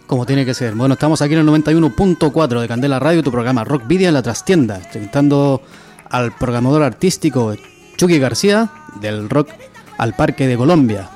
Como 0.06 0.26
tiene 0.26 0.44
que 0.44 0.52
ser. 0.52 0.74
Bueno, 0.74 0.94
estamos 0.94 1.22
aquí 1.22 1.34
en 1.34 1.40
el 1.40 1.46
91.4 1.46 2.60
de 2.60 2.68
Candela 2.68 2.98
Radio, 2.98 3.22
tu 3.22 3.30
programa 3.30 3.64
Rock 3.64 3.86
Video 3.86 4.08
en 4.08 4.14
la 4.14 4.22
trastienda, 4.22 4.76
entrevistando 4.76 5.62
al 6.10 6.36
programador 6.36 6.82
artístico 6.82 7.54
Chucky 7.96 8.18
García 8.18 8.70
del 9.00 9.30
Rock 9.30 9.48
al 9.98 10.14
Parque 10.14 10.46
de 10.46 10.56
Colombia. 10.56 11.08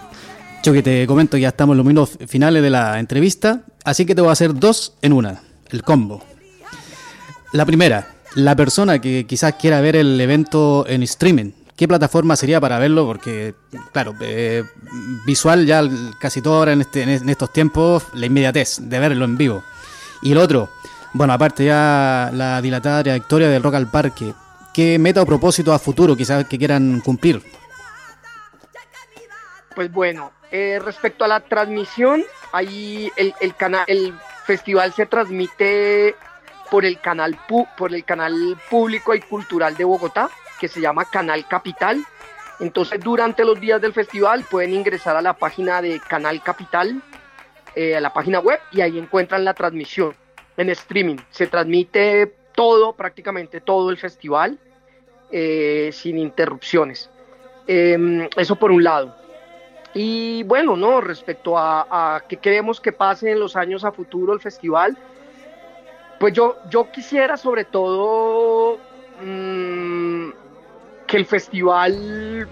Chucky, 0.62 0.82
te 0.82 1.06
comento, 1.06 1.36
ya 1.36 1.48
estamos 1.48 1.74
en 1.74 1.78
los 1.78 1.86
minutos 1.86 2.18
finales 2.26 2.62
de 2.62 2.70
la 2.70 2.98
entrevista, 2.98 3.62
así 3.84 4.06
que 4.06 4.14
te 4.14 4.22
voy 4.22 4.30
a 4.30 4.32
hacer 4.32 4.54
dos 4.54 4.94
en 5.02 5.12
una, 5.12 5.42
el 5.70 5.82
combo. 5.82 6.24
La 7.52 7.64
primera, 7.64 8.08
la 8.34 8.54
persona 8.54 9.00
que 9.00 9.26
quizás 9.26 9.54
quiera 9.54 9.80
ver 9.80 9.96
el 9.96 10.20
evento 10.20 10.84
en 10.86 11.02
streaming, 11.02 11.52
¿qué 11.76 11.88
plataforma 11.88 12.36
sería 12.36 12.60
para 12.60 12.78
verlo? 12.78 13.06
Porque, 13.06 13.54
claro, 13.92 14.14
eh, 14.20 14.64
visual 15.24 15.64
ya 15.64 15.82
casi 16.20 16.42
todo 16.42 16.56
ahora 16.56 16.72
en, 16.72 16.82
este, 16.82 17.02
en 17.02 17.28
estos 17.28 17.52
tiempos, 17.52 18.04
la 18.12 18.26
inmediatez 18.26 18.80
de 18.82 18.98
verlo 18.98 19.24
en 19.24 19.38
vivo. 19.38 19.64
Y 20.20 20.32
el 20.32 20.38
otro, 20.38 20.68
bueno, 21.14 21.32
aparte 21.32 21.64
ya 21.64 22.30
la 22.34 22.60
dilatada 22.60 23.02
trayectoria 23.02 23.48
del 23.48 23.62
Rock 23.62 23.76
al 23.76 23.90
Parque, 23.90 24.34
¿qué 24.74 24.98
meta 24.98 25.22
o 25.22 25.26
propósito 25.26 25.72
a 25.72 25.78
futuro 25.78 26.14
quizás 26.14 26.46
que 26.46 26.58
quieran 26.58 27.00
cumplir? 27.00 27.42
Pues 29.74 29.90
bueno, 29.90 30.32
eh, 30.50 30.80
respecto 30.84 31.24
a 31.24 31.28
la 31.28 31.40
transmisión, 31.40 32.24
ahí 32.52 33.10
el, 33.16 33.32
el, 33.40 33.54
canal, 33.54 33.84
el 33.86 34.12
festival 34.44 34.92
se 34.92 35.06
transmite 35.06 36.14
por 36.70 36.84
el 36.84 37.00
canal 37.00 37.38
por 37.76 37.94
el 37.94 38.04
canal 38.04 38.56
público 38.70 39.14
y 39.14 39.20
cultural 39.20 39.76
de 39.76 39.84
Bogotá 39.84 40.30
que 40.58 40.68
se 40.68 40.80
llama 40.80 41.04
Canal 41.04 41.46
Capital. 41.46 42.04
Entonces 42.60 43.00
durante 43.00 43.44
los 43.44 43.60
días 43.60 43.80
del 43.80 43.92
festival 43.92 44.44
pueden 44.50 44.74
ingresar 44.74 45.16
a 45.16 45.22
la 45.22 45.34
página 45.34 45.80
de 45.80 46.00
Canal 46.00 46.42
Capital, 46.42 47.00
eh, 47.74 47.96
a 47.96 48.00
la 48.00 48.12
página 48.12 48.40
web, 48.40 48.58
y 48.72 48.80
ahí 48.80 48.98
encuentran 48.98 49.44
la 49.44 49.54
transmisión 49.54 50.14
en 50.56 50.70
streaming. 50.70 51.16
Se 51.30 51.46
transmite 51.46 52.34
todo, 52.54 52.94
prácticamente 52.94 53.60
todo 53.60 53.90
el 53.90 53.96
festival, 53.96 54.58
eh, 55.30 55.90
sin 55.92 56.18
interrupciones. 56.18 57.08
Eh, 57.68 58.28
eso 58.36 58.56
por 58.56 58.72
un 58.72 58.82
lado. 58.82 59.14
Y 59.94 60.42
bueno, 60.42 60.76
no, 60.76 61.00
respecto 61.00 61.56
a, 61.56 62.16
a 62.16 62.20
qué 62.28 62.36
queremos 62.38 62.80
que 62.80 62.92
pase 62.92 63.30
en 63.30 63.40
los 63.40 63.56
años 63.56 63.84
a 63.84 63.92
futuro 63.92 64.32
el 64.32 64.40
festival, 64.40 64.98
pues 66.18 66.32
yo, 66.32 66.58
yo 66.68 66.90
quisiera 66.90 67.36
sobre 67.36 67.64
todo 67.64 68.78
mmm, 69.22 70.30
que 71.06 71.16
el 71.16 71.26
festival 71.26 72.48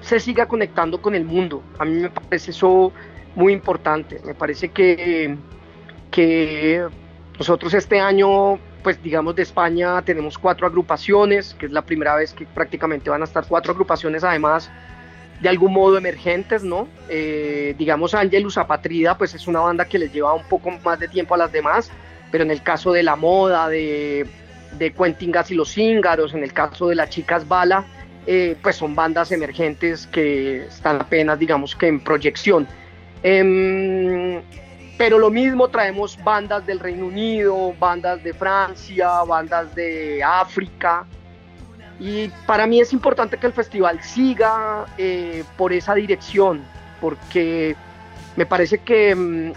se 0.00 0.20
siga 0.20 0.46
conectando 0.46 1.00
con 1.02 1.14
el 1.14 1.24
mundo. 1.24 1.62
A 1.78 1.84
mí 1.84 2.00
me 2.00 2.10
parece 2.10 2.52
eso 2.52 2.92
muy 3.34 3.52
importante. 3.52 4.20
Me 4.24 4.34
parece 4.34 4.70
que, 4.70 5.36
que 6.10 6.86
nosotros 7.38 7.74
este 7.74 8.00
año, 8.00 8.58
pues 8.82 9.02
digamos 9.02 9.36
de 9.36 9.42
España, 9.42 10.00
tenemos 10.02 10.38
cuatro 10.38 10.66
agrupaciones, 10.66 11.54
que 11.54 11.66
es 11.66 11.72
la 11.72 11.82
primera 11.82 12.14
vez 12.14 12.32
que 12.32 12.46
prácticamente 12.46 13.10
van 13.10 13.22
a 13.22 13.24
estar 13.24 13.46
cuatro 13.46 13.72
agrupaciones 13.72 14.24
además 14.24 14.70
de 15.40 15.48
algún 15.48 15.72
modo 15.72 15.96
emergentes, 15.96 16.64
¿no? 16.64 16.88
Eh, 17.08 17.74
digamos 17.78 18.14
Angelus 18.14 18.58
Apatrida, 18.58 19.16
pues 19.16 19.34
es 19.34 19.46
una 19.46 19.60
banda 19.60 19.84
que 19.84 19.98
les 19.98 20.12
lleva 20.12 20.34
un 20.34 20.42
poco 20.44 20.70
más 20.84 20.98
de 20.98 21.08
tiempo 21.08 21.34
a 21.34 21.38
las 21.38 21.52
demás, 21.52 21.92
pero 22.30 22.44
en 22.44 22.50
el 22.50 22.62
caso 22.62 22.92
de 22.92 23.02
la 23.02 23.16
moda, 23.16 23.68
de, 23.68 24.26
de 24.78 24.92
Quentin 24.92 25.32
Gas 25.32 25.50
y 25.50 25.54
los 25.54 25.72
Cíngaros, 25.72 26.34
en 26.34 26.42
el 26.42 26.52
caso 26.52 26.88
de 26.88 26.94
las 26.94 27.10
chicas 27.10 27.46
Bala, 27.46 27.84
eh, 28.26 28.56
pues 28.62 28.76
son 28.76 28.94
bandas 28.94 29.32
emergentes 29.32 30.06
que 30.06 30.66
están 30.66 31.00
apenas, 31.00 31.38
digamos 31.38 31.74
que 31.74 31.86
en 31.86 31.98
proyección. 31.98 32.68
Em, 33.22 34.42
pero 34.98 35.18
lo 35.18 35.30
mismo 35.30 35.68
traemos 35.68 36.22
bandas 36.22 36.66
del 36.66 36.78
Reino 36.78 37.06
Unido, 37.06 37.74
bandas 37.78 38.22
de 38.22 38.34
Francia, 38.34 39.22
bandas 39.26 39.74
de 39.74 40.22
África. 40.22 41.06
Y 41.98 42.28
para 42.46 42.66
mí 42.66 42.80
es 42.80 42.92
importante 42.92 43.38
que 43.38 43.46
el 43.46 43.52
festival 43.52 44.02
siga 44.02 44.86
eh, 44.98 45.42
por 45.56 45.72
esa 45.72 45.94
dirección, 45.94 46.62
porque 47.00 47.76
me 48.36 48.44
parece 48.44 48.78
que, 48.78 49.10
em, 49.10 49.52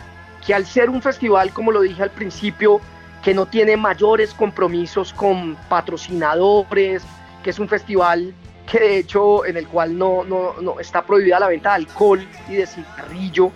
que 0.45 0.53
al 0.53 0.65
ser 0.65 0.89
un 0.89 1.01
festival, 1.01 1.51
como 1.53 1.71
lo 1.71 1.81
dije 1.81 2.01
al 2.03 2.11
principio, 2.11 2.81
que 3.23 3.33
no 3.33 3.45
tiene 3.45 3.77
mayores 3.77 4.33
compromisos 4.33 5.13
con 5.13 5.55
patrocinadores, 5.69 7.03
que 7.43 7.51
es 7.51 7.59
un 7.59 7.67
festival 7.67 8.33
que 8.69 8.79
de 8.79 8.97
hecho 8.97 9.45
en 9.45 9.57
el 9.57 9.67
cual 9.67 9.97
no, 9.97 10.23
no, 10.23 10.53
no 10.61 10.79
está 10.79 11.03
prohibida 11.03 11.39
la 11.39 11.47
venta 11.47 11.69
de 11.69 11.75
alcohol 11.75 12.25
y 12.47 12.55
de 12.55 12.65
cigarrillo, 12.65 13.51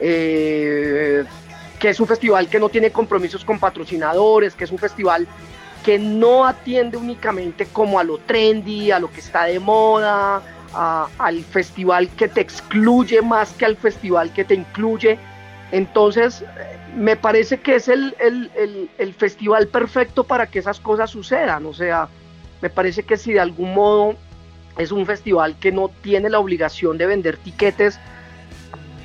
eh, 0.00 1.24
que 1.78 1.90
es 1.90 2.00
un 2.00 2.06
festival 2.06 2.48
que 2.48 2.58
no 2.58 2.68
tiene 2.68 2.90
compromisos 2.90 3.44
con 3.44 3.58
patrocinadores, 3.58 4.54
que 4.54 4.64
es 4.64 4.72
un 4.72 4.78
festival 4.78 5.26
que 5.84 5.98
no 5.98 6.44
atiende 6.44 6.96
únicamente 6.96 7.66
como 7.66 7.98
a 7.98 8.04
lo 8.04 8.18
trendy, 8.18 8.90
a 8.90 8.98
lo 8.98 9.10
que 9.10 9.20
está 9.20 9.44
de 9.44 9.60
moda, 9.60 10.42
al 10.74 11.44
festival 11.44 12.08
que 12.10 12.28
te 12.28 12.40
excluye 12.40 13.22
más 13.22 13.52
que 13.52 13.64
al 13.64 13.76
festival 13.76 14.32
que 14.32 14.44
te 14.44 14.54
incluye. 14.54 15.18
Entonces, 15.70 16.44
me 16.96 17.16
parece 17.16 17.60
que 17.60 17.76
es 17.76 17.88
el, 17.88 18.14
el, 18.18 18.50
el, 18.56 18.90
el, 18.98 19.14
festival 19.14 19.68
perfecto 19.68 20.24
para 20.24 20.46
que 20.46 20.58
esas 20.60 20.80
cosas 20.80 21.10
sucedan. 21.10 21.66
O 21.66 21.74
sea, 21.74 22.08
me 22.62 22.70
parece 22.70 23.02
que 23.02 23.16
si 23.16 23.32
de 23.32 23.40
algún 23.40 23.74
modo 23.74 24.14
es 24.78 24.92
un 24.92 25.04
festival 25.04 25.56
que 25.58 25.72
no 25.72 25.90
tiene 26.02 26.30
la 26.30 26.38
obligación 26.38 26.96
de 26.96 27.06
vender 27.06 27.36
tiquetes, 27.36 27.98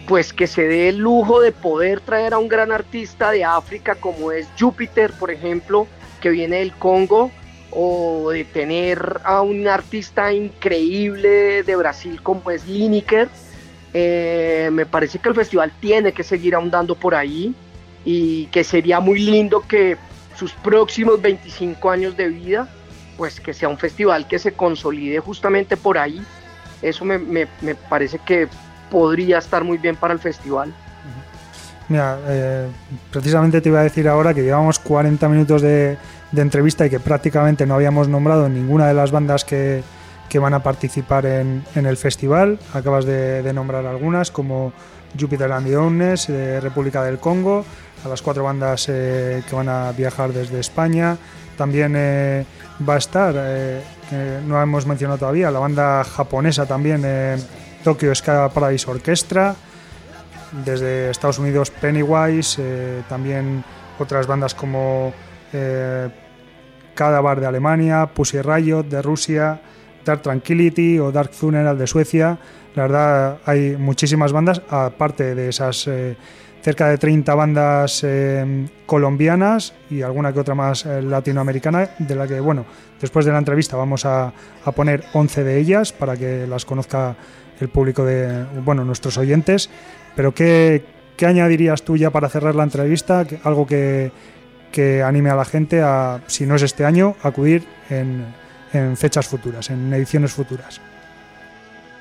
pues 0.08 0.34
que 0.34 0.48
se 0.48 0.68
dé 0.68 0.90
el 0.90 0.98
lujo 0.98 1.42
de 1.42 1.52
poder 1.52 2.00
traer 2.02 2.34
a 2.34 2.38
un 2.38 2.48
gran 2.48 2.72
artista 2.72 3.32
de 3.32 3.44
África 3.44 3.96
como 3.96 4.32
es 4.32 4.48
Júpiter, 4.60 5.12
por 5.14 5.32
ejemplo, 5.32 5.88
que 6.22 6.30
viene 6.30 6.58
del 6.58 6.74
Congo, 6.74 7.32
o 7.72 8.30
de 8.32 8.44
tener 8.46 9.20
a 9.24 9.42
un 9.42 9.68
artista 9.68 10.32
increíble 10.32 11.64
de 11.64 11.76
Brasil 11.76 12.22
como 12.22 12.52
es 12.52 12.68
Lineker. 12.68 13.30
Eh, 13.94 14.70
me 14.72 14.86
parece 14.86 15.20
que 15.20 15.30
el 15.30 15.36
festival 15.36 15.72
tiene 15.80 16.14
que 16.14 16.24
seguir 16.24 16.56
ahondando 16.56 16.96
por 16.96 17.14
ahí 17.14 17.54
y 18.04 18.48
que 18.48 18.64
sería 18.64 19.00
muy 19.00 19.20
lindo 19.20 19.62
que 19.68 19.98
sus 20.36 20.52
próximos 20.54 21.22
25 21.22 21.90
años 21.92 22.18
de 22.18 22.28
vida 22.30 22.68
pues 23.18 23.40
que 23.40 23.54
sea 23.54 23.70
un 23.70 23.78
festival 23.78 24.28
que 24.28 24.40
se 24.40 24.54
consolide 24.54 25.20
justamente 25.20 25.78
por 25.78 25.98
ahí. 25.98 26.22
Eso 26.82 27.06
me, 27.06 27.18
me, 27.18 27.48
me 27.62 27.76
parece 27.76 28.20
que 28.20 28.48
podría 28.90 29.38
estar 29.38 29.64
muy 29.64 29.78
bien 29.78 29.96
para 29.96 30.14
el 30.14 30.20
festival. 30.20 30.74
Mira, 31.90 32.18
eh, 32.28 32.68
precisamente 33.12 33.62
te 33.62 33.70
iba 33.70 33.80
a 33.80 33.84
decir 33.84 34.08
ahora 34.08 34.34
que 34.34 34.42
llevamos 34.42 34.80
40 34.80 35.28
minutos 35.30 35.62
de, 35.62 35.98
de, 36.32 36.42
entrevista 36.42 36.86
y 36.86 36.90
que 36.90 37.00
prácticamente 37.00 37.66
no 37.66 37.76
habíamos 37.76 38.08
nombrado 38.08 38.48
ninguna 38.50 38.88
de 38.88 38.94
las 38.94 39.12
bandas 39.12 39.44
que, 39.44 39.84
que 40.30 40.40
van 40.40 40.54
a 40.54 40.64
participar 40.64 41.26
en, 41.26 41.64
el 41.76 41.98
festival. 41.98 42.60
Acabas 42.74 43.06
de, 43.06 43.52
nombrar 43.54 43.86
algunas 43.86 44.32
como 44.32 44.74
Jupiter 45.20 45.52
and 45.52 45.68
the 45.68 45.78
Ownes, 45.78 46.28
de 46.28 46.60
República 46.60 47.04
del 47.04 47.20
Congo, 47.20 47.66
a 48.04 48.08
las 48.08 48.22
cuatro 48.22 48.44
bandas 48.44 48.88
eh, 48.90 49.44
que 49.48 49.56
van 49.56 49.70
a 49.70 49.92
viajar 49.92 50.34
desde 50.34 50.60
España. 50.60 51.18
También 51.58 51.94
eh, 51.96 52.46
va 52.88 52.96
a 52.96 52.98
estar, 52.98 53.36
eh, 53.38 53.82
no 54.46 54.62
hemos 54.62 54.86
mencionado 54.86 55.20
todavía, 55.20 55.52
la 55.52 55.60
banda 55.60 56.04
japonesa 56.04 56.66
también, 56.66 57.04
eh, 57.06 57.38
Tokyo 57.84 58.16
Ska 58.16 58.50
Paradise 58.50 58.90
Orchestra, 58.90 59.56
desde 60.64 61.10
Estados 61.10 61.40
Unidos 61.40 61.72
Pennywise, 61.72 62.58
eh, 62.60 63.04
también 63.10 63.64
otras 64.00 64.28
bandas 64.28 64.54
como 64.54 65.14
eh, 65.52 66.10
Cadavar 66.96 67.40
de 67.40 67.48
Alemania, 67.48 68.06
Pussy 68.14 68.42
Riot 68.42 68.84
de 68.84 69.02
Rusia, 69.02 69.62
Dark 70.04 70.22
Tranquility 70.22 71.00
o 71.00 71.12
Dark 71.12 71.34
Funeral 71.34 71.78
de 71.78 71.88
Suecia. 71.88 72.38
La 72.76 72.84
verdad, 72.84 73.38
hay 73.46 73.76
muchísimas 73.78 74.32
bandas, 74.32 74.62
aparte 74.70 75.36
de 75.36 75.50
esas 75.50 75.88
eh, 75.88 76.16
cerca 76.64 76.88
de 76.88 76.98
30 76.98 77.36
bandas 77.36 78.04
eh, 78.04 78.68
colombianas 78.86 79.74
y 79.90 80.02
alguna 80.02 80.32
que 80.32 80.40
otra 80.40 80.56
más 80.56 80.86
eh, 80.86 81.02
latinoamericana, 81.02 81.90
de 82.00 82.16
la 82.16 82.26
que, 82.26 82.40
bueno, 82.40 82.66
después 83.02 83.26
de 83.26 83.32
la 83.32 83.38
entrevista 83.38 83.76
vamos 83.76 84.06
a, 84.06 84.34
poner 84.76 85.04
11 85.14 85.44
de 85.44 85.60
ellas 85.60 85.92
para 85.92 86.16
que 86.16 86.48
las 86.48 86.66
conozca 86.66 87.16
el 87.60 87.70
público 87.70 88.06
de, 88.06 88.46
bueno, 88.64 88.86
nuestros 88.86 89.18
oyentes. 89.18 89.70
Pero, 90.16 90.34
¿qué, 90.34 90.84
qué 91.18 91.26
añadirías 91.26 91.84
tú 91.84 91.98
ya 91.98 92.12
para 92.12 92.30
cerrar 92.30 92.56
la 92.56 92.64
entrevista? 92.64 93.26
Algo 93.44 93.68
que, 93.68 94.12
que 94.72 95.04
anime 95.04 95.30
a 95.30 95.36
la 95.36 95.46
gente 95.46 95.82
a, 95.82 96.22
si 96.28 96.46
no 96.46 96.56
es 96.56 96.62
este 96.62 96.86
año, 96.86 97.16
acudir 97.22 97.68
en, 97.90 98.26
en 98.74 98.98
fechas 98.98 99.28
futuras, 99.28 99.70
en 99.70 99.94
ediciones 99.94 100.34
futuras. 100.34 100.82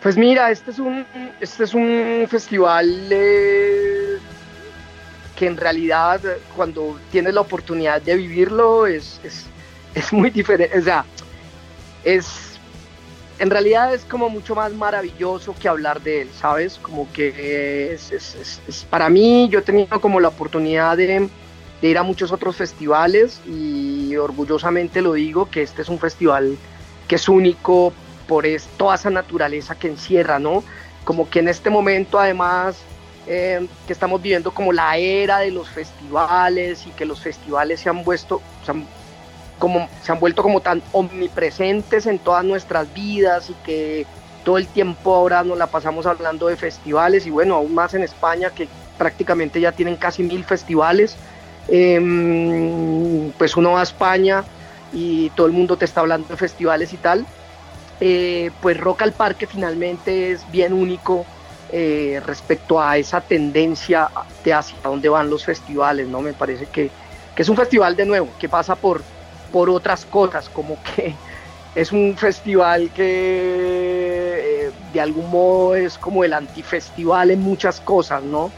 Pues 0.02 0.16
mira, 0.16 0.50
este 0.50 0.72
es 0.72 0.78
un, 0.78 1.06
este 1.40 1.64
es 1.64 1.74
un 1.74 2.26
festival 2.28 3.08
eh, 3.10 4.18
que 5.36 5.46
en 5.46 5.56
realidad 5.56 6.20
cuando 6.56 6.98
tienes 7.12 7.34
la 7.34 7.42
oportunidad 7.42 8.02
de 8.02 8.16
vivirlo 8.16 8.86
es, 8.86 9.20
es, 9.94 10.12
muy 10.12 10.30
diferente, 10.30 10.76
o 10.76 10.82
sea, 10.82 11.04
es, 12.02 12.58
en 13.38 13.50
realidad 13.50 13.94
es 13.94 14.04
como 14.04 14.28
mucho 14.28 14.56
más 14.56 14.72
maravilloso 14.72 15.54
que 15.54 15.68
hablar 15.68 16.00
de 16.00 16.22
él, 16.22 16.30
¿sabes? 16.36 16.78
Como 16.82 17.10
que 17.12 17.92
es, 17.92 18.10
es 18.10 18.86
para 18.90 19.08
mí, 19.08 19.48
yo 19.50 19.60
he 19.60 19.62
tenido 19.62 20.00
como 20.00 20.18
la 20.18 20.28
oportunidad 20.28 20.96
de, 20.96 21.28
de, 21.82 21.88
ir 21.88 21.98
a 21.98 22.02
muchos 22.02 22.32
otros 22.32 22.56
festivales 22.56 23.40
y 23.46 24.16
orgullosamente 24.16 25.02
lo 25.02 25.12
digo 25.14 25.50
que 25.50 25.62
este 25.62 25.82
es 25.82 25.88
un 25.88 25.98
festival 25.98 26.56
que 27.08 27.16
es 27.16 27.28
único 27.28 27.92
por 28.26 28.46
toda 28.76 28.94
esa 28.94 29.10
naturaleza 29.10 29.74
que 29.74 29.88
encierra, 29.88 30.38
¿no? 30.38 30.64
Como 31.04 31.28
que 31.28 31.40
en 31.40 31.48
este 31.48 31.68
momento 31.68 32.18
además 32.18 32.78
eh, 33.26 33.66
que 33.86 33.92
estamos 33.92 34.22
viviendo 34.22 34.52
como 34.52 34.72
la 34.72 34.96
era 34.96 35.40
de 35.40 35.50
los 35.50 35.68
festivales 35.68 36.86
y 36.86 36.90
que 36.90 37.04
los 37.04 37.20
festivales 37.20 37.80
se 37.80 37.88
han 37.88 38.02
vuelto, 38.04 38.40
como, 39.58 39.88
se 40.02 40.12
han 40.12 40.18
vuelto 40.18 40.42
como 40.42 40.60
tan 40.60 40.82
omnipresentes 40.92 42.06
en 42.06 42.18
todas 42.18 42.44
nuestras 42.44 42.92
vidas 42.94 43.50
y 43.50 43.54
que 43.64 44.06
todo 44.44 44.58
el 44.58 44.66
tiempo 44.66 45.14
ahora 45.14 45.44
nos 45.44 45.56
la 45.56 45.68
pasamos 45.68 46.06
hablando 46.06 46.48
de 46.48 46.56
festivales 46.56 47.26
y 47.26 47.30
bueno, 47.30 47.54
aún 47.54 47.74
más 47.74 47.94
en 47.94 48.02
España 48.02 48.50
que 48.50 48.66
prácticamente 48.98 49.60
ya 49.60 49.72
tienen 49.72 49.96
casi 49.96 50.22
mil 50.22 50.44
festivales. 50.44 51.16
Em, 51.68 53.32
pues 53.34 53.56
uno 53.56 53.72
va 53.72 53.80
a 53.80 53.84
España 53.84 54.46
y 54.90 55.30
todo 55.30 55.46
el 55.46 55.52
mundo 55.52 55.78
te 55.78 55.84
está 55.84 56.00
hablando 56.00 56.28
de 56.28 56.36
festivales 56.36 56.92
y 56.92 56.98
tal. 56.98 57.26
Eh, 58.00 58.50
pues 58.60 58.76
Rock 58.78 59.02
al 59.02 59.14
Parque 59.14 59.46
finalmente 59.46 60.32
es 60.32 60.50
bien 60.50 60.72
único 60.72 61.26
eh, 61.68 62.20
respecto 62.24 62.80
a 62.80 62.98
esa 62.98 63.20
tendencia 63.22 64.10
de 64.42 64.52
hacia 64.52 64.80
dónde 64.82 65.08
van 65.08 65.30
los 65.30 65.44
festivales, 65.44 66.08
¿no? 66.08 66.20
Me 66.20 66.34
parece 66.34 66.66
que, 66.68 66.92
es 67.36 67.48
un 67.48 67.56
festival 67.56 67.96
de 67.96 68.04
nuevo, 68.06 68.36
que 68.36 68.48
pasa 68.48 68.76
por, 68.76 69.06
por 69.50 69.70
otras 69.70 70.04
cosas, 70.04 70.50
como 70.50 70.82
que 70.82 71.22
es 71.74 71.92
un 71.92 72.16
festival 72.18 72.92
que 72.92 74.66
eh, 74.66 74.72
de 74.76 75.00
algún 75.00 75.30
modo 75.30 75.74
es 75.76 75.98
como 75.98 76.24
el 76.24 76.32
antifestival 76.34 77.30
en 77.30 77.40
muchas 77.40 77.80
cosas, 77.80 78.22
¿no? 78.24 78.54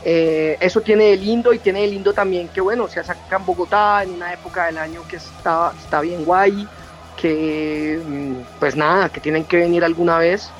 Eh, 0.00 0.56
eso 0.60 0.80
tiene 0.80 1.06
de 1.06 1.16
lindo 1.16 1.52
y 1.52 1.58
tiene 1.58 1.80
de 1.82 1.88
lindo 1.88 2.12
también 2.14 2.48
que, 2.50 2.60
bueno, 2.60 2.88
se 2.88 3.02
saca 3.02 3.38
Bogotá 3.38 4.02
en 4.02 4.12
una 4.12 4.32
época 4.32 4.66
del 4.66 4.78
año 4.78 5.04
que 5.06 5.16
está, 5.16 5.72
está 5.76 6.00
bien 6.00 6.24
guay, 6.24 6.70
que 7.16 8.00
mm, 8.04 8.58
pues 8.58 8.76
nada, 8.76 9.10
que 9.10 9.20
tienen 9.20 9.44
que 9.46 9.56
venir 9.56 9.84
alguna 9.84 10.18
vez 10.18 10.54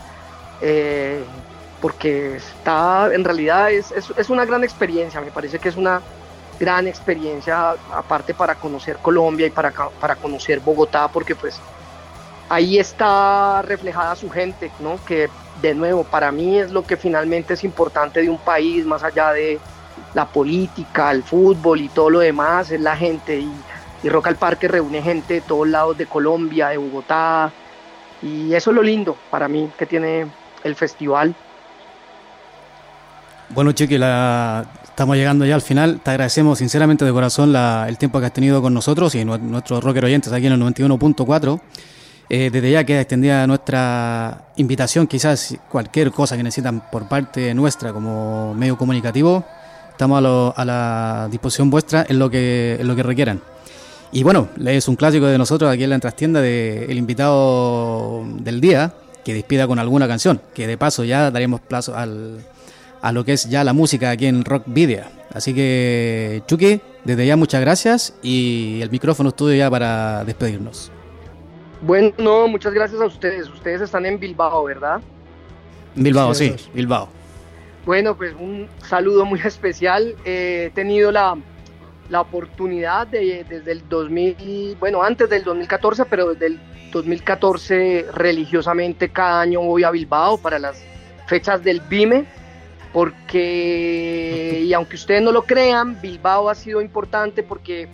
porque 1.80 2.36
está, 2.36 3.10
en 3.12 3.24
realidad 3.24 3.70
es, 3.72 3.92
es, 3.92 4.30
una 4.30 4.44
gran 4.44 4.64
experiencia, 4.64 5.20
me 5.20 5.32
parece 5.32 5.60
que 5.60 5.68
es 5.68 5.76
una 5.76 6.02
gran 6.58 6.86
experiencia 6.88 7.70
aparte 7.92 8.34
para 8.34 8.58
conocer 8.58 8.98
Colombia 9.00 9.46
y 9.46 9.50
para, 9.50 9.72
para 9.72 10.16
conocer 10.16 10.60
Bogotá, 10.60 11.08
porque 11.10 11.36
pues 11.36 11.62
ahí 12.48 12.78
está 12.78 13.62
reflejada 13.62 14.16
su 14.16 14.28
gente, 14.28 14.74
¿no? 14.78 15.02
Que 15.04 15.30
de 15.62 15.74
nuevo, 15.74 16.04
para 16.04 16.30
mí 16.30 16.58
es 16.58 16.70
lo 16.70 16.84
que 16.84 16.96
finalmente 16.96 17.54
es 17.54 17.64
importante 17.64 18.22
de 18.22 18.30
un 18.30 18.38
país, 18.38 18.84
más 18.84 19.02
allá 19.02 19.32
de 19.32 19.58
la 20.14 20.26
política, 20.26 21.10
el 21.10 21.22
fútbol 21.22 21.80
y 21.80 21.88
todo 21.88 22.10
lo 22.10 22.18
demás, 22.20 22.70
es 22.70 22.80
la 22.80 22.96
gente. 22.96 23.40
Y, 23.40 23.50
y 24.02 24.08
Rock 24.08 24.28
al 24.28 24.36
Parque 24.36 24.68
reúne 24.68 25.02
gente 25.02 25.34
de 25.34 25.40
todos 25.40 25.68
lados 25.68 25.98
de 25.98 26.06
Colombia, 26.06 26.68
de 26.68 26.76
Bogotá. 26.76 27.52
Y 28.22 28.54
eso 28.54 28.70
es 28.70 28.76
lo 28.76 28.82
lindo 28.82 29.16
para 29.30 29.48
mí 29.48 29.70
que 29.78 29.86
tiene 29.86 30.26
el 30.64 30.74
festival. 30.74 31.34
Bueno, 33.50 33.72
Chiqui, 33.72 33.96
la... 33.96 34.66
estamos 34.84 35.16
llegando 35.16 35.44
ya 35.44 35.54
al 35.54 35.62
final. 35.62 36.00
Te 36.00 36.10
agradecemos 36.10 36.58
sinceramente 36.58 37.04
de 37.04 37.12
corazón 37.12 37.54
el 37.56 37.98
tiempo 37.98 38.20
que 38.20 38.26
has 38.26 38.32
tenido 38.32 38.60
con 38.60 38.74
nosotros 38.74 39.14
y 39.14 39.24
nuestros 39.24 39.82
rocker 39.82 40.04
oyentes 40.04 40.32
aquí 40.32 40.46
en 40.46 40.52
el 40.52 40.60
91.4. 40.60 41.60
Eh, 42.30 42.50
desde 42.50 42.70
ya 42.70 42.84
queda 42.84 43.00
extendida 43.00 43.46
nuestra 43.46 44.48
invitación, 44.56 45.06
quizás 45.06 45.56
cualquier 45.70 46.10
cosa 46.10 46.36
que 46.36 46.42
necesitan 46.42 46.90
por 46.90 47.08
parte 47.08 47.54
nuestra 47.54 47.92
como 47.92 48.54
medio 48.54 48.76
comunicativo, 48.76 49.44
estamos 49.90 50.54
a, 50.54 50.64
la 50.64 51.28
disposición 51.30 51.70
vuestra 51.70 52.04
en 52.06 52.18
lo 52.18 52.28
que, 52.28 52.76
en 52.78 52.86
lo 52.86 52.94
que 52.94 53.02
requieran. 53.02 53.40
Y 54.12 54.22
bueno, 54.22 54.48
es 54.64 54.88
un 54.88 54.96
clásico 54.96 55.26
de 55.26 55.38
nosotros 55.38 55.70
aquí 55.70 55.84
en 55.84 55.90
la 55.90 55.98
trastienda 55.98 56.40
del 56.40 56.96
invitado 56.96 58.24
del 58.40 58.60
día, 58.60 58.92
que 59.24 59.32
despida 59.34 59.66
con 59.66 59.78
alguna 59.78 60.06
canción, 60.06 60.40
que 60.54 60.66
de 60.66 60.76
paso 60.76 61.04
ya 61.04 61.30
daremos 61.30 61.60
plazo 61.60 61.96
al, 61.96 62.40
a 63.00 63.12
lo 63.12 63.24
que 63.24 63.34
es 63.34 63.48
ya 63.48 63.64
la 63.64 63.72
música 63.72 64.10
aquí 64.10 64.26
en 64.26 64.44
Rock 64.44 64.64
Video. 64.66 65.04
Así 65.32 65.54
que, 65.54 66.42
Chucky, 66.46 66.80
desde 67.04 67.26
ya 67.26 67.36
muchas 67.36 67.60
gracias 67.60 68.14
y 68.22 68.80
el 68.82 68.90
micrófono 68.90 69.30
es 69.30 69.36
tuyo 69.36 69.54
ya 69.54 69.70
para 69.70 70.24
despedirnos. 70.24 70.90
Bueno, 71.80 72.12
no, 72.18 72.48
muchas 72.48 72.72
gracias 72.72 73.00
a 73.00 73.06
ustedes. 73.06 73.48
Ustedes 73.48 73.80
están 73.80 74.06
en 74.06 74.18
Bilbao, 74.18 74.64
¿verdad? 74.64 75.00
Bilbao, 75.94 76.34
sí, 76.34 76.54
Bilbao. 76.74 77.08
Bueno, 77.86 78.16
pues 78.16 78.34
un 78.38 78.68
saludo 78.86 79.24
muy 79.24 79.40
especial. 79.40 80.14
he 80.24 80.70
tenido 80.74 81.10
la, 81.10 81.36
la 82.10 82.20
oportunidad 82.20 83.06
de, 83.06 83.44
desde 83.48 83.72
el 83.72 83.88
2000, 83.88 84.76
bueno, 84.78 85.02
antes 85.02 85.30
del 85.30 85.44
2014, 85.44 86.04
pero 86.06 86.34
desde 86.34 86.46
el 86.46 86.60
2014 86.92 88.06
religiosamente 88.14 89.10
cada 89.10 89.42
año 89.42 89.60
voy 89.60 89.84
a 89.84 89.90
Bilbao 89.90 90.38
para 90.38 90.58
las 90.58 90.82
fechas 91.26 91.62
del 91.62 91.80
BIME 91.80 92.26
porque, 92.92 94.62
y 94.64 94.72
aunque 94.72 94.96
ustedes 94.96 95.22
no 95.22 95.32
lo 95.32 95.42
crean, 95.42 96.00
Bilbao 96.00 96.48
ha 96.48 96.54
sido 96.54 96.80
importante 96.80 97.42
porque, 97.42 97.88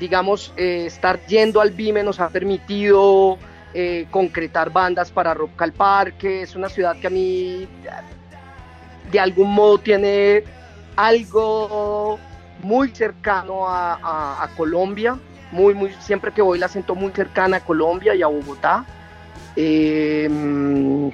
digamos, 0.00 0.52
eh, 0.56 0.86
estar 0.86 1.24
yendo 1.26 1.60
al 1.60 1.70
BIME 1.70 2.02
nos 2.02 2.18
ha 2.18 2.30
permitido 2.30 3.38
eh, 3.74 4.06
concretar 4.10 4.72
bandas 4.72 5.10
para 5.10 5.34
Rock 5.34 5.60
al 5.62 5.72
Parque, 5.72 6.42
es 6.42 6.56
una 6.56 6.68
ciudad 6.68 6.96
que 6.98 7.06
a 7.06 7.10
mí 7.10 7.68
de 9.12 9.20
algún 9.20 9.52
modo 9.52 9.78
tiene 9.78 10.42
algo 10.96 12.18
muy 12.62 12.88
cercano 12.90 13.66
a, 13.68 14.48
Colombia, 14.56 15.18
muy, 15.52 15.74
muy, 15.74 15.92
siempre 16.00 16.32
que 16.32 16.42
voy 16.42 16.58
la 16.58 16.68
siento 16.68 16.94
muy 16.94 17.12
cercana 17.12 17.58
a 17.58 17.60
Colombia 17.60 18.14
y 18.14 18.22
a 18.22 18.26
Bogotá. 18.26 18.84
Em, 19.56 21.10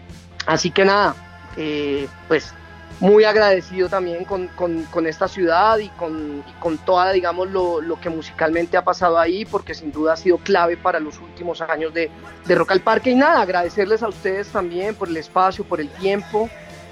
así 0.47 0.71
que 0.71 0.85
nada, 0.85 1.15
eh, 1.57 2.09
pues 2.29 2.55
muy 3.01 3.25
agradecido 3.25 3.89
también 3.89 4.25
con, 4.25 5.07
esta 5.07 5.29
ciudad 5.29 5.79
y 5.79 5.89
con, 5.91 6.43
con 6.59 6.79
toda, 6.79 7.13
digamos, 7.13 7.49
lo, 7.51 8.01
que 8.01 8.09
musicalmente 8.09 8.77
ha 8.77 8.85
pasado 8.85 9.19
ahí, 9.19 9.45
porque 9.45 9.75
sin 9.75 9.93
duda 9.93 10.15
ha 10.15 10.17
sido 10.17 10.39
clave 10.39 10.77
para 10.77 10.99
los 10.99 11.19
últimos 11.19 11.61
años 11.61 11.93
de, 11.93 12.11
de 12.47 12.55
Rock 12.55 12.73
al 12.73 12.81
Parque. 12.81 13.11
Y 13.11 13.15
nada, 13.15 13.43
agradecerles 13.43 14.03
a 14.03 14.09
ustedes 14.09 14.49
también 14.49 14.95
por 14.95 15.09
el 15.09 15.17
espacio, 15.17 15.65
por 15.65 15.81
el 15.81 15.89
tiempo. 15.91 16.49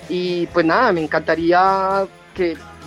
Y 0.09 0.47
pues 0.49 0.67
nada, 0.67 0.93
me 0.93 1.03
encantaría 1.03 2.07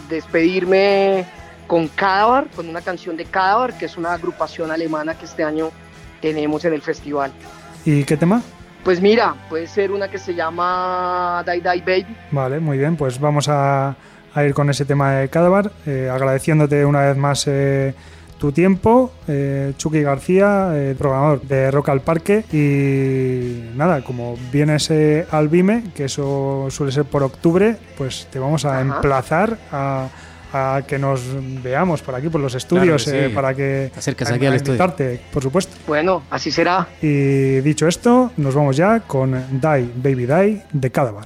despedirme 0.09 1.25
con 1.65 1.87
Cadavar, 1.87 2.47
con 2.55 2.69
una 2.69 2.81
canción 2.81 3.17
de 3.17 3.25
Cadavar, 3.25 3.77
que 3.77 3.85
es 3.85 3.97
una 3.97 4.13
agrupación 4.13 4.71
alemana 4.71 5.17
que 5.17 5.25
este 5.25 5.43
año 5.43 5.71
tenemos 6.21 6.63
en 6.65 6.73
el 6.73 6.81
festival. 6.81 7.31
¿Y 7.83 8.03
qué 8.03 8.15
tema? 8.15 8.41
Pues 8.87 9.01
mira, 9.01 9.35
puede 9.49 9.67
ser 9.67 9.91
una 9.91 10.07
que 10.07 10.17
se 10.17 10.33
llama 10.33 11.43
Die 11.45 11.59
Die 11.59 11.81
Baby. 11.81 12.15
Vale, 12.31 12.61
muy 12.61 12.77
bien, 12.77 12.95
pues 12.95 13.19
vamos 13.19 13.49
a, 13.49 13.97
ir 14.37 14.53
con 14.53 14.69
ese 14.69 14.85
tema 14.85 15.11
de 15.11 15.27
Cadavar, 15.27 15.73
eh, 15.85 16.09
agradeciéndote 16.09 16.85
una 16.85 17.01
vez 17.01 17.17
más 17.17 17.45
eh, 17.47 17.93
tu 18.39 18.53
tiempo, 18.53 19.11
eh, 19.27 19.73
Chucky 19.75 20.03
García, 20.03 20.71
programador 20.97 21.41
de 21.41 21.69
Rock 21.69 21.89
al 21.89 21.99
Parque. 21.99 22.45
Y 22.53 23.75
nada, 23.75 24.05
como 24.05 24.37
vienes 24.53 24.89
al 25.31 25.49
BIME, 25.49 25.91
que 25.93 26.05
eso 26.05 26.67
suele 26.69 26.93
ser 26.93 27.03
por 27.03 27.23
octubre, 27.23 27.75
pues 27.97 28.29
te 28.31 28.39
vamos 28.39 28.63
a 28.63 28.79
emplazar 28.79 29.57
a, 29.69 30.07
a 30.53 30.81
que 30.87 30.97
nos 30.97 31.21
veamos 31.63 32.01
por 32.01 32.15
aquí, 32.15 32.29
por 32.29 32.41
los 32.41 32.55
estudios, 32.55 33.03
claro 33.03 33.17
que 33.19 33.25
sí. 33.27 33.31
eh, 33.31 33.35
para 33.35 33.53
que 33.53 33.91
acerques 33.95 34.29
aquí 34.29 34.45
por 35.31 35.43
supuesto. 35.43 35.75
Bueno, 35.87 36.23
así 36.29 36.51
será. 36.51 36.87
Y 37.01 37.59
dicho 37.61 37.87
esto, 37.87 38.31
nos 38.37 38.55
vamos 38.55 38.77
ya 38.77 39.01
con 39.01 39.31
Die 39.51 39.89
Baby 39.95 40.25
Die 40.25 40.61
de 40.71 40.91
Cadavar. 40.91 41.25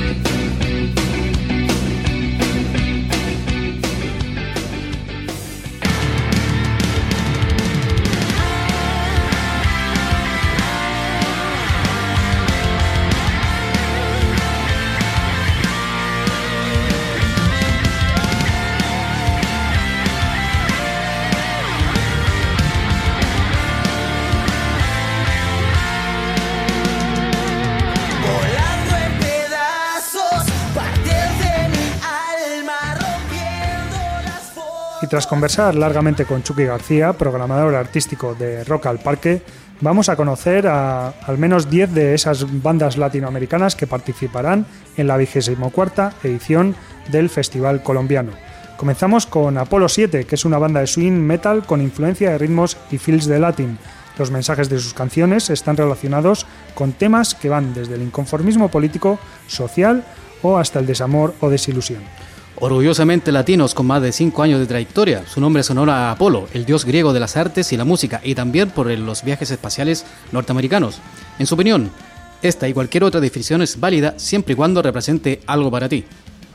Tras 35.11 35.27
conversar 35.27 35.75
largamente 35.75 36.23
con 36.23 36.41
Chucky 36.41 36.63
García, 36.63 37.11
programador 37.11 37.75
artístico 37.75 38.33
de 38.33 38.63
Rock 38.63 38.85
al 38.85 38.99
Parque, 38.99 39.41
vamos 39.81 40.07
a 40.07 40.15
conocer 40.15 40.67
a 40.67 41.09
al 41.09 41.37
menos 41.37 41.69
10 41.69 41.93
de 41.93 42.13
esas 42.13 42.45
bandas 42.63 42.95
latinoamericanas 42.95 43.75
que 43.75 43.87
participarán 43.87 44.65
en 44.95 45.07
la 45.07 45.17
24 45.17 46.11
edición 46.23 46.77
del 47.11 47.29
Festival 47.29 47.83
Colombiano. 47.83 48.31
Comenzamos 48.77 49.25
con 49.25 49.57
Apolo 49.57 49.89
7, 49.89 50.23
que 50.23 50.35
es 50.35 50.45
una 50.45 50.59
banda 50.59 50.79
de 50.79 50.87
swing 50.87 51.11
metal 51.11 51.65
con 51.65 51.81
influencia 51.81 52.31
de 52.31 52.37
ritmos 52.37 52.77
y 52.89 52.97
feels 52.97 53.25
de 53.25 53.39
latín. 53.39 53.79
Los 54.17 54.31
mensajes 54.31 54.69
de 54.69 54.79
sus 54.79 54.93
canciones 54.93 55.49
están 55.49 55.75
relacionados 55.75 56.45
con 56.73 56.93
temas 56.93 57.35
que 57.35 57.49
van 57.49 57.73
desde 57.73 57.95
el 57.95 58.01
inconformismo 58.01 58.69
político, 58.69 59.19
social 59.47 60.05
o 60.41 60.57
hasta 60.57 60.79
el 60.79 60.87
desamor 60.87 61.35
o 61.41 61.49
desilusión. 61.49 62.01
Orgullosamente 62.63 63.31
latinos 63.31 63.73
con 63.73 63.87
más 63.87 64.03
de 64.03 64.11
5 64.11 64.43
años 64.43 64.59
de 64.59 64.67
trayectoria, 64.67 65.25
su 65.25 65.41
nombre 65.41 65.61
es 65.61 65.71
honor 65.71 65.89
a 65.89 66.11
Apolo, 66.11 66.47
el 66.53 66.63
dios 66.63 66.85
griego 66.85 67.11
de 67.11 67.19
las 67.19 67.35
artes 67.35 67.73
y 67.73 67.77
la 67.77 67.85
música, 67.85 68.21
y 68.23 68.35
también 68.35 68.69
por 68.69 68.85
los 68.85 69.23
viajes 69.23 69.49
espaciales 69.49 70.05
norteamericanos. 70.31 70.99
En 71.39 71.47
su 71.47 71.55
opinión, 71.55 71.89
esta 72.43 72.69
y 72.69 72.73
cualquier 72.73 73.03
otra 73.03 73.19
definición 73.19 73.63
es 73.63 73.79
válida 73.79 74.13
siempre 74.17 74.53
y 74.53 74.55
cuando 74.55 74.83
represente 74.83 75.41
algo 75.47 75.71
para 75.71 75.89
ti. 75.89 76.05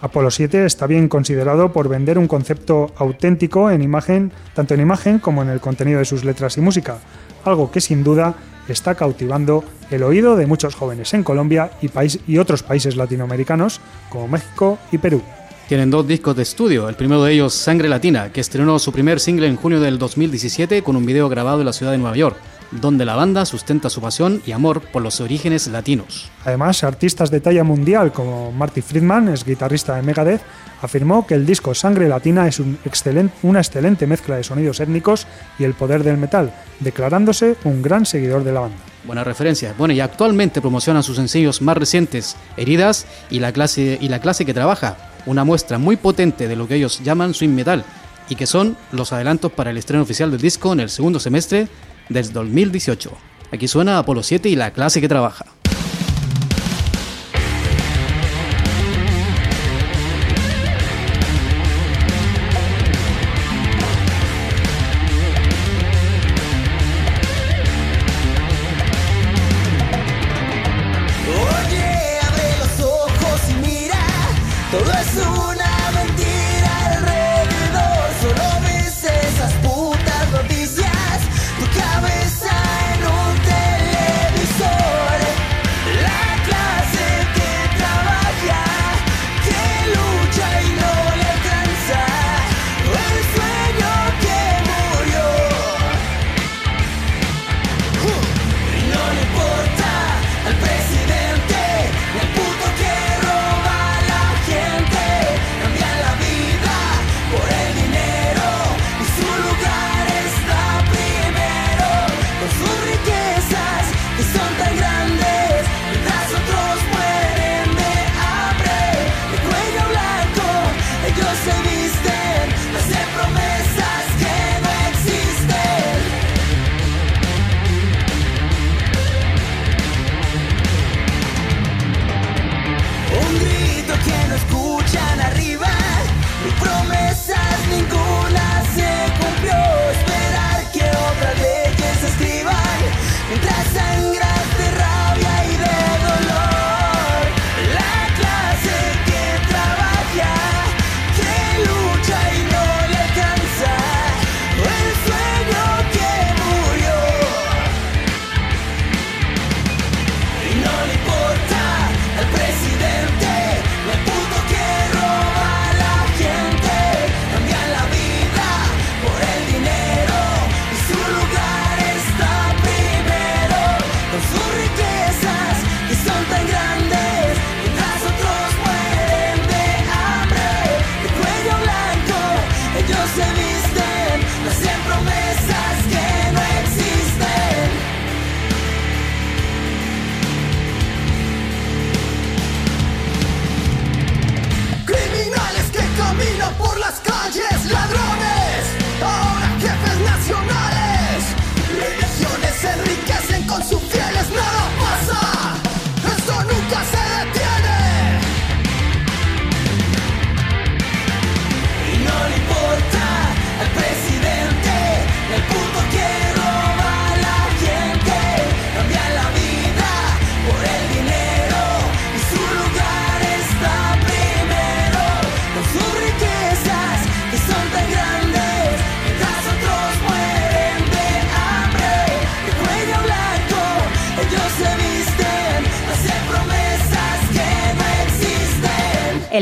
Apolo 0.01 0.31
7 0.31 0.65
está 0.65 0.87
bien 0.87 1.09
considerado 1.09 1.73
por 1.73 1.89
vender 1.89 2.19
un 2.19 2.29
concepto 2.29 2.95
auténtico 2.99 3.73
en 3.73 3.83
imagen, 3.83 4.31
tanto 4.55 4.75
en 4.75 4.83
imagen 4.83 5.19
como 5.19 5.43
en 5.43 5.49
el 5.49 5.59
contenido 5.59 5.99
de 5.99 6.05
sus 6.05 6.23
letras 6.23 6.57
y 6.57 6.61
música, 6.61 6.99
algo 7.45 7.73
que 7.73 7.81
sin 7.81 8.05
duda 8.05 8.37
está 8.69 8.95
cautivando 8.95 9.65
el 9.91 10.05
oído 10.05 10.37
de 10.37 10.47
muchos 10.47 10.77
jóvenes 10.77 11.13
en 11.15 11.25
Colombia 11.25 11.73
y, 11.83 11.89
país, 11.89 12.21
y 12.29 12.39
otros 12.39 12.63
países 12.63 12.95
latinoamericanos 12.95 13.81
como 14.09 14.29
México 14.29 14.79
y 14.93 14.99
Perú. 14.99 15.21
Tienen 15.69 15.91
dos 15.91 16.07
discos 16.07 16.37
de 16.37 16.45
estudio, 16.45 16.89
el 16.89 16.95
primero 16.95 17.25
de 17.25 17.33
ellos 17.33 17.53
Sangre 17.53 17.89
Latina, 17.89 18.31
que 18.33 18.41
estrenó 18.41 18.79
su 18.79 18.93
primer 18.93 19.19
single 19.19 19.49
en 19.49 19.57
junio 19.57 19.81
del 19.81 19.99
2017 19.99 20.83
con 20.83 20.95
un 20.95 21.05
video 21.05 21.29
grabado 21.29 21.59
en 21.59 21.67
la 21.67 21.73
ciudad 21.73 21.91
de 21.91 21.99
Nueva 21.99 22.17
York, 22.17 22.37
donde 22.71 23.05
la 23.05 23.17
banda 23.17 23.45
sustenta 23.45 23.91
su 23.91 24.01
pasión 24.01 24.41
y 24.47 24.53
amor 24.53 24.81
por 24.81 25.03
los 25.03 25.21
orígenes 25.21 25.67
latinos. 25.67 26.31
Además, 26.45 26.85
artistas 26.85 27.33
de 27.33 27.41
talla 27.41 27.65
mundial 27.65 28.13
como 28.13 28.53
Marty 28.53 28.81
Friedman, 28.81 29.27
es 29.27 29.45
guitarrista 29.45 29.97
de 29.97 30.03
Megadeth, 30.03 30.43
afirmó 30.83 31.27
que 31.27 31.35
el 31.35 31.45
disco 31.45 31.75
Sangre 31.75 32.09
Latina 32.09 32.47
es 32.47 32.61
un 32.61 32.79
excelente, 32.85 33.35
una 33.43 33.59
excelente 33.59 34.07
mezcla 34.07 34.37
de 34.37 34.45
sonidos 34.45 34.79
étnicos 34.79 35.27
y 35.59 35.65
el 35.65 35.75
poder 35.75 36.05
del 36.05 36.17
metal, 36.17 36.55
declarándose 36.79 37.57
un 37.65 37.83
gran 37.83 38.07
seguidor 38.07 38.45
de 38.45 38.53
la 38.53 38.61
banda. 38.61 38.77
Buena 39.03 39.25
referencia. 39.25 39.75
Bueno, 39.77 39.95
y 39.95 40.01
actualmente 40.01 40.61
promocionan 40.61 41.03
sus 41.03 41.17
sencillos 41.17 41.61
más 41.61 41.77
recientes, 41.77 42.37
Heridas 42.57 43.05
y 43.31 43.41
la 43.41 43.51
clase, 43.51 43.99
y 44.01 44.09
la 44.09 44.21
clase 44.21 44.45
que 44.45 44.55
trabaja, 44.55 44.97
una 45.27 45.45
muestra 45.45 45.79
muy 45.79 45.97
potente 45.97 46.49
de 46.49 46.57
lo 46.57 46.67
que 46.67 46.77
ellos 46.77 47.01
llaman 47.03 47.35
swing 47.35 47.51
metal 47.51 47.85
y 48.29 48.37
que 48.37 48.47
son 48.47 48.77
los 48.93 49.13
adelantos 49.13 49.53
para 49.53 49.71
el 49.71 49.79
estreno 49.79 50.03
oficial 50.03 50.31
del 50.31 50.41
disco 50.41 50.73
en 50.73 50.81
el 50.81 50.91
segundo 50.91 51.21
semestre 51.21 51.69
del 52.09 52.33
2018. 52.33 53.11
Aquí 53.53 53.69
suena 53.69 53.99
Apolo 53.99 54.23
7 54.23 54.49
y 54.49 54.57
la 54.57 54.73
clase 54.73 55.01
que 55.01 55.09
trabaja. 55.09 55.56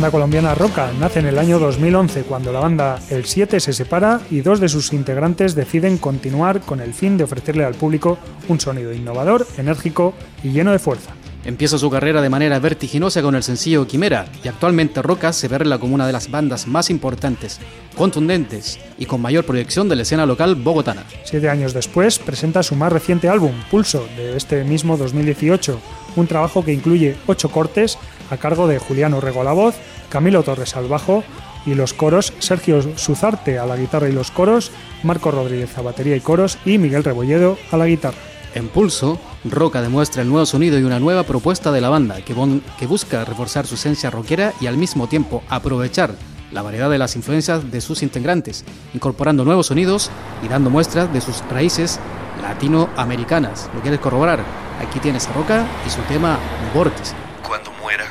Banda 0.00 0.12
colombiana 0.12 0.54
Roca 0.54 0.90
nace 0.98 1.18
en 1.18 1.26
el 1.26 1.38
año 1.38 1.58
2011 1.58 2.22
cuando 2.22 2.54
la 2.54 2.60
banda 2.60 2.98
El 3.10 3.26
7 3.26 3.60
se 3.60 3.74
separa 3.74 4.22
y 4.30 4.40
dos 4.40 4.58
de 4.58 4.70
sus 4.70 4.94
integrantes 4.94 5.54
deciden 5.54 5.98
continuar 5.98 6.62
con 6.62 6.80
el 6.80 6.94
fin 6.94 7.18
de 7.18 7.24
ofrecerle 7.24 7.66
al 7.66 7.74
público 7.74 8.16
un 8.48 8.58
sonido 8.58 8.94
innovador, 8.94 9.46
enérgico 9.58 10.14
y 10.42 10.52
lleno 10.52 10.72
de 10.72 10.78
fuerza. 10.78 11.10
Empieza 11.44 11.76
su 11.76 11.90
carrera 11.90 12.22
de 12.22 12.30
manera 12.30 12.58
vertiginosa 12.58 13.20
con 13.20 13.34
el 13.34 13.42
sencillo 13.42 13.86
Quimera 13.86 14.24
y 14.42 14.48
actualmente 14.48 15.02
Roca 15.02 15.34
se 15.34 15.48
verla 15.48 15.76
como 15.76 15.96
una 15.96 16.06
de 16.06 16.14
las 16.14 16.30
bandas 16.30 16.66
más 16.66 16.88
importantes, 16.88 17.58
contundentes 17.94 18.78
y 18.96 19.04
con 19.04 19.20
mayor 19.20 19.44
proyección 19.44 19.90
de 19.90 19.96
la 19.96 20.02
escena 20.02 20.24
local 20.24 20.54
bogotana. 20.54 21.04
Siete 21.24 21.50
años 21.50 21.74
después 21.74 22.18
presenta 22.18 22.62
su 22.62 22.74
más 22.74 22.90
reciente 22.90 23.28
álbum, 23.28 23.52
Pulso, 23.70 24.08
de 24.16 24.34
este 24.34 24.64
mismo 24.64 24.96
2018, 24.96 25.78
un 26.16 26.26
trabajo 26.26 26.64
que 26.64 26.72
incluye 26.72 27.16
ocho 27.26 27.50
cortes 27.50 27.98
a 28.30 28.36
cargo 28.36 28.66
de 28.66 28.78
Julián 28.78 29.14
Orrego 29.14 29.40
a 29.40 29.44
la 29.44 29.52
voz, 29.52 29.74
Camilo 30.08 30.42
Torres 30.42 30.76
al 30.76 30.88
bajo 30.88 31.22
y 31.66 31.74
los 31.74 31.92
coros, 31.92 32.32
Sergio 32.38 32.80
Suzarte 32.96 33.58
a 33.58 33.66
la 33.66 33.76
guitarra 33.76 34.08
y 34.08 34.12
los 34.12 34.30
coros, 34.30 34.70
Marco 35.02 35.30
Rodríguez 35.30 35.76
a 35.76 35.82
batería 35.82 36.16
y 36.16 36.20
coros 36.20 36.58
y 36.64 36.78
Miguel 36.78 37.04
Rebolledo 37.04 37.58
a 37.70 37.76
la 37.76 37.86
guitarra. 37.86 38.16
En 38.54 38.68
Pulso, 38.68 39.18
Roca 39.44 39.80
demuestra 39.80 40.22
el 40.22 40.28
nuevo 40.28 40.44
sonido 40.46 40.78
y 40.78 40.82
una 40.82 40.98
nueva 40.98 41.22
propuesta 41.22 41.70
de 41.70 41.80
la 41.80 41.88
banda 41.88 42.16
que, 42.24 42.34
bon- 42.34 42.62
que 42.78 42.86
busca 42.86 43.24
reforzar 43.24 43.66
su 43.66 43.76
esencia 43.76 44.10
rockera 44.10 44.52
y 44.60 44.66
al 44.66 44.76
mismo 44.76 45.06
tiempo 45.06 45.42
aprovechar 45.48 46.14
la 46.50 46.62
variedad 46.62 46.90
de 46.90 46.98
las 46.98 47.14
influencias 47.14 47.70
de 47.70 47.80
sus 47.80 48.02
integrantes, 48.02 48.64
incorporando 48.92 49.44
nuevos 49.44 49.68
sonidos 49.68 50.10
y 50.42 50.48
dando 50.48 50.68
muestras 50.68 51.12
de 51.12 51.20
sus 51.20 51.44
raíces 51.48 52.00
latinoamericanas. 52.42 53.70
¿Lo 53.74 53.80
quieres 53.80 54.00
corroborar? 54.00 54.40
Aquí 54.80 54.98
tienes 54.98 55.28
a 55.28 55.32
Roca 55.32 55.64
y 55.86 55.90
su 55.90 56.00
tema 56.02 56.38
Vórtice. 56.74 57.14
Cuando 57.46 57.70
muera, 57.80 58.04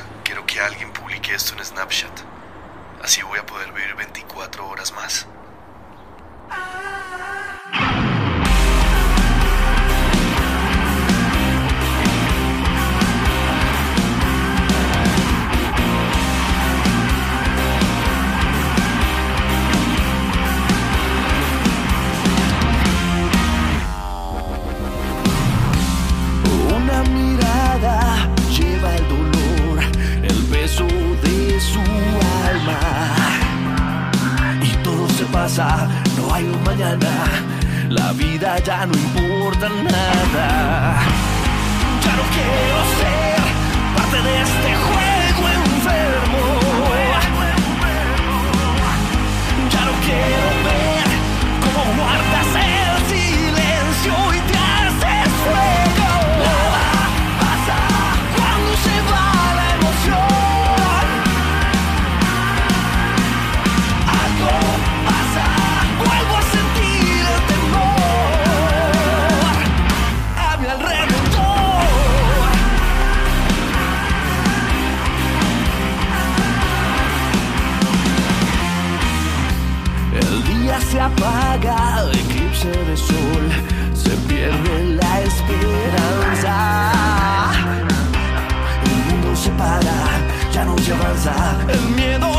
alguien 0.60 0.92
publique 0.92 1.34
esto 1.34 1.54
en 1.54 1.64
Snapchat. 1.64 2.12
Así 3.02 3.22
voy 3.22 3.38
a 3.38 3.46
poder 3.46 3.72
vivir 3.72 3.94
24 3.94 4.68
horas 4.68 4.92
más. 4.92 5.26
Y 34.62 34.70
todo 34.82 35.08
se 35.10 35.24
pasa, 35.26 35.88
no 36.16 36.34
hay 36.34 36.44
un 36.44 36.62
mañana. 36.64 37.10
La 37.88 38.12
vida 38.12 38.58
ya 38.58 38.86
no 38.86 38.94
importa 38.94 39.68
nada. 39.68 41.02
Ya 42.04 42.12
no 42.18 42.24
quiero 42.34 42.78
ser 42.98 43.40
parte 43.96 44.18
de 44.26 44.34
este 44.46 44.70
juego 44.86 45.42
enfermo. 45.60 46.42
Ya 49.72 49.80
no 49.84 49.92
quiero 50.06 50.59
apaga, 81.20 82.10
eclipse 82.12 82.70
de 82.70 82.96
sol, 82.96 83.44
se 83.94 84.10
pierde 84.28 84.96
la 85.00 85.20
esperanza. 85.20 86.92
El 88.84 89.12
mundo 89.12 89.36
se 89.36 89.50
para, 89.50 89.96
ya 90.52 90.64
no 90.64 90.78
se 90.78 90.92
avanza, 90.94 91.34
el 91.68 91.80
miedo 91.94 92.29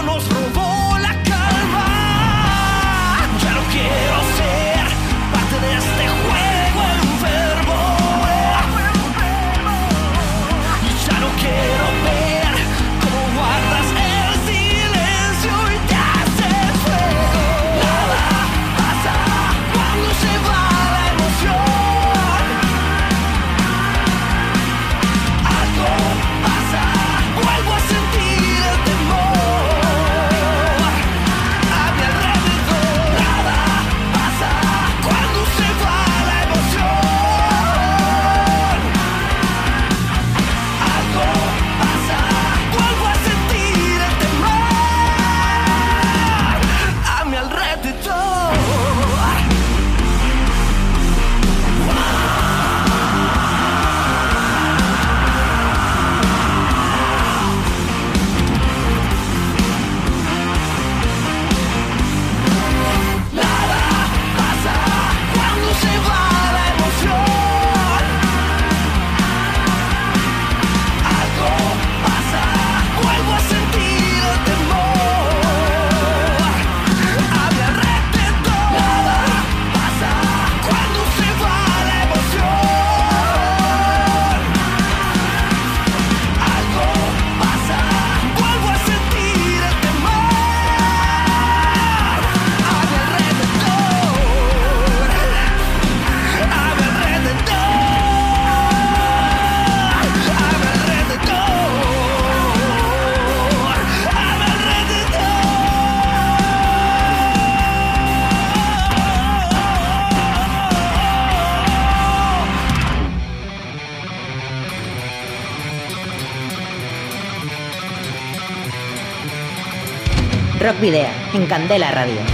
Video, 120.81 121.05
en 121.35 121.45
Candela 121.45 121.91
Radio. 121.91 122.30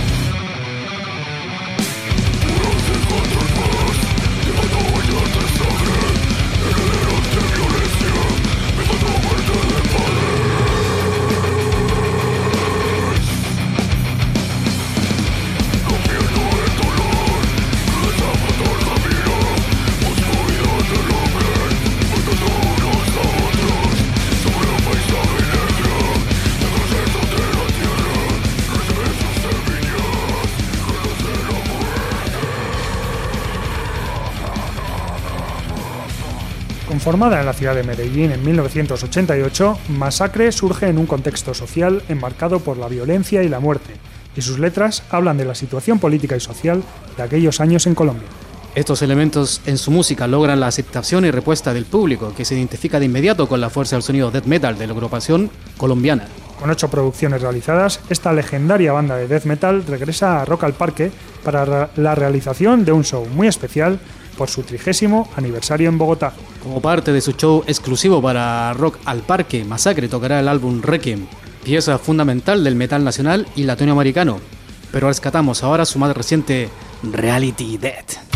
Conformada 37.08 37.40
en 37.40 37.46
la 37.46 37.54
ciudad 37.54 37.74
de 37.74 37.84
Medellín 37.84 38.34
en 38.34 38.44
1988, 38.44 39.78
Masacre 39.98 40.52
surge 40.52 40.90
en 40.90 40.98
un 40.98 41.06
contexto 41.06 41.54
social 41.54 42.04
enmarcado 42.10 42.60
por 42.60 42.76
la 42.76 42.90
violencia 42.90 43.44
y 43.44 43.48
la 43.48 43.62
muerte, 43.62 43.94
y 44.36 44.42
sus 44.42 44.60
letras 44.60 45.04
hablan 45.10 45.38
de 45.38 45.46
la 45.46 45.56
situación 45.56 46.00
política 46.00 46.36
y 46.36 46.42
social 46.42 46.84
de 47.16 47.24
aquellos 47.24 47.62
años 47.62 47.88
en 47.88 47.96
Colombia. 47.96 48.28
Estos 48.76 49.02
elementos 49.04 49.62
en 49.66 49.78
su 49.78 49.90
música 49.90 50.28
logran 50.28 50.60
la 50.60 50.68
aceptación 50.68 51.24
y 51.24 51.32
respuesta 51.32 51.74
del 51.74 51.86
público, 51.86 52.34
que 52.36 52.44
se 52.44 52.56
identifica 52.56 53.00
de 53.00 53.06
inmediato 53.06 53.48
con 53.48 53.62
la 53.62 53.70
fuerza 53.70 53.96
del 53.96 54.04
sonido 54.04 54.30
death 54.30 54.44
metal 54.44 54.78
de 54.78 54.88
la 54.88 54.92
agrupación 54.92 55.50
colombiana. 55.78 56.28
Con 56.60 56.70
ocho 56.72 56.90
producciones 56.90 57.42
realizadas, 57.42 58.02
esta 58.10 58.34
legendaria 58.34 58.92
banda 58.92 59.16
de 59.16 59.30
death 59.30 59.46
metal 59.46 59.86
regresa 59.88 60.42
a 60.42 60.46
Rock 60.46 60.66
al 60.66 60.74
Parque 60.74 61.12
para 61.46 61.64
ra- 61.64 61.90
la 61.96 62.16
realización 62.16 62.84
de 62.84 62.92
un 62.92 63.06
show 63.06 63.26
muy 63.34 63.48
especial 63.48 63.98
por 64.38 64.50
su 64.50 64.64
trigésimo 64.64 65.28
aniversario 65.36 65.90
en 65.90 65.98
Bogotá. 65.98 66.34
Como 66.64 66.82
parte 66.82 67.12
de 67.12 67.22
su 67.22 67.34
show 67.34 67.64
exclusivo 67.68 68.22
para 68.22 68.74
Rock 68.74 69.00
al 69.06 69.20
Parque, 69.22 69.66
Masacre 69.66 70.08
tocará 70.08 70.40
el 70.40 70.48
álbum 70.48 70.82
Requiem, 70.82 71.26
pieza 71.64 71.98
fundamental 71.98 72.64
del 72.64 72.76
metal 72.76 73.04
nacional 73.04 73.48
y 73.56 73.64
latinoamericano. 73.64 74.40
Pero 74.92 75.08
rescatamos 75.08 75.64
ahora 75.64 75.86
su 75.86 76.00
más 76.00 76.16
reciente 76.16 76.70
Reality 77.04 77.78
Death. 77.78 78.27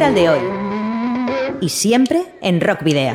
De 0.00 0.30
hoy. 0.30 0.40
Y 1.60 1.68
siempre 1.68 2.24
en 2.40 2.62
Rock 2.62 2.82
Video. 2.82 3.14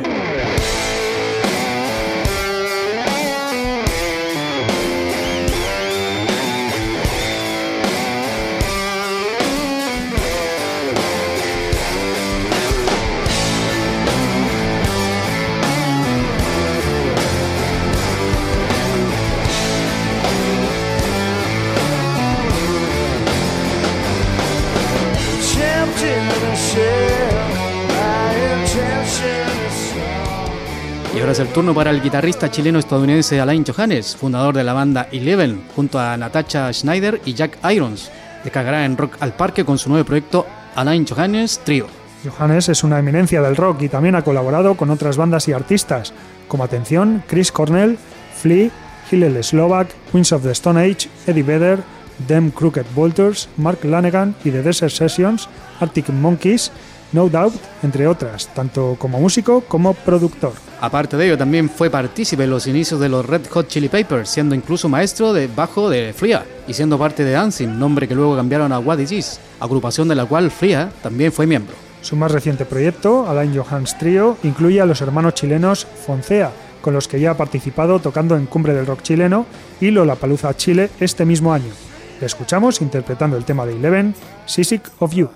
Es 31.30 31.40
el 31.40 31.48
turno 31.48 31.74
para 31.74 31.90
el 31.90 32.00
guitarrista 32.00 32.50
chileno-estadounidense 32.50 33.40
Alain 33.40 33.64
Johannes, 33.64 34.16
fundador 34.16 34.54
de 34.54 34.62
la 34.62 34.72
banda 34.72 35.08
Eleven, 35.10 35.64
junto 35.74 35.98
a 35.98 36.16
Natasha 36.16 36.72
Schneider 36.72 37.20
y 37.26 37.34
Jack 37.34 37.58
Irons. 37.68 38.10
Descargará 38.44 38.84
en 38.84 38.96
Rock 38.96 39.16
al 39.20 39.34
Parque 39.34 39.64
con 39.64 39.76
su 39.76 39.90
nuevo 39.90 40.06
proyecto 40.06 40.46
Alain 40.76 41.04
Johannes 41.04 41.60
Trio. 41.64 41.88
Johannes 42.24 42.68
es 42.68 42.84
una 42.84 43.00
eminencia 43.00 43.42
del 43.42 43.56
rock 43.56 43.82
y 43.82 43.88
también 43.88 44.14
ha 44.14 44.22
colaborado 44.22 44.76
con 44.76 44.88
otras 44.88 45.16
bandas 45.16 45.46
y 45.48 45.52
artistas, 45.52 46.14
como 46.48 46.64
Atención, 46.64 47.22
Chris 47.26 47.50
Cornell, 47.52 47.98
Flea, 48.40 48.70
Hillel 49.10 49.42
Slovak, 49.42 49.88
Queens 50.12 50.32
of 50.32 50.44
the 50.44 50.52
Stone 50.52 50.80
Age, 50.80 51.10
Eddie 51.26 51.42
Vedder, 51.42 51.82
Them 52.28 52.50
Crooked 52.50 52.86
Vultures, 52.94 53.48
Mark 53.56 53.84
Lanegan 53.84 54.34
y 54.44 54.52
The 54.52 54.62
Desert 54.62 54.92
Sessions, 54.92 55.48
Arctic 55.80 56.08
Monkeys, 56.08 56.70
No 57.16 57.30
Doubt, 57.30 57.54
entre 57.82 58.06
otras, 58.06 58.48
tanto 58.54 58.96
como 58.98 59.18
músico 59.18 59.62
como 59.62 59.94
productor. 59.94 60.52
Aparte 60.82 61.16
de 61.16 61.24
ello, 61.24 61.38
también 61.38 61.70
fue 61.70 61.88
partícipe 61.88 62.44
en 62.44 62.50
los 62.50 62.66
inicios 62.66 63.00
de 63.00 63.08
los 63.08 63.24
Red 63.24 63.46
Hot 63.48 63.68
Chili 63.68 63.88
Peppers, 63.88 64.28
siendo 64.28 64.54
incluso 64.54 64.90
maestro 64.90 65.32
de 65.32 65.46
bajo 65.46 65.88
de 65.88 66.12
Fria 66.12 66.44
y 66.68 66.74
siendo 66.74 66.98
parte 66.98 67.24
de 67.24 67.32
Dancing, 67.32 67.78
nombre 67.78 68.06
que 68.06 68.14
luego 68.14 68.36
cambiaron 68.36 68.70
a 68.70 68.80
What 68.80 68.98
Is 68.98 69.08
This, 69.08 69.40
agrupación 69.60 70.08
de 70.08 70.14
la 70.14 70.26
cual 70.26 70.50
Fria 70.50 70.92
también 71.02 71.32
fue 71.32 71.46
miembro. 71.46 71.74
Su 72.02 72.16
más 72.16 72.30
reciente 72.30 72.66
proyecto, 72.66 73.26
Alain 73.26 73.56
Johannes 73.56 73.96
Trio, 73.96 74.36
incluye 74.42 74.82
a 74.82 74.86
los 74.86 75.00
hermanos 75.00 75.32
chilenos 75.32 75.86
Foncea, 75.86 76.52
con 76.82 76.92
los 76.92 77.08
que 77.08 77.18
ya 77.18 77.30
ha 77.30 77.36
participado 77.38 77.98
tocando 77.98 78.36
en 78.36 78.44
Cumbre 78.44 78.74
del 78.74 78.84
Rock 78.84 79.00
chileno 79.00 79.46
y 79.80 79.90
Lollapalooza 79.90 80.54
Chile 80.54 80.90
este 81.00 81.24
mismo 81.24 81.54
año. 81.54 81.72
Le 82.20 82.26
escuchamos 82.26 82.82
interpretando 82.82 83.38
el 83.38 83.46
tema 83.46 83.64
de 83.64 83.72
Eleven, 83.72 84.14
Seasick 84.44 84.82
of 84.98 85.14
You. 85.14 85.30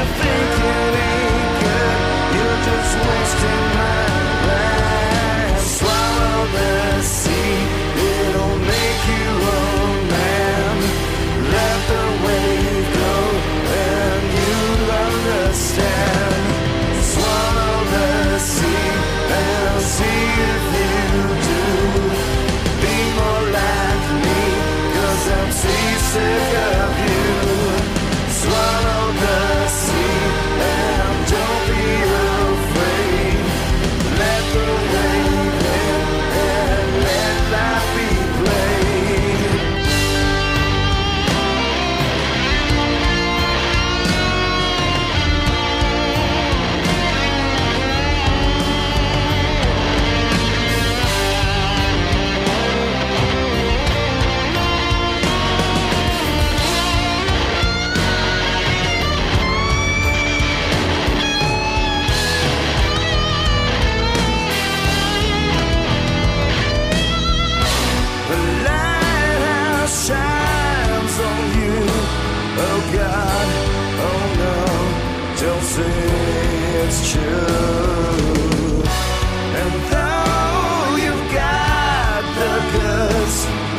You 0.00 0.06
think 0.06 0.49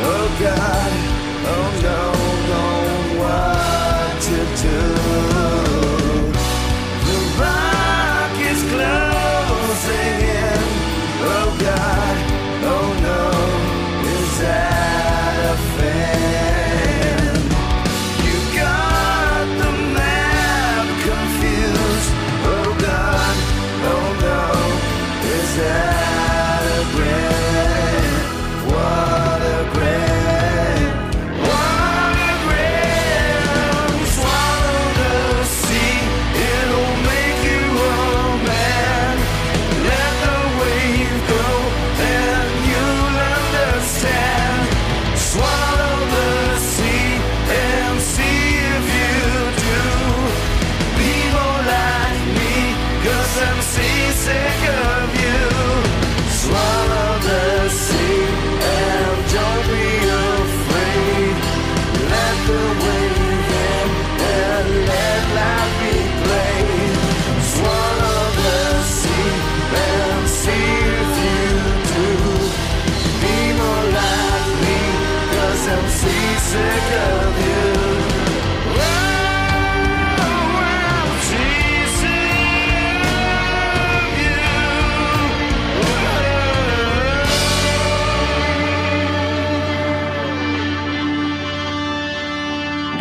oh 0.04 0.28
God, 0.40 0.92
oh 1.52 1.68
no, 1.82 1.98
know 2.48 3.20
what 3.20 4.22
to 4.22 4.38
do. 4.62 5.01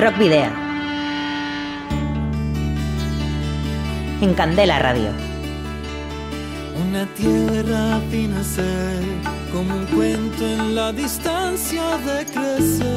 Rock 0.01 0.17
Video. 0.17 0.49
En 4.19 4.33
Candela 4.33 4.79
Radio. 4.79 5.11
Una 6.87 7.05
tierra 7.13 7.99
fin 8.09 8.33
a 8.33 8.43
ser, 8.43 8.99
como 9.53 9.75
un 9.75 9.85
cuento 9.85 10.43
en 10.43 10.73
la 10.73 10.91
distancia 10.91 11.83
de 11.99 12.25
crecer. 12.25 12.87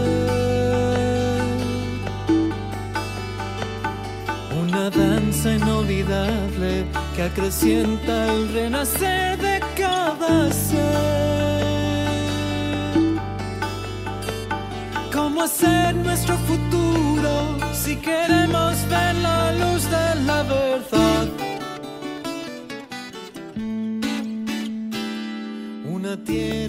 Una 4.62 4.88
danza 4.88 5.56
inolvidable 5.56 6.86
que 7.14 7.22
acrecienta 7.22 8.32
el 8.32 8.50
renacer 8.54 9.36
de 9.36 9.60
cada 9.76 10.50
ser. 10.50 11.63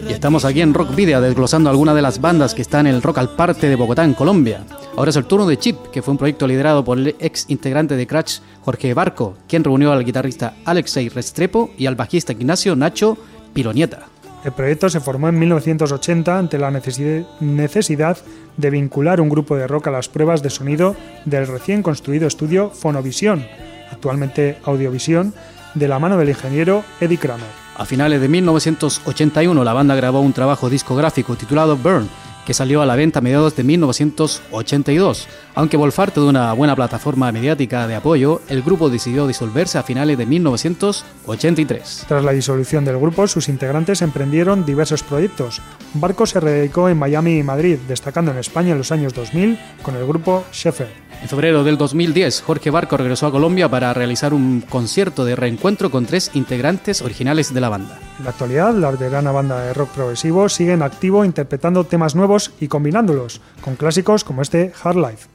Y 0.07 0.11
estamos 0.11 0.45
aquí 0.45 0.61
en 0.61 0.73
Rock 0.73 0.95
Video 0.95 1.21
desglosando 1.21 1.69
algunas 1.69 1.95
de 1.95 2.01
las 2.01 2.19
bandas 2.19 2.55
que 2.55 2.63
están 2.63 2.87
en 2.87 2.95
el 2.95 3.01
Rock 3.03 3.19
al 3.19 3.29
Parte 3.35 3.69
de 3.69 3.75
Bogotá, 3.75 4.03
en 4.03 4.15
Colombia. 4.15 4.63
Ahora 4.97 5.11
es 5.11 5.15
el 5.15 5.25
turno 5.25 5.45
de 5.45 5.57
Chip, 5.57 5.77
que 5.91 6.01
fue 6.01 6.13
un 6.13 6.17
proyecto 6.17 6.47
liderado 6.47 6.83
por 6.83 6.97
el 6.97 7.15
ex 7.19 7.45
integrante 7.49 7.95
de 7.95 8.07
Crash, 8.07 8.39
Jorge 8.61 8.93
Barco, 8.95 9.35
quien 9.47 9.63
reunió 9.63 9.91
al 9.91 10.03
guitarrista 10.03 10.55
Alexei 10.65 11.09
Restrepo 11.09 11.71
y 11.77 11.85
al 11.85 11.95
bajista 11.95 12.31
Ignacio 12.31 12.75
Nacho 12.75 13.17
Pironieta. 13.53 14.14
El 14.45 14.51
proyecto 14.51 14.89
se 14.89 14.99
formó 14.99 15.27
en 15.27 15.39
1980 15.39 16.37
ante 16.37 16.59
la 16.59 16.69
necesi- 16.71 17.25
necesidad 17.39 18.17
de 18.57 18.69
vincular 18.69 19.19
un 19.19 19.27
grupo 19.29 19.55
de 19.57 19.67
rock 19.67 19.87
a 19.87 19.91
las 19.91 20.07
pruebas 20.07 20.43
de 20.43 20.51
sonido 20.51 20.95
del 21.25 21.47
recién 21.47 21.81
construido 21.81 22.27
estudio 22.27 22.69
Fonovisión, 22.69 23.45
actualmente 23.91 24.57
Audiovisión, 24.63 25.33
de 25.73 25.87
la 25.87 25.97
mano 25.99 26.17
del 26.17 26.29
ingeniero 26.29 26.83
Eddie 27.01 27.17
Kramer. 27.17 27.65
A 27.75 27.85
finales 27.85 28.21
de 28.21 28.29
1981 28.29 29.63
la 29.63 29.73
banda 29.73 29.95
grabó 29.95 30.21
un 30.21 30.31
trabajo 30.31 30.69
discográfico 30.69 31.35
titulado 31.35 31.75
Burn, 31.75 32.07
que 32.45 32.53
salió 32.53 32.81
a 32.81 32.85
la 32.85 32.95
venta 32.95 33.19
a 33.19 33.21
mediados 33.21 33.55
de 33.55 33.63
1982. 33.63 35.27
Aunque 35.55 35.77
Wolfarte 35.77 36.19
de 36.19 36.27
una 36.27 36.53
buena 36.53 36.75
plataforma 36.75 37.31
mediática 37.31 37.87
de 37.87 37.95
apoyo, 37.95 38.41
el 38.49 38.61
grupo 38.61 38.89
decidió 38.89 39.27
disolverse 39.27 39.77
a 39.77 39.83
finales 39.83 40.17
de 40.17 40.25
1983. 40.25 42.05
Tras 42.07 42.23
la 42.23 42.31
disolución 42.31 42.85
del 42.85 42.97
grupo, 42.97 43.27
sus 43.27 43.49
integrantes 43.49 44.01
emprendieron 44.01 44.65
diversos 44.65 45.03
proyectos. 45.03 45.61
Barco 45.93 46.25
se 46.25 46.39
radicó 46.39 46.89
en 46.89 46.97
Miami 46.97 47.39
y 47.39 47.43
Madrid, 47.43 47.77
destacando 47.87 48.31
en 48.31 48.37
España 48.37 48.71
en 48.71 48.77
los 48.77 48.91
años 48.91 49.13
2000 49.13 49.59
con 49.81 49.95
el 49.95 50.05
grupo 50.05 50.43
Sheffer. 50.51 51.04
En 51.21 51.29
febrero 51.29 51.63
del 51.63 51.77
2010, 51.77 52.41
Jorge 52.41 52.69
Barco 52.69 52.97
regresó 52.97 53.27
a 53.27 53.31
Colombia 53.31 53.67
para 53.69 53.93
realizar 53.93 54.33
un 54.33 54.61
concierto 54.61 55.25
de 55.25 55.35
reencuentro 55.35 55.89
con 55.89 56.05
tres 56.05 56.31
integrantes 56.33 57.01
originales 57.01 57.53
de 57.53 57.61
la 57.61 57.69
banda. 57.69 57.97
En 58.19 58.25
la 58.25 58.31
actualidad, 58.31 58.73
la 58.75 58.91
veterana 58.91 59.31
banda 59.31 59.59
de 59.59 59.73
rock 59.73 59.89
progresivo 59.89 60.49
sigue 60.49 60.73
en 60.73 60.83
activo 60.83 61.25
interpretando 61.25 61.83
temas 61.83 62.15
nuevos 62.15 62.51
y 62.59 62.67
combinándolos 62.67 63.41
con 63.61 63.75
clásicos 63.75 64.23
como 64.23 64.41
este 64.41 64.71
Hard 64.83 64.97
Life. 64.97 65.34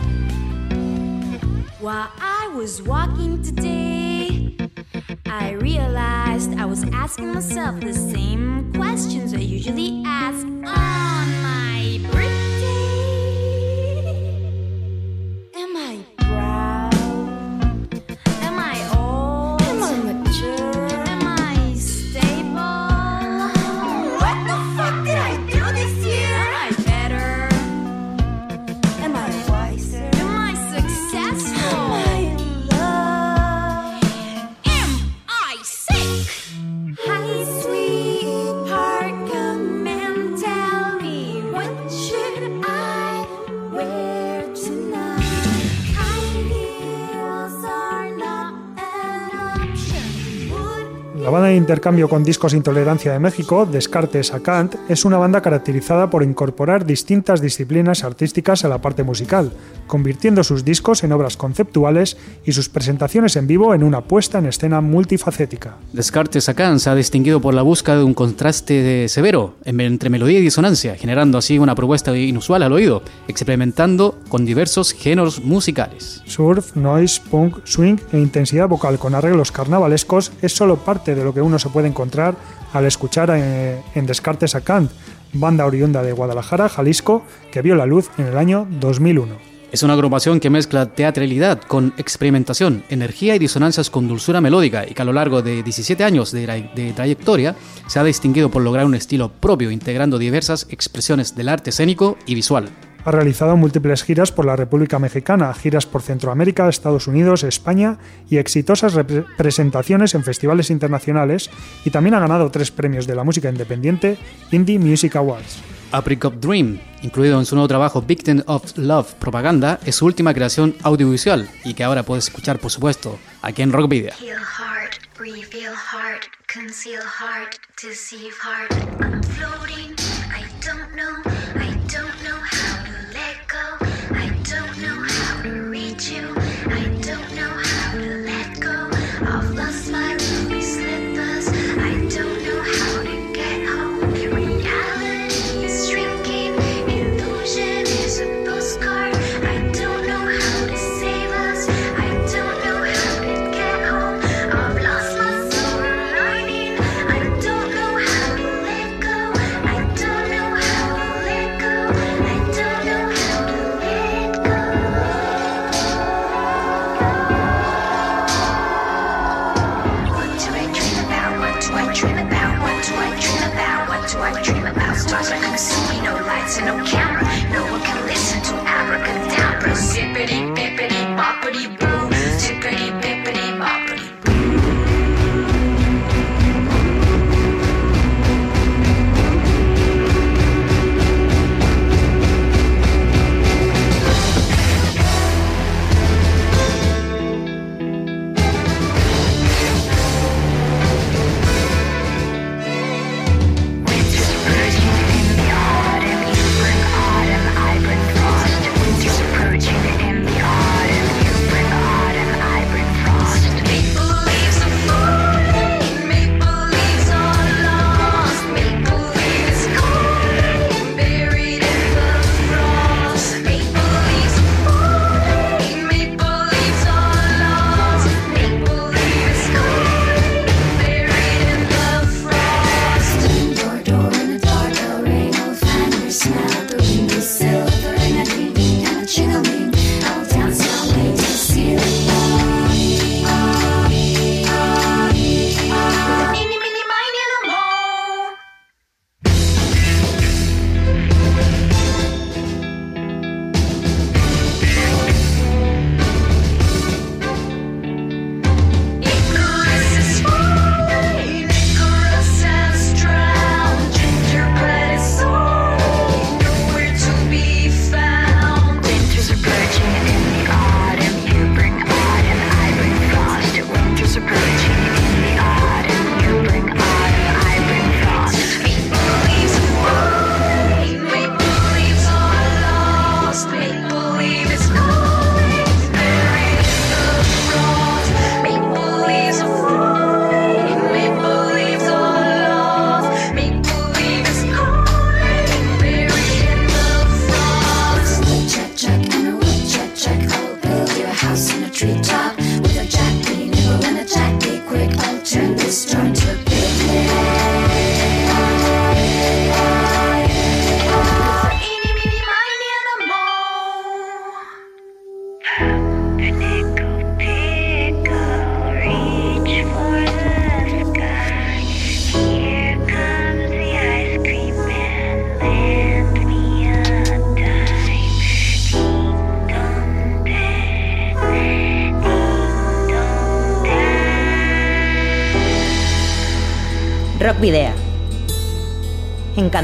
Intercambio 51.81 52.09
con 52.09 52.23
discos 52.23 52.53
Intolerancia 52.53 53.11
de 53.11 53.17
México, 53.17 53.65
Descartes 53.65 54.35
a 54.35 54.39
Kant, 54.39 54.75
es 54.87 55.03
una 55.03 55.17
banda 55.17 55.41
caracterizada 55.41 56.11
por 56.11 56.21
incorporar 56.21 56.85
distintas 56.85 57.41
disciplinas 57.41 58.03
artísticas 58.03 58.63
a 58.63 58.67
la 58.67 58.81
parte 58.81 59.01
musical, 59.01 59.51
convirtiendo 59.91 60.41
sus 60.45 60.63
discos 60.63 61.03
en 61.03 61.11
obras 61.11 61.35
conceptuales 61.35 62.15
y 62.45 62.53
sus 62.53 62.69
presentaciones 62.69 63.35
en 63.35 63.45
vivo 63.45 63.73
en 63.75 63.83
una 63.83 63.99
puesta 63.99 64.39
en 64.39 64.45
escena 64.45 64.79
multifacética. 64.79 65.75
Descartes 65.91 66.45
Sacan 66.45 66.79
se 66.79 66.89
ha 66.89 66.95
distinguido 66.95 67.41
por 67.41 67.53
la 67.53 67.61
búsqueda 67.61 67.97
de 67.97 68.05
un 68.05 68.13
contraste 68.13 69.09
severo 69.09 69.55
en- 69.65 69.81
entre 69.81 70.09
melodía 70.09 70.39
y 70.39 70.43
disonancia, 70.43 70.95
generando 70.95 71.37
así 71.37 71.59
una 71.59 71.75
propuesta 71.75 72.15
inusual 72.15 72.63
al 72.63 72.71
oído, 72.71 73.03
experimentando 73.27 74.17
con 74.29 74.45
diversos 74.45 74.93
géneros 74.93 75.43
musicales. 75.43 76.21
Surf, 76.25 76.73
noise, 76.77 77.19
punk, 77.29 77.57
swing 77.65 77.97
e 78.13 78.17
intensidad 78.17 78.69
vocal 78.69 78.97
con 78.97 79.13
arreglos 79.13 79.51
carnavalescos 79.51 80.31
es 80.41 80.53
solo 80.53 80.77
parte 80.77 81.15
de 81.15 81.25
lo 81.25 81.33
que 81.33 81.41
uno 81.41 81.59
se 81.59 81.67
puede 81.67 81.89
encontrar 81.89 82.35
al 82.71 82.85
escuchar 82.85 83.29
eh, 83.35 83.81
en 83.93 84.05
Descartes 84.05 84.55
a 84.55 84.61
Kant, 84.61 84.89
banda 85.33 85.65
oriunda 85.65 86.01
de 86.01 86.13
Guadalajara, 86.13 86.69
Jalisco, 86.69 87.23
que 87.51 87.61
vio 87.61 87.75
la 87.75 87.85
luz 87.85 88.09
en 88.17 88.27
el 88.27 88.37
año 88.37 88.65
2001. 88.79 89.50
Es 89.71 89.83
una 89.83 89.93
agrupación 89.93 90.41
que 90.41 90.49
mezcla 90.49 90.87
teatralidad 90.87 91.61
con 91.61 91.93
experimentación, 91.97 92.83
energía 92.89 93.35
y 93.35 93.39
disonancias 93.39 93.89
con 93.89 94.05
dulzura 94.05 94.41
melódica 94.41 94.85
y 94.85 94.93
que 94.93 95.01
a 95.01 95.05
lo 95.05 95.13
largo 95.13 95.41
de 95.41 95.63
17 95.63 96.03
años 96.03 96.33
de, 96.33 96.45
tra- 96.45 96.73
de 96.73 96.91
trayectoria 96.91 97.55
se 97.87 97.97
ha 97.99 98.03
distinguido 98.03 98.51
por 98.51 98.63
lograr 98.63 98.85
un 98.85 98.95
estilo 98.95 99.31
propio 99.31 99.71
integrando 99.71 100.17
diversas 100.19 100.67
expresiones 100.69 101.35
del 101.35 101.47
arte 101.47 101.69
escénico 101.69 102.17
y 102.25 102.35
visual. 102.35 102.67
Ha 103.05 103.11
realizado 103.11 103.55
múltiples 103.55 104.03
giras 104.03 104.31
por 104.31 104.45
la 104.45 104.57
República 104.57 104.99
Mexicana, 104.99 105.51
giras 105.53 105.85
por 105.85 106.01
Centroamérica, 106.01 106.67
Estados 106.67 107.07
Unidos, 107.07 107.43
España 107.43 107.97
y 108.29 108.37
exitosas 108.37 108.93
presentaciones 109.37 110.13
en 110.15 110.23
festivales 110.25 110.69
internacionales 110.69 111.49
y 111.85 111.91
también 111.91 112.13
ha 112.15 112.19
ganado 112.19 112.51
tres 112.51 112.71
premios 112.71 113.07
de 113.07 113.15
la 113.15 113.23
música 113.23 113.49
independiente 113.49 114.17
Indie 114.51 114.77
Music 114.79 115.15
Awards. 115.15 115.59
Apricot 115.91 116.35
Dream, 116.35 116.79
incluido 117.01 117.39
en 117.39 117.45
su 117.45 117.55
nuevo 117.55 117.67
trabajo 117.67 118.01
Victim 118.01 118.41
of 118.47 118.77
Love 118.77 119.13
Propaganda, 119.15 119.79
es 119.85 119.95
su 119.95 120.05
última 120.05 120.33
creación 120.33 120.75
audiovisual 120.83 121.49
y 121.63 121.73
que 121.73 121.83
ahora 121.83 122.03
puedes 122.03 122.25
escuchar, 122.25 122.59
por 122.59 122.71
supuesto, 122.71 123.19
aquí 123.41 123.61
en 123.61 123.71
Rock 123.71 123.89
Video. 123.89 124.13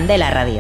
En 0.08 0.12
Candela 0.12 0.30
Radio. 0.30 0.57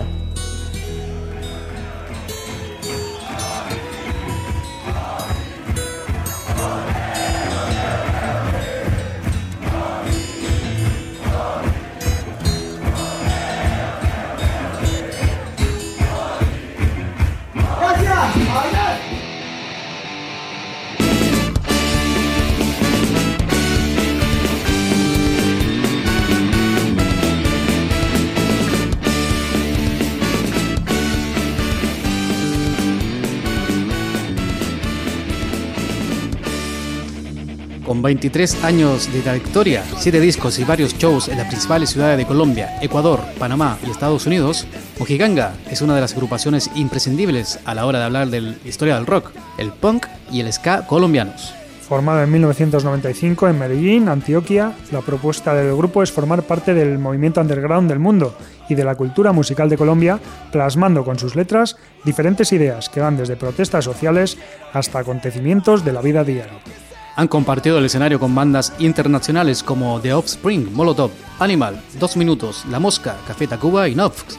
23 38.07 38.63
años 38.63 39.11
de 39.11 39.19
trayectoria, 39.19 39.83
7 39.97 40.21
discos 40.21 40.57
y 40.59 40.63
varios 40.63 40.97
shows 40.97 41.27
en 41.27 41.39
las 41.39 41.47
principales 41.47 41.89
ciudades 41.89 42.17
de 42.17 42.25
Colombia, 42.25 42.77
Ecuador, 42.81 43.19
Panamá 43.37 43.77
y 43.85 43.89
Estados 43.89 44.25
Unidos, 44.25 44.65
Mojiganga 44.97 45.53
es 45.69 45.81
una 45.81 45.93
de 45.93 45.99
las 45.99 46.13
agrupaciones 46.13 46.71
imprescindibles 46.73 47.59
a 47.65 47.75
la 47.75 47.85
hora 47.85 47.99
de 47.99 48.05
hablar 48.05 48.29
de 48.29 48.39
la 48.39 48.55
historia 48.63 48.95
del 48.95 49.07
rock, 49.07 49.31
el 49.57 49.73
punk 49.73 50.05
y 50.31 50.39
el 50.39 50.53
ska 50.53 50.87
colombianos. 50.87 51.53
Formado 51.81 52.23
en 52.23 52.31
1995 52.31 53.49
en 53.49 53.59
Medellín, 53.59 54.07
Antioquia, 54.07 54.71
la 54.93 55.01
propuesta 55.01 55.53
del 55.53 55.75
grupo 55.75 56.01
es 56.01 56.09
formar 56.09 56.43
parte 56.43 56.73
del 56.73 56.99
movimiento 56.99 57.41
underground 57.41 57.89
del 57.89 57.99
mundo 57.99 58.37
y 58.69 58.75
de 58.75 58.85
la 58.85 58.95
cultura 58.95 59.33
musical 59.33 59.67
de 59.67 59.77
Colombia, 59.77 60.17
plasmando 60.53 61.03
con 61.03 61.19
sus 61.19 61.35
letras 61.35 61.75
diferentes 62.05 62.53
ideas 62.53 62.87
que 62.87 63.01
van 63.01 63.17
desde 63.17 63.35
protestas 63.35 63.83
sociales 63.83 64.37
hasta 64.71 64.99
acontecimientos 64.99 65.83
de 65.83 65.91
la 65.91 66.01
vida 66.01 66.23
diaria. 66.23 66.86
Han 67.17 67.27
compartido 67.27 67.79
el 67.79 67.85
escenario 67.85 68.19
con 68.19 68.35
bandas 68.35 68.73
internacionales 68.77 69.63
como 69.63 69.99
The 69.99 70.13
Offspring, 70.13 70.71
Molotov, 70.71 71.09
Animal, 71.39 71.81
Dos 71.99 72.15
Minutos, 72.15 72.63
La 72.69 72.79
Mosca, 72.79 73.17
Café 73.27 73.47
Tacuba 73.47 73.89
y 73.89 73.95
Nofx. 73.95 74.37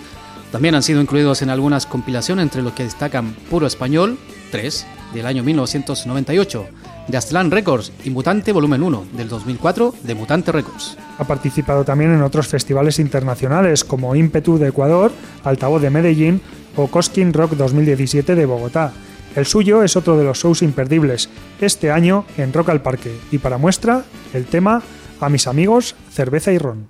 También 0.52 0.76
han 0.76 0.84
sido 0.84 1.00
incluidos 1.00 1.42
en 1.42 1.50
algunas 1.50 1.86
compilaciones 1.86 2.44
entre 2.44 2.62
los 2.62 2.74
que 2.74 2.84
destacan 2.84 3.34
Puro 3.50 3.66
Español, 3.66 4.16
3, 4.52 4.86
del 5.12 5.26
año 5.26 5.42
1998, 5.42 6.66
de 7.08 7.16
Aztlán 7.18 7.50
Records 7.50 7.90
y 8.04 8.10
Mutante 8.10 8.52
Volumen 8.52 8.84
1, 8.84 9.06
del 9.12 9.28
2004, 9.28 9.96
de 10.04 10.14
Mutante 10.14 10.52
Records. 10.52 10.96
Ha 11.18 11.24
participado 11.24 11.84
también 11.84 12.12
en 12.12 12.22
otros 12.22 12.46
festivales 12.46 13.00
internacionales 13.00 13.82
como 13.82 14.14
Ímpetu 14.14 14.56
de 14.56 14.68
Ecuador, 14.68 15.10
Altavoz 15.42 15.82
de 15.82 15.90
Medellín 15.90 16.40
o 16.76 16.86
Cosquín 16.86 17.32
Rock 17.32 17.54
2017 17.54 18.36
de 18.36 18.46
Bogotá. 18.46 18.92
El 19.38 19.46
suyo 19.46 19.84
es 19.84 19.94
otro 19.94 20.16
de 20.16 20.24
los 20.24 20.38
shows 20.38 20.62
imperdibles, 20.62 21.30
este 21.60 21.92
año 21.92 22.24
en 22.36 22.52
Rock 22.52 22.70
al 22.70 22.82
Parque, 22.82 23.16
y 23.30 23.38
para 23.38 23.56
muestra, 23.56 24.02
el 24.34 24.46
tema 24.46 24.82
A 25.20 25.28
mis 25.28 25.46
amigos, 25.46 25.94
cerveza 26.10 26.50
y 26.50 26.58
ron. 26.58 26.88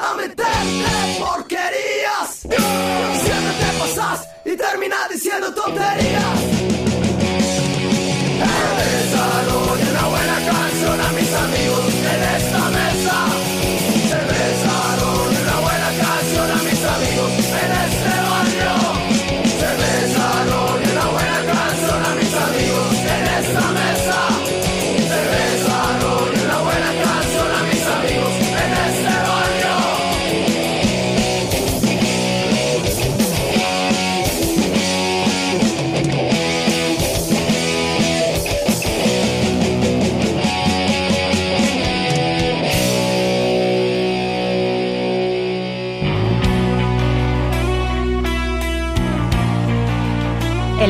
A 0.00 0.14
meterte 0.14 1.18
porquerías. 1.18 2.30
Siempre 2.40 3.54
te 3.60 3.78
pasas 3.78 4.28
y 4.44 4.56
terminas 4.56 5.08
diciendo 5.10 5.52
tonterías. 5.54 6.69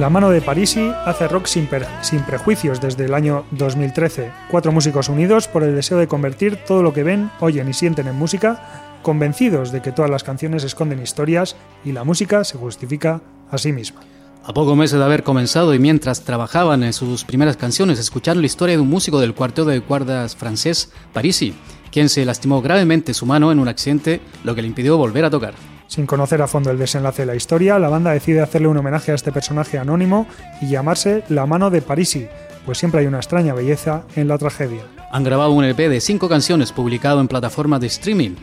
La 0.00 0.08
mano 0.08 0.30
de 0.30 0.40
Parisi 0.40 0.90
hace 1.04 1.28
rock 1.28 1.44
sin, 1.44 1.68
sin 2.00 2.22
prejuicios 2.22 2.80
desde 2.80 3.04
el 3.04 3.12
año 3.12 3.44
2013. 3.50 4.32
Cuatro 4.50 4.72
músicos 4.72 5.10
unidos 5.10 5.46
por 5.46 5.62
el 5.62 5.74
deseo 5.74 5.98
de 5.98 6.08
convertir 6.08 6.56
todo 6.56 6.82
lo 6.82 6.94
que 6.94 7.02
ven, 7.02 7.30
oyen 7.38 7.68
y 7.68 7.74
sienten 7.74 8.08
en 8.08 8.16
música, 8.16 8.96
convencidos 9.02 9.72
de 9.72 9.82
que 9.82 9.92
todas 9.92 10.10
las 10.10 10.24
canciones 10.24 10.64
esconden 10.64 11.02
historias 11.02 11.54
y 11.84 11.92
la 11.92 12.02
música 12.02 12.44
se 12.44 12.56
justifica 12.56 13.20
a 13.50 13.58
sí 13.58 13.74
misma. 13.74 14.00
A 14.42 14.54
pocos 14.54 14.74
meses 14.74 14.98
de 14.98 15.04
haber 15.04 15.22
comenzado 15.22 15.74
y 15.74 15.78
mientras 15.78 16.22
trabajaban 16.22 16.82
en 16.82 16.94
sus 16.94 17.26
primeras 17.26 17.58
canciones, 17.58 17.98
escucharon 17.98 18.40
la 18.40 18.46
historia 18.46 18.76
de 18.76 18.82
un 18.82 18.88
músico 18.88 19.20
del 19.20 19.34
cuarteto 19.34 19.66
de 19.66 19.82
cuerdas 19.82 20.34
francés, 20.34 20.92
Parisi, 21.12 21.52
quien 21.92 22.08
se 22.08 22.24
lastimó 22.24 22.62
gravemente 22.62 23.12
su 23.12 23.26
mano 23.26 23.52
en 23.52 23.58
un 23.58 23.68
accidente, 23.68 24.22
lo 24.44 24.54
que 24.54 24.62
le 24.62 24.68
impidió 24.68 24.96
volver 24.96 25.26
a 25.26 25.30
tocar. 25.30 25.52
Sin 25.90 26.06
conocer 26.06 26.40
a 26.40 26.46
fondo 26.46 26.70
el 26.70 26.78
desenlace 26.78 27.22
de 27.22 27.26
la 27.26 27.34
historia, 27.34 27.76
la 27.80 27.88
banda 27.88 28.12
decide 28.12 28.40
hacerle 28.40 28.68
un 28.68 28.76
homenaje 28.76 29.10
a 29.10 29.16
este 29.16 29.32
personaje 29.32 29.76
anónimo 29.76 30.28
y 30.60 30.68
llamarse 30.68 31.24
La 31.28 31.46
mano 31.46 31.68
de 31.68 31.82
Parisi, 31.82 32.28
pues 32.64 32.78
siempre 32.78 33.00
hay 33.00 33.08
una 33.08 33.16
extraña 33.16 33.54
belleza 33.54 34.04
en 34.14 34.28
la 34.28 34.38
tragedia. 34.38 34.82
Han 35.10 35.24
grabado 35.24 35.50
un 35.50 35.64
EP 35.64 35.76
de 35.76 36.00
cinco 36.00 36.28
canciones 36.28 36.70
publicado 36.70 37.20
en 37.20 37.26
plataformas 37.26 37.80
de 37.80 37.88
streaming, 37.88 38.36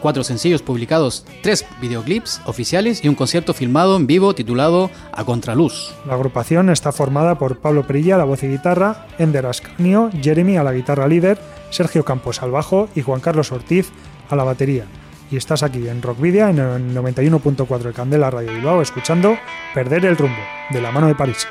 cuatro 0.00 0.22
sencillos 0.22 0.62
publicados, 0.62 1.26
tres 1.42 1.66
videoclips 1.80 2.40
oficiales 2.46 3.04
y 3.04 3.08
un 3.08 3.16
concierto 3.16 3.52
filmado 3.52 3.96
en 3.96 4.06
vivo 4.06 4.36
titulado 4.36 4.88
A 5.10 5.24
Contraluz. 5.24 5.92
La 6.06 6.14
agrupación 6.14 6.70
está 6.70 6.92
formada 6.92 7.36
por 7.36 7.58
Pablo 7.58 7.84
Perilla 7.84 8.14
a 8.14 8.18
la 8.18 8.24
voz 8.24 8.44
y 8.44 8.46
guitarra, 8.46 9.08
Ender 9.18 9.46
Ascanio, 9.46 10.08
Jeremy 10.22 10.56
a 10.56 10.62
la 10.62 10.72
guitarra 10.72 11.08
líder 11.08 11.36
Sergio 11.70 12.04
Campos 12.04 12.44
al 12.44 12.52
bajo 12.52 12.88
y 12.94 13.02
Juan 13.02 13.20
Carlos 13.20 13.50
Ortiz 13.50 13.90
a 14.30 14.36
la 14.36 14.44
batería. 14.44 14.84
Y 15.30 15.36
estás 15.36 15.62
aquí 15.62 15.88
en 15.88 16.02
Rockvidia 16.02 16.50
en 16.50 16.58
el 16.58 16.94
91.4 16.94 17.78
de 17.78 17.92
Candela 17.92 18.30
Radio 18.30 18.52
Bilbao 18.52 18.80
escuchando 18.80 19.36
Perder 19.74 20.04
el 20.04 20.16
rumbo 20.16 20.42
de 20.70 20.80
la 20.80 20.92
mano 20.92 21.08
de 21.08 21.14
París. 21.14 21.46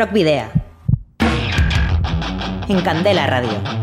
Rock 0.00 0.12
Video. 0.14 0.44
En 2.68 2.80
Candela 2.80 3.26
Radio. 3.26 3.79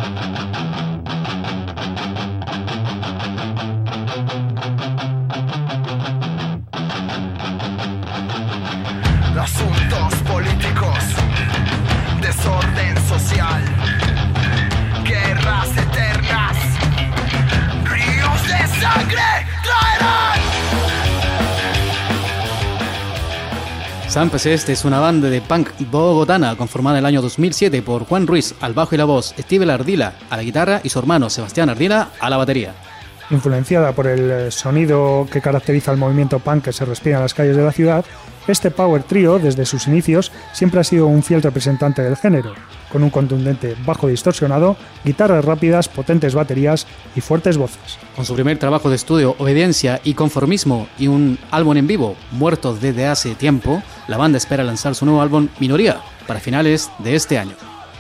San 24.18 24.32
Este 24.34 24.74
es 24.74 24.84
una 24.84 25.00
banda 25.00 25.30
de 25.30 25.42
punk 25.42 25.70
bogotana 25.92 26.56
conformada 26.56 26.98
en 26.98 27.04
el 27.04 27.06
año 27.06 27.22
2007 27.22 27.84
por 27.84 28.06
Juan 28.06 28.26
Ruiz 28.26 28.56
al 28.62 28.74
bajo 28.74 28.96
y 28.96 28.98
la 28.98 29.06
voz, 29.06 29.36
Steve 29.38 29.72
Ardila 29.72 30.14
a 30.32 30.38
la 30.38 30.42
guitarra 30.42 30.82
y 30.84 30.90
su 30.90 30.98
hermano 30.98 31.30
Sebastián 31.30 31.70
Ardila 31.70 32.10
a 32.20 32.28
la 32.28 32.38
batería. 32.38 32.74
Influenciada 33.30 33.92
por 33.92 34.08
el 34.08 34.32
eh, 34.32 34.50
sonido 34.50 35.28
que 35.32 35.40
caracteriza 35.40 35.92
el 35.92 36.00
movimiento 36.00 36.40
punk 36.40 36.64
que 36.64 36.74
se 36.74 36.84
respira 36.84 37.18
en 37.18 37.22
las 37.22 37.36
calles 37.36 37.56
de 37.56 37.62
la 37.62 37.72
ciudad, 37.72 38.06
este 38.48 38.72
power 38.72 39.04
trio, 39.04 39.40
desde 39.40 39.66
sus 39.66 39.88
inicios, 39.88 40.32
siempre 40.54 40.80
ha 40.80 40.84
sido 40.84 41.08
un 41.08 41.24
fiel 41.24 41.42
representante 41.42 42.02
del 42.02 42.16
género, 42.16 42.54
con 42.92 43.04
un 43.04 43.10
contundente 43.10 43.76
bajo 43.86 44.08
distorsionado, 44.08 44.78
guitarras 45.04 45.44
rápidas, 45.44 45.90
potentes 45.90 46.34
baterías 46.34 46.88
y 47.16 47.22
fuertes 47.22 47.58
voces. 47.58 48.00
Con 48.16 48.26
su 48.26 48.36
primer 48.36 48.58
trabajo 48.58 48.90
de 48.90 48.96
estudio, 48.96 49.36
Obediencia 49.38 50.00
y 50.04 50.14
Conformismo, 50.14 50.88
y 50.98 51.08
un 51.08 51.38
álbum 51.52 51.78
en 51.78 51.88
vivo, 51.88 52.16
Muertos 52.32 52.82
desde 52.82 53.08
hace 53.08 53.36
tiempo, 53.36 53.82
la 54.08 54.18
banda 54.18 54.38
espera 54.38 54.64
lanzar 54.64 54.96
su 54.96 55.06
nuevo 55.06 55.22
álbum 55.22 55.50
Minoría 55.60 55.98
para 56.26 56.40
finales 56.40 56.90
de 57.00 57.16
este 57.16 57.38
año. 57.38 57.56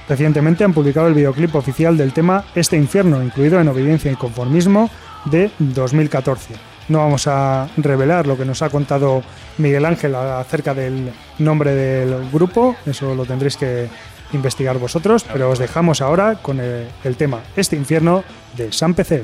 Recientemente 0.07 0.63
han 0.63 0.73
publicado 0.73 1.07
el 1.07 1.13
videoclip 1.13 1.53
oficial 1.55 1.97
del 1.97 2.13
tema 2.13 2.45
Este 2.55 2.77
infierno, 2.77 3.21
incluido 3.21 3.59
en 3.59 3.67
Obediencia 3.67 4.11
y 4.11 4.15
Conformismo, 4.15 4.89
de 5.25 5.51
2014. 5.59 6.66
No 6.89 6.99
vamos 6.99 7.27
a 7.27 7.67
revelar 7.77 8.27
lo 8.27 8.37
que 8.37 8.45
nos 8.45 8.61
ha 8.61 8.69
contado 8.69 9.23
Miguel 9.57 9.85
Ángel 9.85 10.15
acerca 10.15 10.73
del 10.73 11.11
nombre 11.39 11.73
del 11.73 12.29
grupo, 12.31 12.75
eso 12.85 13.13
lo 13.13 13.25
tendréis 13.25 13.57
que 13.57 13.89
investigar 14.33 14.77
vosotros, 14.77 15.25
pero 15.31 15.49
os 15.49 15.59
dejamos 15.59 16.01
ahora 16.01 16.35
con 16.41 16.59
el, 16.59 17.15
tema 17.17 17.41
Este 17.55 17.75
infierno 17.75 18.23
de 18.55 18.71
San 18.71 18.93
PC 18.93 19.23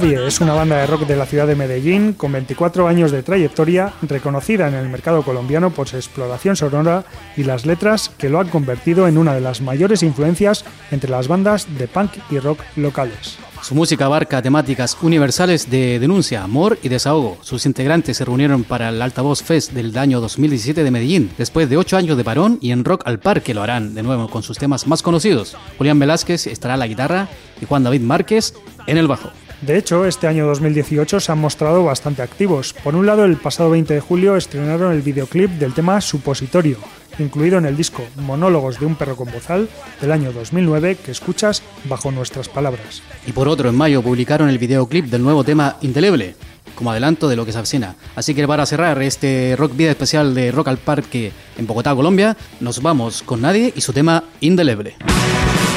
Nadie 0.00 0.28
es 0.28 0.40
una 0.40 0.54
banda 0.54 0.76
de 0.76 0.86
rock 0.86 1.08
de 1.08 1.16
la 1.16 1.26
ciudad 1.26 1.48
de 1.48 1.56
Medellín 1.56 2.12
con 2.12 2.30
24 2.30 2.86
años 2.86 3.10
de 3.10 3.24
trayectoria, 3.24 3.94
reconocida 4.02 4.68
en 4.68 4.74
el 4.74 4.88
mercado 4.88 5.24
colombiano 5.24 5.70
por 5.70 5.88
su 5.88 5.96
exploración 5.96 6.54
sonora 6.54 7.02
y 7.36 7.42
las 7.42 7.66
letras 7.66 8.08
que 8.16 8.28
lo 8.28 8.38
han 8.38 8.48
convertido 8.48 9.08
en 9.08 9.18
una 9.18 9.34
de 9.34 9.40
las 9.40 9.60
mayores 9.60 10.04
influencias 10.04 10.64
entre 10.92 11.10
las 11.10 11.26
bandas 11.26 11.66
de 11.76 11.88
punk 11.88 12.12
y 12.30 12.38
rock 12.38 12.60
locales. 12.76 13.38
Su 13.60 13.74
música 13.74 14.04
abarca 14.04 14.40
temáticas 14.40 14.96
universales 15.02 15.68
de 15.68 15.98
denuncia, 15.98 16.44
amor 16.44 16.78
y 16.80 16.88
desahogo. 16.88 17.36
Sus 17.40 17.66
integrantes 17.66 18.18
se 18.18 18.24
reunieron 18.24 18.62
para 18.62 18.90
el 18.90 19.02
Altavoz 19.02 19.42
Fest 19.42 19.72
del 19.72 19.98
año 19.98 20.20
2017 20.20 20.84
de 20.84 20.90
Medellín, 20.92 21.32
después 21.36 21.68
de 21.68 21.76
ocho 21.76 21.96
años 21.96 22.16
de 22.16 22.22
parón, 22.22 22.58
y 22.60 22.70
en 22.70 22.84
Rock 22.84 23.02
al 23.04 23.18
Parque 23.18 23.52
lo 23.52 23.64
harán 23.64 23.96
de 23.96 24.04
nuevo 24.04 24.28
con 24.30 24.44
sus 24.44 24.58
temas 24.58 24.86
más 24.86 25.02
conocidos. 25.02 25.56
Julián 25.76 25.98
Velázquez 25.98 26.46
estará 26.46 26.74
a 26.74 26.76
la 26.76 26.86
guitarra 26.86 27.26
y 27.60 27.66
Juan 27.66 27.82
David 27.82 28.02
Márquez 28.02 28.54
en 28.86 28.96
el 28.96 29.08
bajo. 29.08 29.32
De 29.62 29.76
hecho, 29.76 30.06
este 30.06 30.28
año 30.28 30.46
2018 30.46 31.18
se 31.18 31.32
han 31.32 31.40
mostrado 31.40 31.82
bastante 31.82 32.22
activos. 32.22 32.72
Por 32.84 32.94
un 32.94 33.06
lado, 33.06 33.24
el 33.24 33.36
pasado 33.36 33.70
20 33.70 33.92
de 33.92 34.00
julio 34.00 34.36
estrenaron 34.36 34.92
el 34.92 35.02
videoclip 35.02 35.50
del 35.50 35.74
tema 35.74 36.00
Supositorio, 36.00 36.78
incluido 37.18 37.58
en 37.58 37.66
el 37.66 37.76
disco 37.76 38.04
Monólogos 38.16 38.78
de 38.78 38.86
un 38.86 38.94
perro 38.94 39.16
con 39.16 39.32
bozal 39.32 39.68
del 40.00 40.12
año 40.12 40.32
2009 40.32 40.98
que 41.04 41.10
escuchas 41.10 41.64
bajo 41.84 42.12
nuestras 42.12 42.48
palabras. 42.48 43.02
Y 43.26 43.32
por 43.32 43.48
otro, 43.48 43.68
en 43.68 43.76
mayo 43.76 44.00
publicaron 44.00 44.48
el 44.48 44.58
videoclip 44.58 45.06
del 45.06 45.24
nuevo 45.24 45.42
tema 45.42 45.76
Indeleble, 45.80 46.36
como 46.74 46.90
adelanto 46.90 47.28
de 47.28 47.36
lo 47.36 47.44
que 47.44 47.52
se 47.52 47.58
avecina. 47.58 47.94
Así 48.16 48.34
que 48.34 48.46
para 48.46 48.66
cerrar 48.66 49.00
este 49.02 49.54
Rock 49.56 49.76
Vida 49.76 49.90
especial 49.90 50.34
de 50.34 50.50
Rock 50.52 50.68
al 50.68 50.78
Parque 50.78 51.32
en 51.56 51.66
Bogotá, 51.66 51.94
Colombia, 51.94 52.36
nos 52.60 52.80
vamos 52.82 53.22
con 53.22 53.40
Nadie 53.40 53.72
y 53.74 53.80
su 53.80 53.92
tema 53.92 54.24
Indeleble. 54.40 54.96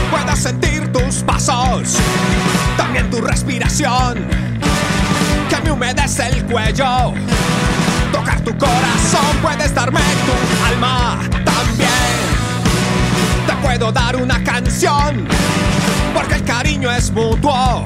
Puedo 0.09 0.35
sentir 0.35 0.91
tus 0.91 1.23
pasos, 1.23 1.97
también 2.77 3.09
tu 3.09 3.21
respiración, 3.21 4.25
que 5.49 5.61
me 5.63 5.71
humedece 5.71 6.27
el 6.27 6.45
cuello. 6.45 7.13
Tocar 8.11 8.41
tu 8.41 8.51
corazón, 8.57 9.37
puedes 9.41 9.73
darme 9.73 9.99
tu 9.99 10.65
alma 10.73 11.19
también. 11.45 11.91
Te 13.47 13.53
puedo 13.65 13.91
dar 13.91 14.17
una 14.17 14.43
canción, 14.43 15.25
porque 16.13 16.35
el 16.35 16.43
cariño 16.43 16.91
es 16.91 17.09
mutuo. 17.11 17.85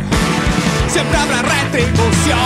Siempre 0.88 1.18
habrá 1.18 1.41
retribución. 1.41 2.40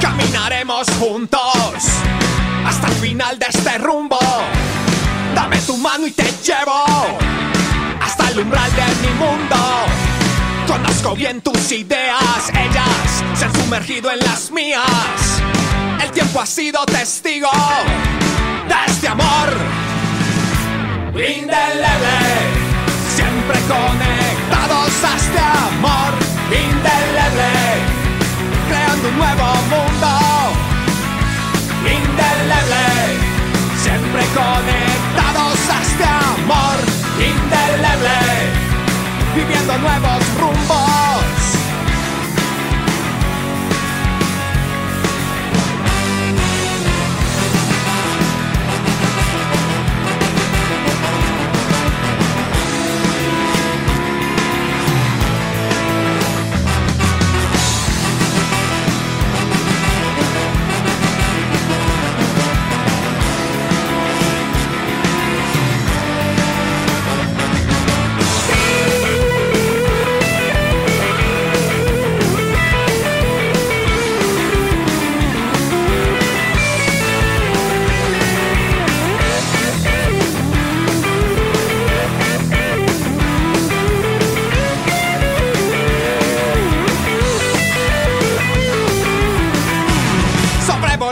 Caminaremos 0.00 0.86
juntos 0.98 1.40
hasta 2.64 2.86
el 2.86 2.94
final 2.94 3.38
de 3.38 3.46
este 3.48 3.78
rumbo. 3.78 4.18
Dame 5.34 5.58
tu 5.62 5.76
mano 5.76 6.06
y 6.06 6.12
te 6.12 6.24
llevo 6.44 6.84
hasta 8.00 8.28
el 8.30 8.40
umbral 8.40 8.70
de 8.76 9.08
mi 9.08 9.14
mundo. 9.14 9.56
Conozco 10.66 11.16
bien 11.16 11.40
tus 11.40 11.72
ideas, 11.72 12.48
ellas 12.52 13.24
se 13.34 13.44
han 13.44 13.54
sumergido 13.54 14.10
en 14.12 14.20
las 14.20 14.50
mías. 14.52 15.42
Tiempo 16.30 16.42
ha 16.42 16.46
sido 16.46 16.86
testigo 16.86 17.50
de 18.68 18.74
este 18.86 19.08
amor 19.08 19.50
indeleble. 21.12 22.18
Siempre 23.16 23.58
conectados 23.66 24.92
a 25.02 25.16
este 25.16 25.40
amor 25.40 26.12
indeleble 26.52 27.50
creando 28.68 29.08
un 29.08 29.18
nuevo 29.18 29.44
mundo 29.70 30.10
indeleble, 31.82 32.86
siempre 33.82 34.22
conectados 34.32 35.58
a 35.68 35.82
este 35.82 36.04
amor 36.04 36.78
indeleble, 37.18 38.18
viviendo 39.34 39.78
nuevos 39.78 40.22
rumbos. 40.38 40.89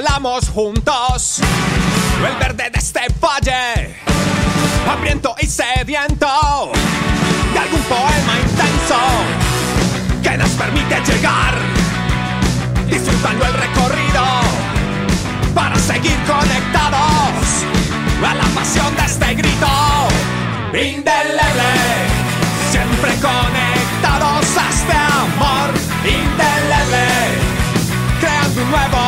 Sobrevolamos 0.09 0.49
juntos. 0.49 1.41
El 2.27 2.37
verde 2.37 2.71
de 2.71 2.79
este 2.79 3.01
valle, 3.21 3.95
hambriento 4.91 5.35
y 5.41 5.47
sediento. 5.47 6.73
De 7.53 7.59
algún 7.59 7.81
poema 7.83 8.35
intenso 8.43 8.97
que 10.23 10.37
nos 10.37 10.51
permite 10.51 11.01
llegar, 11.01 11.55
disfrutando 12.89 13.45
el 13.45 13.53
recorrido 13.53 14.25
para 15.55 15.77
seguir 15.77 16.17
conectados 16.27 17.65
a 18.25 18.35
la 18.35 18.45
pasión 18.55 18.95
de 18.97 19.05
este 19.05 19.35
grito. 19.35 19.69
Indeleble, 20.73 21.73
siempre 22.71 23.11
conectados 23.21 24.57
a 24.57 24.69
este 24.71 24.93
amor. 24.93 25.71
Indeleble 26.05 27.59
creando 28.21 28.63
un 28.63 28.71
nuevo 28.71 29.08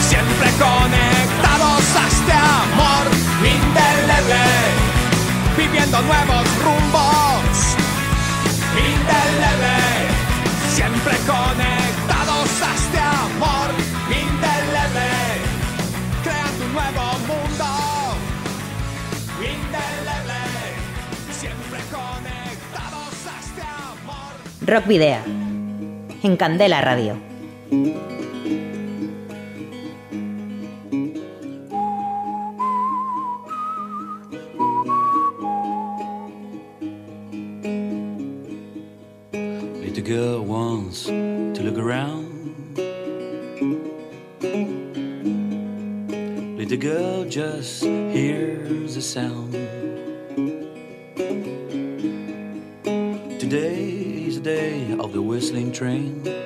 siempre 0.00 0.48
conectados 0.58 1.96
a 1.96 2.08
este 2.08 2.32
amor 2.32 3.18
viviendo 5.56 6.00
nuevos 6.02 6.46
rumbos 6.62 7.76
indeleble, 8.78 9.76
siempre 10.72 11.12
conectados 11.26 12.62
a 12.62 12.74
este 12.74 12.98
amor 12.98 13.70
indeleble, 14.08 15.08
creando 16.22 16.64
un 16.64 16.72
nuevo 16.72 17.02
mundo 17.26 17.66
indeleble, 19.40 20.40
siempre 21.32 21.80
conectados 21.90 23.14
a 23.26 23.40
este 23.40 23.62
amor. 23.62 24.32
Rock 24.66 24.86
Video. 24.86 25.20
En 26.22 26.36
Candela 26.36 26.80
Radio. 26.80 27.37
Little 27.70 27.84
girl 40.02 40.44
wants 40.44 41.04
to 41.04 41.60
look 41.60 41.76
around. 41.76 42.78
Little 46.56 46.78
girl 46.78 47.24
just 47.26 47.82
hears 47.84 48.96
a 48.96 49.02
sound. 49.02 49.52
Today 53.38 54.24
is 54.26 54.36
the 54.36 54.42
day 54.42 54.92
of 54.98 55.12
the 55.12 55.20
whistling 55.20 55.70
train. 55.70 56.37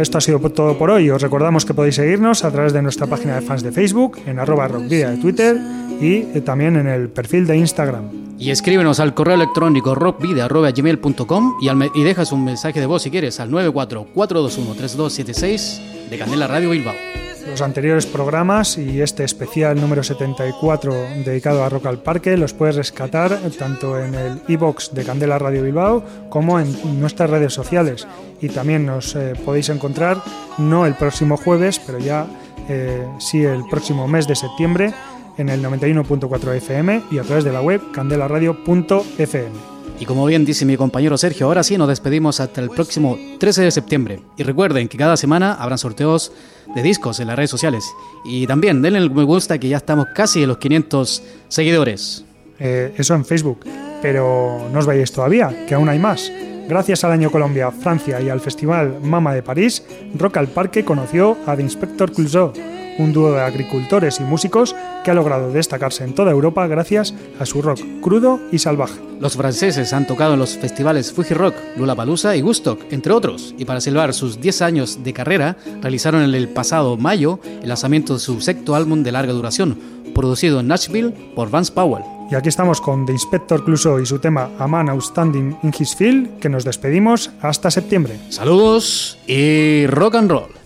Esto 0.00 0.18
ha 0.18 0.20
sido 0.20 0.38
todo 0.50 0.76
por 0.76 0.90
hoy. 0.90 1.08
Os 1.10 1.22
recordamos 1.22 1.64
que 1.64 1.74
podéis 1.74 1.96
seguirnos 1.96 2.44
a 2.44 2.50
través 2.50 2.72
de 2.72 2.82
nuestra 2.82 3.06
página 3.06 3.36
de 3.36 3.42
fans 3.42 3.62
de 3.62 3.72
Facebook, 3.72 4.18
en 4.26 4.38
arroba 4.38 4.68
rockvidia 4.68 5.10
de 5.10 5.16
Twitter 5.18 5.56
y 6.00 6.26
eh, 6.34 6.42
también 6.44 6.76
en 6.76 6.86
el 6.86 7.08
perfil 7.08 7.46
de 7.46 7.56
Instagram. 7.56 8.04
Y 8.38 8.50
escríbenos 8.50 9.00
al 9.00 9.14
correo 9.14 9.34
electrónico 9.34 9.94
rockvide.gmail.com 9.94 11.54
y, 11.60 11.68
y 12.00 12.02
dejas 12.02 12.32
un 12.32 12.44
mensaje 12.44 12.80
de 12.80 12.86
voz 12.86 13.02
si 13.02 13.10
quieres 13.10 13.38
al 13.38 13.50
944213276 13.50 16.08
de 16.08 16.18
Candela 16.18 16.46
Radio 16.46 16.70
Bilbao. 16.70 16.94
Los 17.46 17.62
anteriores 17.62 18.06
programas 18.06 18.76
y 18.78 19.00
este 19.00 19.24
especial 19.24 19.80
número 19.80 20.02
74 20.02 20.92
dedicado 21.24 21.64
a 21.64 21.68
Rock 21.68 21.86
al 21.86 21.98
Parque 21.98 22.36
los 22.36 22.52
puedes 22.52 22.76
rescatar 22.76 23.38
tanto 23.58 23.98
en 23.98 24.14
el 24.14 24.40
iBox 24.48 24.94
de 24.94 25.04
Candela 25.04 25.38
Radio 25.38 25.62
Bilbao 25.62 26.04
como 26.28 26.60
en 26.60 27.00
nuestras 27.00 27.30
redes 27.30 27.52
sociales. 27.52 28.06
Y 28.40 28.48
también 28.48 28.86
nos 28.86 29.16
eh, 29.16 29.32
podéis 29.44 29.68
encontrar 29.68 30.22
no 30.58 30.86
el 30.86 30.94
próximo 30.94 31.36
jueves, 31.36 31.80
pero 31.84 31.98
ya 31.98 32.26
eh, 32.68 33.06
sí 33.18 33.42
el 33.42 33.64
próximo 33.68 34.06
mes 34.06 34.28
de 34.28 34.36
septiembre 34.36 34.92
en 35.40 35.48
el 35.48 35.64
91.4 35.64 36.54
FM 36.56 37.02
y 37.10 37.18
a 37.18 37.22
través 37.22 37.44
de 37.44 37.52
la 37.52 37.62
web 37.62 37.80
candelaradio.fm. 37.92 39.48
Y 39.98 40.06
como 40.06 40.24
bien 40.26 40.44
dice 40.44 40.64
mi 40.64 40.76
compañero 40.76 41.18
Sergio, 41.18 41.46
ahora 41.46 41.62
sí 41.62 41.76
nos 41.76 41.88
despedimos 41.88 42.40
hasta 42.40 42.60
el 42.60 42.70
próximo 42.70 43.18
13 43.38 43.62
de 43.62 43.70
septiembre. 43.70 44.20
Y 44.36 44.42
recuerden 44.42 44.88
que 44.88 44.96
cada 44.96 45.16
semana 45.16 45.54
habrán 45.54 45.78
sorteos 45.78 46.32
de 46.74 46.82
discos 46.82 47.20
en 47.20 47.26
las 47.26 47.36
redes 47.36 47.50
sociales. 47.50 47.84
Y 48.24 48.46
también 48.46 48.80
denle 48.82 48.98
el 48.98 49.10
me 49.10 49.24
gusta 49.24 49.58
que 49.58 49.68
ya 49.68 49.78
estamos 49.78 50.06
casi 50.14 50.42
en 50.42 50.48
los 50.48 50.58
500 50.58 51.22
seguidores. 51.48 52.24
Eh, 52.58 52.94
eso 52.96 53.14
en 53.14 53.24
Facebook. 53.24 53.60
Pero 54.00 54.68
no 54.72 54.78
os 54.78 54.86
vayáis 54.86 55.12
todavía, 55.12 55.66
que 55.66 55.74
aún 55.74 55.88
hay 55.88 55.98
más. 55.98 56.30
Gracias 56.68 57.02
al 57.04 57.12
Año 57.12 57.30
Colombia, 57.30 57.70
Francia 57.70 58.20
y 58.20 58.28
al 58.28 58.40
Festival 58.40 59.00
Mama 59.02 59.34
de 59.34 59.42
París, 59.42 59.84
Rock 60.16 60.36
al 60.36 60.48
Parque 60.48 60.84
conoció 60.84 61.36
a 61.44 61.56
The 61.56 61.62
Inspector 61.62 62.12
Clouseau, 62.12 62.52
un 62.98 63.12
dúo 63.12 63.32
de 63.32 63.40
agricultores 63.40 64.20
y 64.20 64.24
músicos 64.24 64.74
que 65.04 65.10
ha 65.10 65.14
logrado 65.14 65.50
destacarse 65.50 66.04
en 66.04 66.14
toda 66.14 66.30
Europa 66.30 66.66
gracias 66.66 67.14
a 67.38 67.46
su 67.46 67.62
rock 67.62 67.80
crudo 68.00 68.40
y 68.52 68.58
salvaje. 68.58 69.00
Los 69.20 69.36
franceses 69.36 69.92
han 69.92 70.06
tocado 70.06 70.34
en 70.34 70.40
los 70.40 70.56
festivales 70.56 71.12
Fuji 71.12 71.34
Rock, 71.34 71.54
Lollapalooza 71.76 72.36
y 72.36 72.42
Woodstock, 72.42 72.80
entre 72.90 73.12
otros, 73.12 73.54
y 73.58 73.64
para 73.64 73.80
celebrar 73.80 74.14
sus 74.14 74.40
10 74.40 74.62
años 74.62 75.04
de 75.04 75.12
carrera, 75.12 75.56
realizaron 75.82 76.22
en 76.22 76.34
el 76.34 76.48
pasado 76.48 76.96
mayo 76.96 77.40
el 77.62 77.68
lanzamiento 77.68 78.14
de 78.14 78.20
su 78.20 78.40
sexto 78.40 78.74
álbum 78.74 79.02
de 79.02 79.12
larga 79.12 79.32
duración, 79.32 79.78
producido 80.14 80.60
en 80.60 80.68
Nashville 80.68 81.12
por 81.34 81.50
Vance 81.50 81.72
Powell. 81.72 82.04
Y 82.30 82.34
aquí 82.36 82.48
estamos 82.48 82.80
con 82.80 83.06
The 83.06 83.12
Inspector 83.12 83.64
Clouseau 83.64 83.98
y 83.98 84.06
su 84.06 84.20
tema 84.20 84.50
A 84.58 84.68
Man 84.68 84.88
Outstanding 84.88 85.58
in 85.62 85.72
His 85.76 85.96
Field, 85.96 86.38
que 86.38 86.48
nos 86.48 86.64
despedimos 86.64 87.30
hasta 87.42 87.70
septiembre. 87.70 88.20
Saludos 88.28 89.18
y 89.26 89.86
rock 89.88 90.14
and 90.14 90.30
roll. 90.30 90.59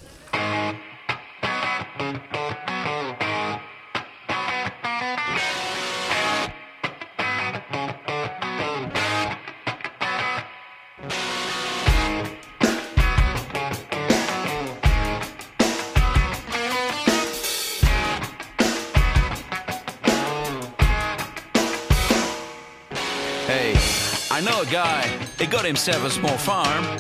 He 25.44 25.50
got 25.50 25.66
himself 25.66 26.02
a 26.06 26.10
small 26.10 26.38
farm. 26.38 26.98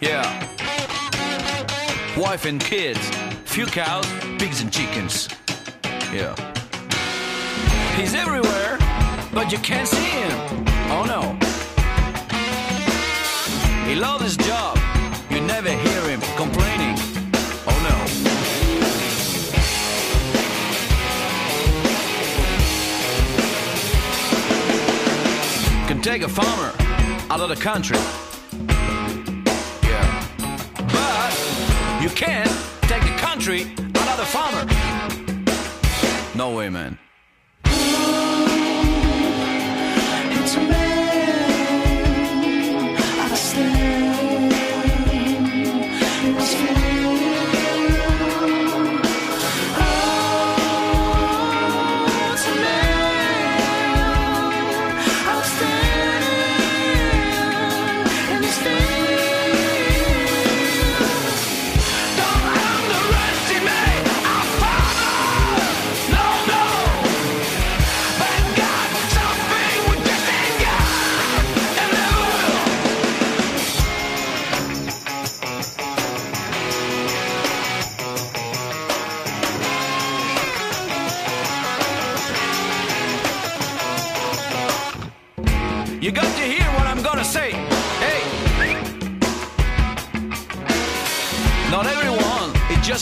Yeah. 0.00 0.24
Wife 2.16 2.46
and 2.46 2.58
kids. 2.58 2.98
Few 3.44 3.66
cows, 3.66 4.06
pigs 4.38 4.62
and 4.62 4.72
chickens. 4.72 5.28
Yeah. 6.10 6.34
He's 7.94 8.14
everywhere, 8.14 8.78
but 9.34 9.52
you 9.52 9.58
can't 9.58 9.86
see 9.86 10.06
him. 10.06 10.64
Oh 10.88 11.04
no. 11.04 11.36
He 13.86 13.94
loves 13.94 14.24
his 14.24 14.38
job. 14.38 14.78
You 15.28 15.42
never 15.42 15.68
hear 15.68 16.00
him 16.08 16.22
complaining. 16.34 16.96
Oh 17.66 17.78
no. 17.88 17.96
can 25.86 26.00
take 26.00 26.22
a 26.22 26.28
farmer 26.28 26.85
out 27.30 27.40
of 27.40 27.48
the 27.48 27.56
country. 27.56 27.98
Yeah. 29.82 30.26
But 30.92 32.02
you 32.02 32.08
can't 32.10 32.50
take 32.82 33.02
the 33.02 33.16
country 33.18 33.62
out 33.96 34.08
of 34.08 34.18
the 34.18 34.26
farmer. 34.26 34.64
No 36.36 36.54
way, 36.54 36.68
man. 36.68 36.98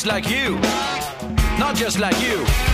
Just 0.05 0.13
like 0.13 0.29
you. 0.29 0.59
Not 1.59 1.77
just 1.77 1.99
like 1.99 2.21
you. 2.21 2.74